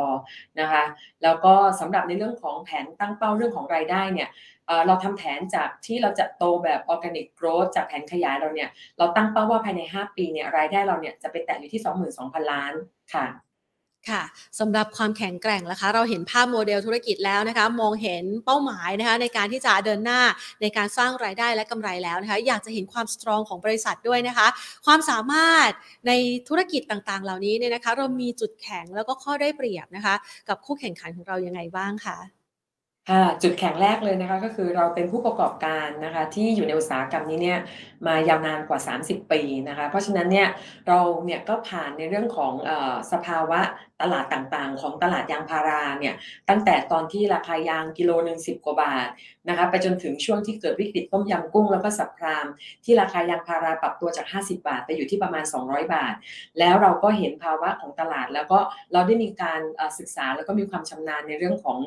[0.60, 0.84] นะคะ
[1.24, 4.30] แล้วก็สำหรับในเรื่องของแผนตั้งเป้าเรื่องของรายได้เนี่ย
[4.88, 11.82] เราทำแผนจากที่เราจะโตแบบ organic growth จากแผนขยายเราเนี่ย เราตั้งเป้าว่าภายใน 5 ปีเนี่ยรายได้เราเนี่ยจะไปแตะอยู่ที่
[12.16, 12.74] 22,000 ล้าน
[13.16, 13.28] ค่ะ
[14.12, 14.24] ค่ะ
[14.60, 20.22] สำหรับความแข็งแกร่งนะคะ เราเห็นภาพโมเดลธุรกิจแล้วนะคะ มองเห็นเป้าหมายนะคะในการที่จะเดินหน้า
[20.62, 24.48] ในการสร้างรายได้และกำไรแล้วนะคะ อยากจะเห็นความสตรองของบริษัทด้วยนะคะ
[24.86, 25.70] ความสามารถ
[26.08, 26.12] ใน
[26.50, 30.16] ธุรกิจต่างๆ เหล่านี้เนี่ยนะคะ เรามีจุดแข็งแล้วก็ข้อได้เปรียบนะคะ
[30.50, 32.18] กับคู่แข่งขันของเรายังไงบ้างคะ
[33.10, 37.60] ค่ะจุดแข็งแรกเลยนะคะก็คือเราเป็นผู้ประกอบการนะคะที่อยู่ในอุตสาหกรรมนี้เนี่ย
[38.08, 40.48] มายาวนานกว่า 30 ปีนะคะเพราะฉะนั้นเนี่ย
[40.88, 42.72] เราเนี่ยก็ผ่านในเรื่องของเอ่อ
[43.12, 43.60] สภาวะ
[44.02, 46.14] ตลาดต่างๆ ของตลาดยางพาราเนี่ย
[46.50, 49.08] ตั้งแต่ตอนที่ราคายางกิโลหนึ่งสิบกว่าบาท
[49.50, 52.46] นะคะไปจนถึงช่วงที่เกิดวิกฤตต้มยำกุ้งแล้วก็ subprime
[52.86, 56.14] ที่ราคายางพาราปรับตัวจาก 50 บาท ไปอยู่ที่ประมาณ 200 บาท
[56.60, 58.60] แล้วเราก็เห็นภาวะของตลาด แล้วก็
[58.94, 59.62] เราได้มีการ
[59.98, 61.80] ศึกษาแล้วก็มีความชำนาญในเรื่องของ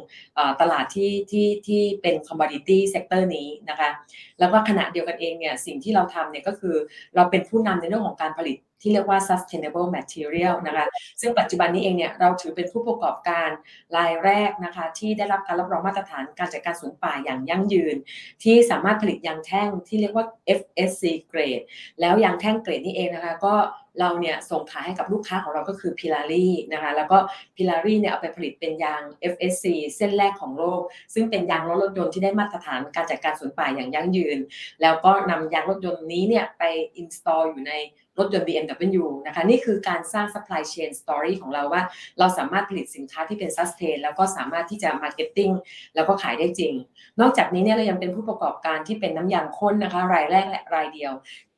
[0.60, 3.90] ตลาดที่ที่ที่เป็น commodity sector นี้นะคะ
[4.38, 6.76] แล้วก็ขณะเดียวกันเองเนี่ยสิ่งที่เราทำเนี่ยก็คือ
[7.14, 10.86] เราเป็นผู้นำในเรื่องของการผลิต ที่เรียกว่า sustainable material นะคะ
[11.20, 13.48] ซึ่งปัจจุบันนี้เองเนี่ยเราถือเป็นผู้ประกอบการ
[13.96, 17.96] รายแรกนะคะ ที่ได้รับการรับรองมาตรฐานการจัดการสวนป่าอย่างยั่งยืน
[18.42, 20.26] ที่สามารถผลิตยางแท่งที่เรียกว่า
[20.58, 21.64] FSC grade
[22.00, 23.54] แล้วยางแท่งเกรดนี้เองนะคะ ก็
[24.00, 27.18] เราเนี่ยส่งขายให้กับลูกค้าของเราก็คือพิลารีนะคะแล้วก็
[27.56, 29.02] พิลารีเนี่ยเอาไปผลิตเป็นยาง
[29.32, 29.64] FSC
[29.96, 30.80] เส้นแรกของโลก
[31.14, 34.38] ซึ่งเป็นยางรถรถยนต์ที่ได้มาตรฐานการจัดการสวนป่าอย่างยั่งยืน
[34.82, 36.62] แล้วก็นำยางรถยนต์นี้เนี่ยไป
[37.00, 37.72] install อยู่ใน
[38.18, 41.82] รถยนต์ BMW นะคะนี่คือการสร้าง supply chain story ของเราว่า
[42.18, 45.52] เราสามารถผลิตสินค้าที่เป็น sustain แล้วก็สามารถที่จะ marketing
[45.94, 46.72] แล้วก็ขายได้จริง
[47.20, 51.12] นอกจากนี้เนี่ยเรายังเป็นผู้ประกอบการที่เป็นน้ำยางข้นนะคะรายแรกและรายเดียว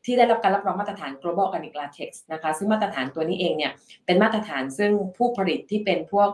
[0.04, 3.72] ที่ได้รับการรับรองมาตรฐาน global organic latex นะคะ ซึ่งมาตรฐานตัวนี้เองเนี่ย
[4.06, 6.28] เป็นมาตรฐานซึ่งผู้ผลิตที่เป็นพวก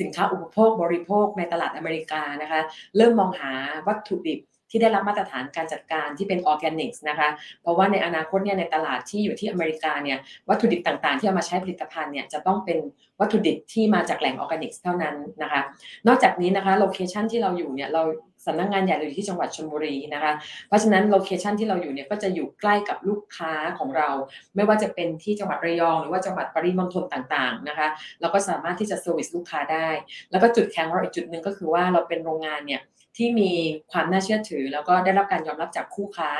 [0.00, 2.60] สินค้าอุปโภคบริโภคในตลาดอเมริกานะคะ
[2.96, 3.52] เริ่มมองหา
[3.86, 4.40] วัตถุดิบ
[4.72, 7.28] ที่ได้รับมาตรฐานการจัดการที่เป็นออร์แกนิกส์นะคะ
[7.62, 10.18] เพราะว่าในอนาคตเนี่ยในตลาดที่อยู่ที่อเมริกาเนี่ย
[10.48, 12.78] วัตถุดิบต่างๆ ที่เอามาใช้ผลิตภัณฑ์เนี่ยจะต้องเป็น
[13.20, 15.60] วัตถุดิบที่มาจากแหล่งออร์แกนิกส์เท่านั้นนะคะ
[16.06, 18.02] นอกจากนี้นะคะ location ที่เราอยู่เนี่ยเรา
[18.46, 20.32] สำนักงานใหญ่เราอยู่ที่จังหวัดชลบุรีนะคะ
[20.68, 24.10] เพราะฉะนั้น location ที่เราอยู่เนี่ยก็จะอยู่ใกล้กับลูกค้าของเรา
[24.56, 27.88] ไม่ว่าจะเป็นที่จังหวัดระยอง หรือว่าจังหวัดปริมณฑลต่างๆนะคะ
[28.20, 29.88] เราก็สามารถที่จะ service ลูกค้าได้
[30.30, 32.80] แล้วก็จุดแข็งของเราอีกจุดหนึ่งก็คือว่าเราเป็นโรงงานเนี่ย
[33.16, 33.50] ที่มี
[33.92, 36.30] ความน่าเชื่อถือ แล้วก็ได้รับการยอมรับจากคู่ค้า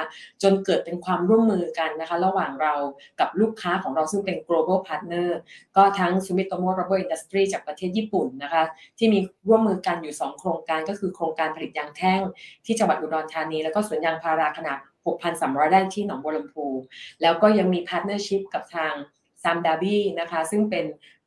[0.42, 2.74] จนเกิดเป็นความร่วมมือกันนะคะระหว่างเรา
[3.20, 5.28] กับลูกค้าของเราซึ่งเป็น global partner
[5.76, 8.62] ก็ทั้ง Sumitomo Rubber Industry จากประเทศญี่ปุ่นนะคะ
[8.98, 9.18] ที่มี
[9.48, 12.20] ร่วมมือกันอยู่ 2 โครงการก็คือโครงการผลิตยางแท่ง
[12.64, 14.78] ที่จังหวัดอุดรธานี แล้วก็สวนยางพาราขนาด
[15.14, 16.66] 6,300 ไร่ที่หนองบัวลำภู
[17.22, 18.94] แล้วก็ยังมี partnership กับทาง
[19.42, 20.84] Sime Darby นะคะซึ่งเป็น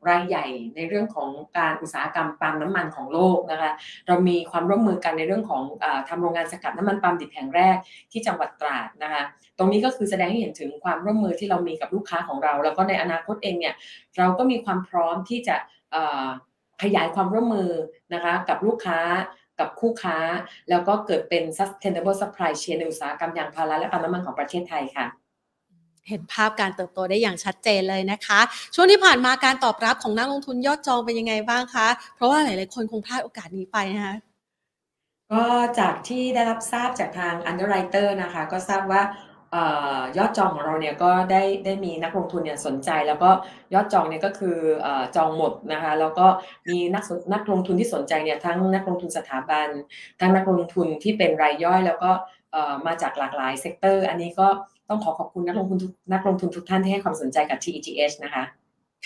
[0.10, 0.46] รายใหญ่
[0.76, 3.72] ในเรื่องของการอุตสาหกรรมปาล์มน้ำมันของโลกนะคะ
[4.08, 7.76] เรามีความร่วมมือกันในเรื่องของเอ่อทำโรงงานสกัดน้ำมันปาล์มดิบแห่งแรก
[8.12, 9.24] ที่จังหวัดตราดนะคะ
[9.58, 13.76] ตรงนี้ก็คือแสดงให้เห็นถึงความร่วมมือที่เรามีกับลูกค้าของเรา แล้วก็ในอนาคตเองเนี่ย
[14.18, 15.56] เราก็มีความพร้อมที่จะ
[16.84, 17.72] ขยายความร่วมมือ
[18.14, 19.00] นะคะกับลูกค้า
[19.60, 20.18] กับคู่ค้า
[20.70, 25.06] แล้วก็เกิดเป็น sustainable supply chain ในอุตสาหกรรมยางพาราและปาล์มน้ำมันของประเทศไทยค่ะ
[26.10, 28.40] เห็นภาพการเติบโตได้อย่างชัดเจนเลยนะคะ
[28.76, 34.16] ช่วงที่ผ่านมาการตอบรับของนักลงทุนยอดจองเป็นยังไงบ้างคะ เพราะว่าหลาย ๆ คนคงพลาดโอกาสนี้ไปนะคะ
[35.32, 35.44] ก็
[35.80, 39.04] จากที่ได้รับทราบจากทาง underwriter นะคะ ก็ทราบว่า
[40.18, 43.30] ยอดจองของเราเนี่ยก็ได้ได้มีนักลงทุนเนี่ยสนใจ แล้วก็
[43.74, 44.58] ยอดจองเนี่ยก็คือ
[45.16, 46.26] จองหมดนะคะแล้วก็
[46.68, 47.04] มีนัก
[47.34, 49.68] นักลงทุนที่สนใจเนี่ยทั้งนักลงทุนสถาบัน
[50.20, 52.12] ทั้งนักลงทุนที่เป็นรายย่อย แล้วก็
[52.88, 54.48] มาจากหลากหลาย sector อันนี้ก็
[54.90, 58.44] ต้องขอขอบคุณนักลงทุนทุกนักลงทุนทุกท่านที่ให้ความสนใจกับ TEGH นะคะ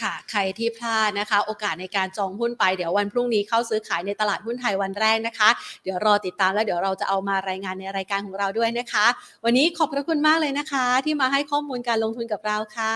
[0.02, 5.50] ค่ะ ใครที่พลาดนะคะ โอกาสในการจองหุ้นไปเดี๋ยววันพรุ่งนี้เข้าซื้อขายในตลาดหุ้นไทยวันแรกนะคะ
[5.84, 9.06] เดี๋ยวรอติดตามแล้วเดี๋ยวเราจะเอามารายงานในรายการของเราด้วยนะคะ
[9.46, 12.96] วันนี้ขอบพระคุณมากเลยนะคะ ที่มาให้ข้อมูลการลงทุนกับเราค่ะ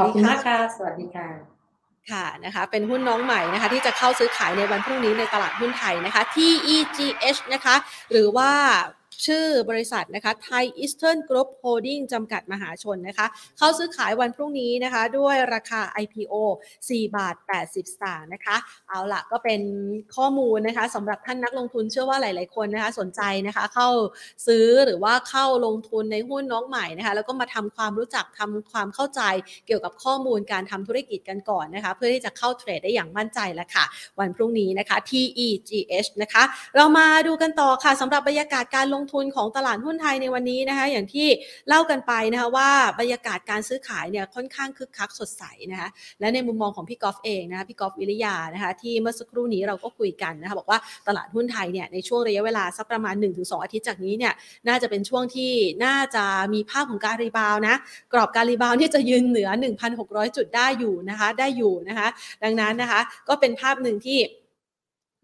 [0.00, 1.28] ขอบคุณมากค่ะ สวัสดีค่ะ
[2.10, 7.74] ค่ะนะคะเป็นหุ้นน้องใหม่นะคะที่จะเข้าซื้อขายในวันพรุ่งนี้ในตลาดหุ้นไทยนะคะ TEGH นะคะ
[8.10, 8.50] หรือว่า
[9.26, 13.26] ชื่อบริษัทนะคะไทยอีสเทิร์นกรุ๊ปโฮลดิ้งจำกัดมหาชนนะคะ
[13.58, 16.34] เข้าซื้อขายวันพรุ่งนี้นะคะ ด้วยราคา IPO
[16.78, 18.56] 4 บาท 80 สตางค์นะคะ
[18.88, 19.60] เอาละก็เป็น
[20.16, 23.88] ข้อมูลนะคะสำหรับท่านนักลงทุนเชื่อว่าหลาย ๆ คนนะคะสนใจนะคะ เข้า
[24.46, 29.22] ซื้อหรือว่าเข้าลงทุนในหุ้นน้องใหม่นะคะ แล้วก็มาทำความรู้จักทำความเข้าใจ
[29.66, 33.84] เกี่ยวกับข้อมูลการทำธุรกิจกันก่อนนะคะ เพื่อที่จะเข้าเทรดได้อย่างมั่นใจแล้วค่ะ
[34.18, 36.42] วันพรุ่งนี้นะคะ TEGH นะคะ
[36.76, 41.28] เรามาดูกันต่อค่ะสำหรับบรรยากาศการลงทุนของตลาดหุ้นไทยในวันนี้นะคะ อย่างที่
[41.68, 45.88] เล่ากันไปนะคะว่าบรรยากาศการซื้อขายเนี่ยค่อนข้างคึกคักสดใสนะคะ
[46.20, 54.32] และในมุมมองของพี่กอล์ฟเองนะคะพี่กอล์ฟวิริยานะคะที่เมื่อสักครู่นี้เราก็คุยกันนะคะบอกว่าตลาดหุ้นไทยเนี่ยในช่วงระยะเวลาสักประมาณ 1-2 อาทิตย์จากนี้เนี่ย
[54.68, 55.52] น่าจะเป็นช่วงที่
[55.84, 57.74] น่าจะมีภาพของการ rebound นะ
[58.12, 59.48] กรอบการ rebound นี่จะยืนเหนือ
[59.92, 62.08] 1,600 จุดได้อยู่นะคะได้อยู่นะคะ
[62.44, 64.18] ดังนั้นนะคะก็เป็นภาพหนึ่งที่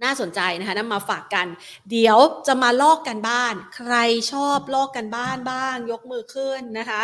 [0.04, 1.46] น่าสนใจนะคะนำมาฝากกัน
[1.90, 3.94] เดี๋ยวจะมาลอกการบ้าน ใคร
[4.32, 7.02] ชอบลอกการบ้านบ้าง ยกมือขึ้นนะคะ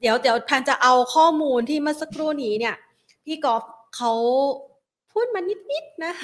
[0.00, 2.74] เดี๋ยวเดี๋ยวพันจะเอาข้อมูลที่เมื่อสักครู่นี้เนี่ย
[3.26, 3.62] พี่กอล์ฟ
[3.96, 4.12] เขา
[5.12, 5.40] พูดมา
[5.72, 6.14] นิดๆนะ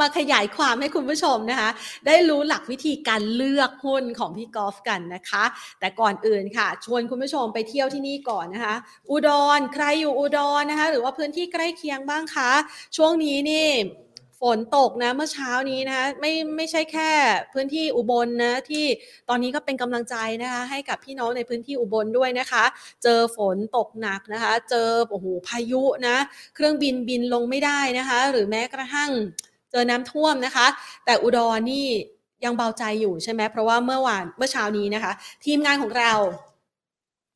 [0.00, 1.70] มาขยายความให้คุณผู้ชมนะคะ
[2.06, 5.44] ได้รู้หลักวิธีการเลือกหุ้นของพี่กอล์ฟกันนะคะ
[5.80, 8.74] แต่ก่อนอื่นค่ะ ชวนคุณผู้ชมไปเที่ยวที่นี่ก่อนนะคะ
[9.10, 12.50] อุดรใครอยู่อุดรนะคะ หรือว่าพื้นที่ใกล้เคียงบ้างคะ
[12.96, 13.68] ช่วงนี้นี่
[14.42, 17.10] ฝนตกนะเมื่อเช้านี้นะคะไม่ไม่ใช่แค่
[17.52, 18.84] พื้นที่อุบลนนะที่
[19.28, 22.64] ตอนนี้ก็เป็นกำลังใจนะคะให้กับพี่น้องในพื้นที่อุบลด้วยนะคะ
[23.02, 26.16] เจอฝนตกหนักนะคะ เจอโอ้โหพายุนะ
[26.54, 29.10] เครื่องบินบินลงไม่ได้นะคะ หรือแม้กระทั่ง
[29.70, 30.66] เจอน้ำท่วมนะคะ
[31.04, 31.86] แต่อุดรนี่
[32.44, 35.12] ยังเบาใจอยู่ใช่ไหมเพราะว่าเมื่อวานเมื่อเช้านี้นะคะ
[35.44, 36.12] ทีมงานของเรา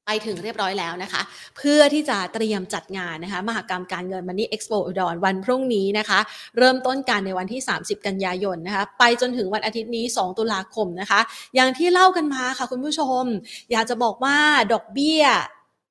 [0.07, 1.23] ไปถึงเรียบร้อยแล้วนะคะ
[1.57, 6.19] เพื่อที่จะเตรียมจัดงานนะคะ มหกรรมการเงินมันนี่เอ็กซ์โปอุดรวันพรุ่งนี้นะคะ
[6.59, 11.21] เริ่มต้นการในวันที่ 30 กันยายนนะคะ ไปจนถึงวันอาทิตย์นี้ 2 ตุลาคมนะคะ
[11.55, 13.25] อย่างที่เล่ากันมาค่ะคุณผู้ชม
[13.73, 14.37] อยากจะบอกว่า
[14.73, 15.23] ดอกเบี้ย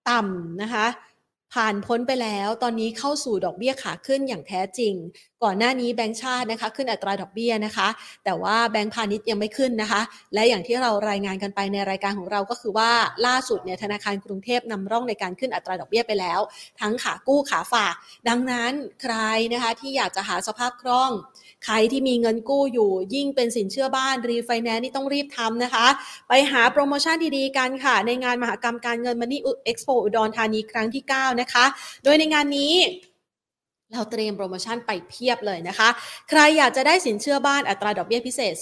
[0.09, 0.85] ต่ำนะคะ
[1.53, 4.93] ผ่านพ้นไปแล้วตอนนี้เข้าสู่ดอกเบี้ยขาขึ้นอย่างแท้จริง
[5.43, 7.87] ก่อนหน้านี้แบงก์ชาตินะคะ ขึ้นอัตราดอกเบี้ยนะคะ
[8.25, 10.01] แต่ว่าแบงก์พาณิชย์ยังไม่ขึ้นนะคะ
[10.33, 12.91] และอย่างที่เรารายงานกันไปในรายการของเราก็คือว่า
[13.25, 16.39] ล่าสุดเนี่ยธนาคารกรุงเทพนำร่องในการขึ้นอัตราดอกเบี้ยไปแล้ว
[16.81, 17.95] ทั้งขากู้ขาฝาก
[18.29, 18.71] ดังนั้น
[19.01, 19.15] ใคร
[19.53, 21.11] นะคะที่อยากจะหาสภาพคล่อง
[21.65, 25.87] ใครที่มีเงินกู้อยู่ ยิ่งเป็นสินเชื่อบ้านรีไฟแนนซ์นี่ต้องรีบทำนะคะ
[26.27, 31.65] ไปหาโปรโมชั่นดีๆกันค่ะ ในงานมหกรรมการเงินมันนี่เอ็กซ์โปอุดรธานีครั้งที่ 9 นะคะ
[32.03, 32.75] โดยในงานนี้
[33.93, 35.89] เราเตรียมโปรโมชั่นไปเพียบเลยนะคะ
[36.29, 38.53] ใครอยากจะได้สินเชื่อบ้านอัตราดอกเบี้ยพิเศษ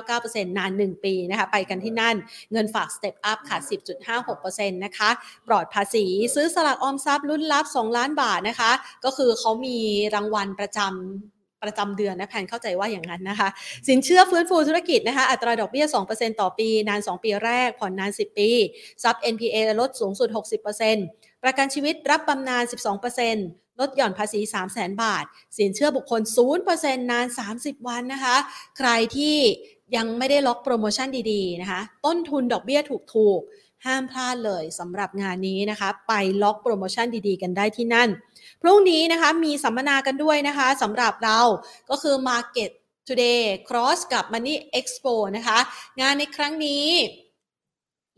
[0.00, 2.16] 0.99%นาน 1 ปีนะคะ ไปกันที่นั่น
[2.52, 3.58] เงินฝาก Step Up ค่ะ
[4.20, 5.10] 10.56%นะคะ
[5.48, 6.04] ปลอดภาษี
[6.34, 8.72] ซื้อสลากออมทรัพย์รุ่นลับ 2 ล้านบาทนะคะ
[9.04, 9.78] ก็คือเขามี
[10.14, 11.35] รางวัลประจำ
[11.66, 13.48] ประจำเดือนนะแพนเข้าใจว่าอย่างนั้นนะคะ
[13.88, 18.50] สินเชื่อฟื้นฟูธุรกิจนะคะอัตราดอกเบี้ย 2%ต่อปี นาน 2 ปีแรก ผ่อนนาน 10 ปี
[19.02, 20.28] ทรัพย์ NPA ลดสูงสุด
[20.86, 22.64] 60%ประกันชีวิตรับบำนาญ
[23.22, 25.24] 12%ลดหย่อนภาษี 3 0 0 0 0 0 บาท
[25.58, 26.22] สินเชื่อบุคคล
[26.66, 28.36] 0%นาน 30 วันนะคะ
[28.78, 29.36] ใครที่
[29.96, 32.80] ยังไม่ได้ล็อกโปรโมชั่นดีๆนะคะ ต้นทุนดอกเบี้ย
[33.14, 36.12] ถูกๆ ห้ามพลาดเลยสำหรับงานนี้นะคะ ไป
[36.42, 38.08] ล็อกโปรโมชั่นดีๆ กันได้ที่นั่น
[38.62, 41.40] พรุ่งนี้นะคะมีสัมมนากันด้วยนะคะสำหรับเรา
[41.90, 42.70] ก็คือ Market
[43.08, 45.58] Today Cross กับ Money Expo นะคะ
[46.00, 46.86] งานในครั้งนี้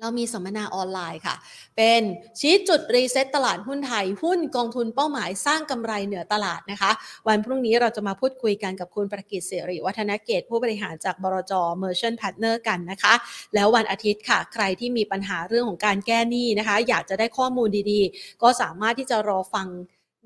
[0.00, 1.34] เรามีสัมมนาออนไลน์ค่ะ
[1.76, 2.02] เป็น
[2.40, 6.90] ชี้จุดรีเซ็ตตลาดหุ้นไทย หุ้นกองทุนเป้าหมายสร้างกำไรเหนือตลาดนะคะ
[7.28, 13.14] วันพรุ่งนี้เราจะมาพูดคุยกันกับคุณประกิตสิริวัฒนเกตุผู้บริหารจากบลจ Merchant Partner กันนะคะ
[13.54, 19.68] แล้ววันอาทิตย์ค่ะ ใครที่มีปัญหาเรื่องของการแก้หนี้นะคะ อยากจะได้ข้อมูลดีๆ ก็สามารถที่จะรอฟัง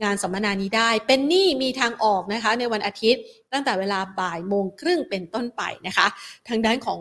[0.02, 6.06] งานสัมมนานี้ได้ เป็นหนี้มีทางออกนะคะ ในวันอาทิตย์ตั้งแต่เวลาบ่ายโมงครึ่งเป็นต้นไปนะคะ
[6.48, 7.00] ทางด้านของ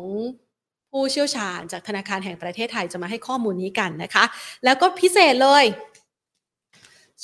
[0.92, 4.24] ผู้เชี่ยวชาญจากธนาคารแห่งประเทศไทยจะมาให้ข้อมูลนี้กันนะคะ
[4.66, 5.66] แล้วก็พิเศษเลย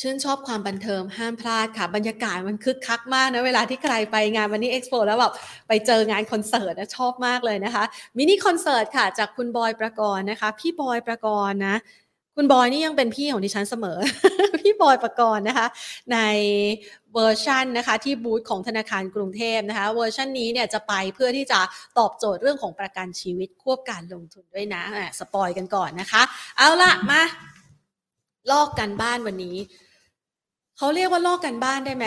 [0.01, 5.33] ชื่นชอบความบันเทิงห้ามพลาดค่ะ บรรยากาศมันคึกคักมากนะ เวลาที่ใครไปงานวันนี้เอ็กซ์โปแล้วแบบ
[5.67, 7.83] ไปเจองานคอนเสิร์ตนะชอบมากเลยนะคะ
[8.17, 11.75] มินิคอนเสิร์ตค่ะ จากคุณบอยประกรณ์นะคะ พี่บอยประกรณ์นะ
[12.39, 13.97] คุณบอยนี่ยังเป็นพี่ของดิฉันเสมอ
[14.61, 15.67] พี่บอยประกรณ์นะคะ
[16.13, 16.17] ใน
[17.13, 21.59] เวอร์ชันนะคะที่บูธของธนาคารกรุงเทพนะคะเวอร์ชันนี้เนี่ยจะไปเพื่อที่จะ
[21.97, 24.83] ตอบโจทย์เรื่องของประกันชีวิตควบการลงทุนด้วยนะ
[25.19, 26.21] spoil กันก่อนนะคะ
[26.57, 27.21] เอาละมา
[28.51, 29.57] ลอกการบ้านวันนี้
[30.77, 32.05] เขาเรียกว่าลอกการบ้านได้ไหม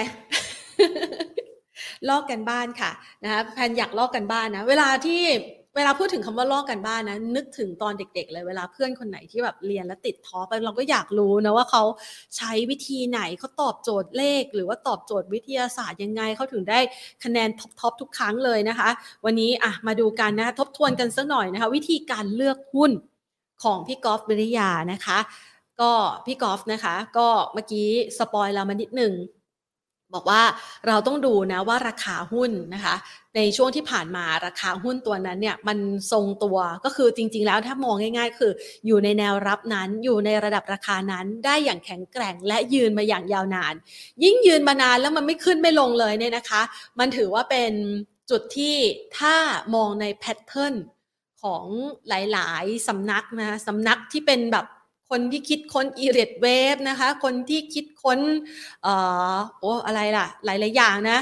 [2.09, 2.91] ลอกการบ้านค่ะ
[3.25, 5.23] นะคะแพนอยากลอกการบ้านนะ เวลาที่
[5.77, 11.83] เวลาพูดถึงคำว่าลอกการบ้านนะ นึกถึงตอนเด็ก ๆ เลยเวลาเพื่อนคนไหนที่แบบเรียนแล้วติด top ไปเราก็อยากรู้นะว่าเขา
[12.37, 16.79] ใช้วิธีไหนเขาตอบโจทย์เลข หรือว่าตอบโจทย์วิทยาศาสตร์ยังไงเขาถึงได้
[17.25, 17.49] คะแนน
[17.81, 18.89] top ๆทุกครั้งเลยนะคะ
[19.25, 22.91] วันนี้อะมาดูกันนะทบทวนกันสักหน่อยนะคะ วิธีการเลือกหุ้น
[23.65, 25.19] ของพี่กอล์ฟวิริยานะคะ
[25.81, 25.93] ก็
[26.27, 29.13] พี่กอล์ฟนะคะ ก็เมื่อกี้ spoil เรามานิดหนึ่ง
[30.15, 30.43] บอกว่า
[30.87, 32.95] เราต้องดูนะว่าราคาหุ้นนะคะ
[33.37, 35.79] ในช่วงที่ผ่านมาราคาหุ้นตัวนั้นเนี่ยมัน
[36.13, 38.53] ทรงตัวก็คือจริง ๆ แล้วถ้ามองง่าย ๆ คือ
[38.87, 43.75] อยู่ในแนวรับนั้นอยู่ในระดับราคานั้นได้อย่างแข็งแกร่งและยืนมาอย่างยาวนาน
[44.23, 46.63] ยิ่งยืนมานานแล้วมันไม่ขึ้นไม่ลงเลยเนี่ยนะคะ
[46.99, 47.73] มันถือว่าเป็น
[48.31, 48.77] จุดที่
[49.19, 49.35] ถ้า
[49.75, 50.75] มองในแพทเทิร์น
[51.43, 51.67] ของ
[52.09, 54.67] หลาย ๆ สำนักนะสำนักที่เป็นแบบ
[55.11, 58.19] คนที่คิดค้นอีเรดเวฟนะคะ คนที่คิดค้น
[58.83, 58.95] เอ่
[59.35, 61.19] อโอ้อะไรล่ะ หลาย ๆ อย่างนะ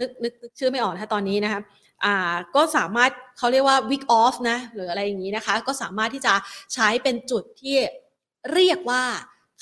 [0.00, 1.60] นึกนึกนึกชื่อไม่ออกถ้าตอนนี้นะคะ
[2.04, 6.34] อ่าก็สามารถเขาเรียกว่า week off นะ หรืออะไรอย่างนี้นะคะ ก็สามารถที่จะ
[6.74, 7.76] ใช้เป็นจุดที่
[8.52, 9.02] เรียกว่า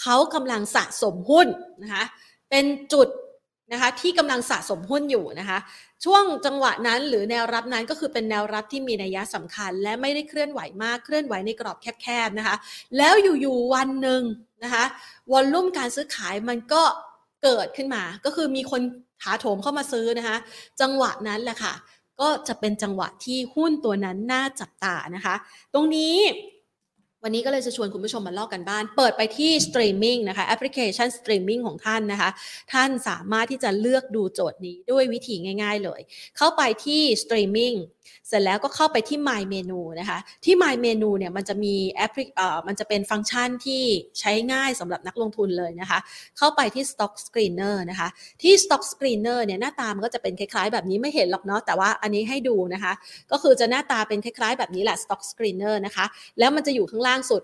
[0.01, 1.49] เขากำลังสะสมหุ้น
[1.83, 2.05] นะคะ
[2.51, 3.09] เป็นจุด
[3.73, 5.59] นะคะที่กำลังสะสมหุ้นอยู่นะคะ
[6.05, 12.57] ช่วงจังหวะนั้นหรือแนวรับนั้นก็คือเป็นแนวรับที่มีนัยยะสำคัญ และไม่ได้เคลื่อนไหวมากเคลื่อนไหวในกรอบแคบๆนะคะ
[12.99, 14.23] แล้วอยู่ๆวันหนึ่ง
[14.65, 14.85] นะคะ
[15.33, 16.83] volume การซื้อขายมันก็
[17.43, 18.83] เกิดขึ้นมา ก็คือมีคน
[19.23, 20.37] ถาโถมเข้ามาซื้อนะคะ
[20.81, 21.75] จังหวะนั้นแหละค่ะ
[22.21, 25.35] ก็จะเป็นจังหวะที่หุ้นตัวนั้นน่าจับตานะคะ
[25.75, 26.17] ตรงนี้
[27.25, 32.31] วันนี้ก็เลยจะชวนคุณผู้ชมมาลอกการบ้าน เปิดไปที่สตรีมมิ่งนะคะแอปพลิเคชันสตรีมมิ่งของท่านนะคะ
[32.73, 36.01] ท่านสามารถที่จะเลือกดูโจทย์นี้ด้วยวิธีง่าย ๆ เลย
[36.37, 37.75] เข้าไปที่สตรีมมิ่ง
[38.29, 43.83] เสร็จแล้วก็เข้าไปที่ My Menu นะคะ ที่ My Menu เนี่ยมันจะมีแอปพลิเอ่อมันจะเป็นฟังก์ชันที่
[44.21, 45.99] ใช้ง่ายสำหรับนักลงทุนเลยนะคะ
[46.39, 48.09] เข้าไปที่ Stock Screener นะคะ
[48.43, 52.93] ที่ Stock Screener เนี่ยหน้าตามันก็จะเป็นคล้ายๆ แบบนี้ไม่เห็นหรอกเนาะแต่ว่าอันนี้ให้ดูนะคะ
[53.31, 56.07] ก็คือจะหน้าตาเป็นคล้ายๆ แบบนี้แหละ Stock Screener นะคะ
[56.39, 57.43] แล้วมันจะอยู่ข้างล่างสุด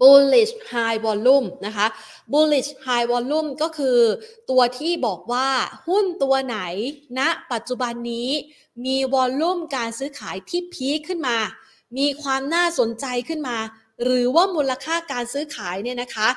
[0.00, 1.86] bullish high volume นะคะ
[2.32, 3.98] bullish high volume ก็คือ
[4.50, 5.48] ตัวที่บอกว่า
[5.88, 6.58] หุ้นตัวไหน
[7.18, 8.28] ณนะปัจจุบันนี้
[8.86, 11.36] มีวอลลุ่มการซื้อขายที่พีคขึ้นมา
[11.98, 13.56] มีความน่าสนใจขึ้นมา
[14.02, 16.28] หรือว่ามูลค่าการซื้อขายเนี่ยนะคะ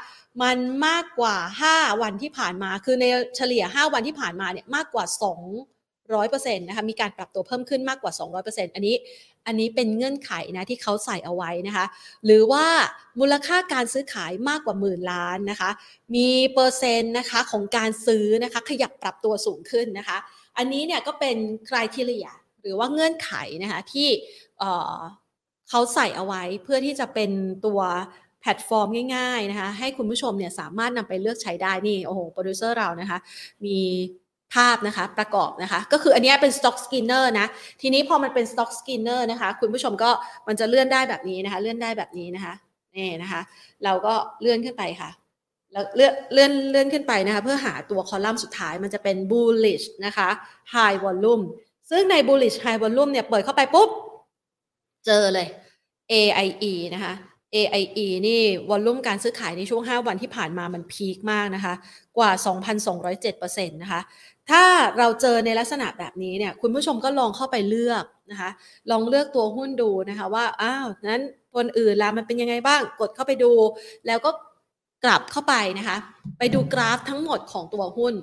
[0.41, 0.57] มัน
[0.87, 1.35] มากกว่า
[1.71, 5.05] 5 วันที่ผ่านมา คือในเฉลี่ย 5 วันที่ผ่านมาเนี่ยมากกว่า
[5.81, 8.13] 200%นะคะมีการปรับตัวเพิ่มขึ้นมากกว่า
[8.43, 8.95] 200%อันนี้
[9.47, 11.85] อันนี้เป็นเงื่อนไขนะที่เขาใส่เอาไว้นะคะ
[12.25, 12.65] หรือว่า
[13.19, 15.69] มูลค่าการซื้อขายมากกว่าหมื่นล้านนะคะ
[16.15, 20.17] มีเปอร์เซ็นต์นะคะของการซื้อนะคะขยับปรับตัวสูงขึ้นนะคะ
[20.57, 21.37] อันนี้เนี่ยก็เป็น
[21.67, 22.29] criteria
[22.61, 23.31] หรือว่าเงื่อนไข
[23.63, 24.07] นะคะที่
[25.69, 27.31] เขาใส่เอาไว้เพื่อที่จะเป็น
[27.65, 27.79] ตัว
[28.41, 33.17] แพลตฟอร์มง่ายๆนะคะให้คุณผู้ชมเนี่ยสามารถนำไปเลือกใช้ได้นี่โอ้โหโปรดิวเซอร์เรานะคะ
[33.65, 33.77] มี
[34.55, 37.47] ภาพนะคะประกอบนะคะ ก็คืออันนี้เป็น stock skinner นะ
[37.81, 40.09] ทีนี้พอมันเป็น stock screener นะคะ คุณผู้ชมก็
[40.47, 42.53] มันจะเลื่อนได้แบบนี้นะคะ เลื่อนได้แบบนี้นะคะ
[42.97, 43.41] นี่นะคะ
[43.83, 45.09] เราก็เลื่อนขึ้นไปค่ะ
[45.71, 50.29] แล้วเลื่อนเลื่อนเลื่อนขึ้นไปนะคะ เพื่อหาตัวคอลัมน์สุดท้ายมันจะเป็น bullish นะคะ
[50.73, 51.43] high volume
[51.89, 53.89] ซึ่งใน bullish high volume เนี่ยเปิดเข้าไปปุ๊บ
[55.05, 55.47] เจอเลย
[56.11, 57.13] AIE นะคะ
[57.55, 61.73] AIE นี่วอลลุ่มการซื้อขายในช่วง 5 วันที่ผ่านมามันพีคมากนะคะ
[62.17, 62.31] กว่า
[62.99, 64.01] 2,207%นะคะ
[64.49, 64.63] ถ้า
[64.97, 68.49] เราเจอในลักษณะแบบนี้เนี่ยคุณผู้ชมก็ลองเข้าไปเลือกนะคะ
[68.91, 73.51] ลองเลือกตัวหุ้นดูนะคะว่าอ้าวนั้นตัวอื่นละมันเป็นยังไงบ้างกดเข้าไปดู
[74.07, 74.31] แล้วก็
[75.03, 75.97] กลับเข้าไปนะคะ
[76.37, 78.13] ไปดูกราฟทั้งหมดของตัวหุ้น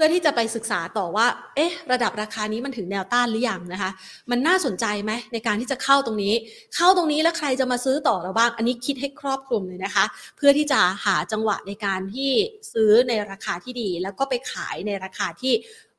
[0.00, 1.26] พื่อที่จะไปศึกษาต่อว่า
[1.56, 3.90] เอ๊ะ ระดับราคานี้มันถึงแนวต้านหรือยังนะคะ
[4.30, 6.34] มันน่าสนใจไหมในการที่จะเข้าตรงนี้
[6.76, 10.04] เข้าตรงนี้แล้วใครจะมาซื้อต่อเราบ้าง อันนี้คิดให้ครอบคลุมเลยนะคะ
[10.36, 12.30] เพื่อที่จะหาจังหวะในการที่
[12.72, 15.52] ซื้อในราคาที่ดี แล้วก็ไปขายในราคาที่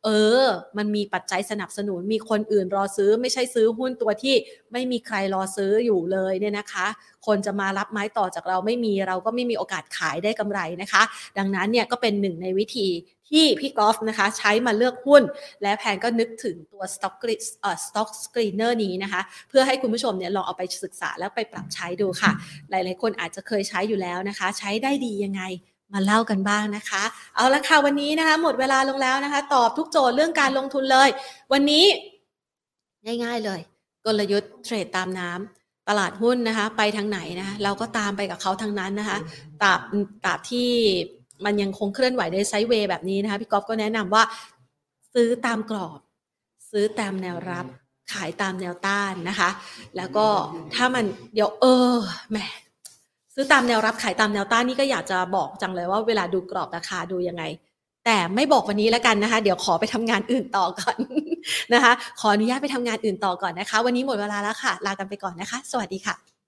[0.05, 0.09] เอ
[0.43, 0.45] อ
[0.77, 4.35] มันมีปัจจัยสนับสนุน มีคนอื่นรอซื้อ ไม่ใช่ซื้อหุ้นตัวที่
[4.71, 6.87] ไม่มีใครรอซื้ออยู่เลยเนี่ยนะคะ
[7.27, 11.03] คนจะมารับไม้ต่อจากเราไม่มี เราก็ไม่มีโอกาสขายได้กำไรนะคะ
[11.37, 12.87] ดังนั้นเนี่ยก็เป็นหนึ่งในวิธี
[13.31, 15.23] ที่พี่กอล์ฟนะคะใช้มาเลือกหุ้น
[15.61, 17.15] และแพนก็นึกถึงตัว stock
[17.61, 22.31] เอ่อ stock screener นี้นะคะ เพื่อให้คุณผู้ชมเนี่ยลองเอาไปศึกษาแล้วไปปรับใช้ดูค่ะ
[22.69, 25.43] หลายๆ คนอาจจะเคยใช้อยู่แล้วนะคะ ใช้ได้ดียังไง
[25.93, 27.03] มาเล่ากันบ้างนะคะ
[27.35, 31.09] เอาละค่ะวันนี้นะคะ หมดเวลาลงแล้วนะคะ ตอบทุกโจทย์เรื่องการลงทุนเลย
[31.51, 31.85] วันนี้
[33.23, 33.59] ง่ายๆเลย
[34.05, 39.17] กลยุทธ์เทรดตามน้ำตลาดหุ้นนะคะ ไปทางไหนนะคะเราก็ตามไปกับเขาทางนั้นนะคะ
[39.61, 39.79] ตราบ
[40.25, 40.69] ตราบที่
[41.45, 44.23] มันยังคงเคลื่อนไหวในไซด์เวย์แบบนี้นะคะพี่ก๊อฟก็แนะนำว่า
[45.13, 45.99] ซื้อตามกรอบ
[46.71, 47.65] ซื้อตามแนวรับ
[48.13, 49.49] ขายตามแนวต้านนะคะ
[49.97, 50.27] แล้วก็
[50.75, 51.95] ถ้ามันเดี๋ยวเออ
[52.31, 52.37] แหม
[53.33, 57.43] ซื้อตามแนวรับขายตามแนวต้านนี่ก็อยากจะบอกจังเลยว่าเวลาดูกรอบราคาดูยังไง
[58.05, 60.97] แต่ไม่บอกวันนี้แล้วกันนะคะ เดี๋ยวขอไปทำงานอื่นต่อก่อน
[61.73, 66.38] นะคะ ขออนุญาตไปทำงานอื่นต่อก่อนนะคะ วันนี้หมดเวลาแล้วค่ะ ลากันไปก่อนนะคะ สวัสดีค่ะ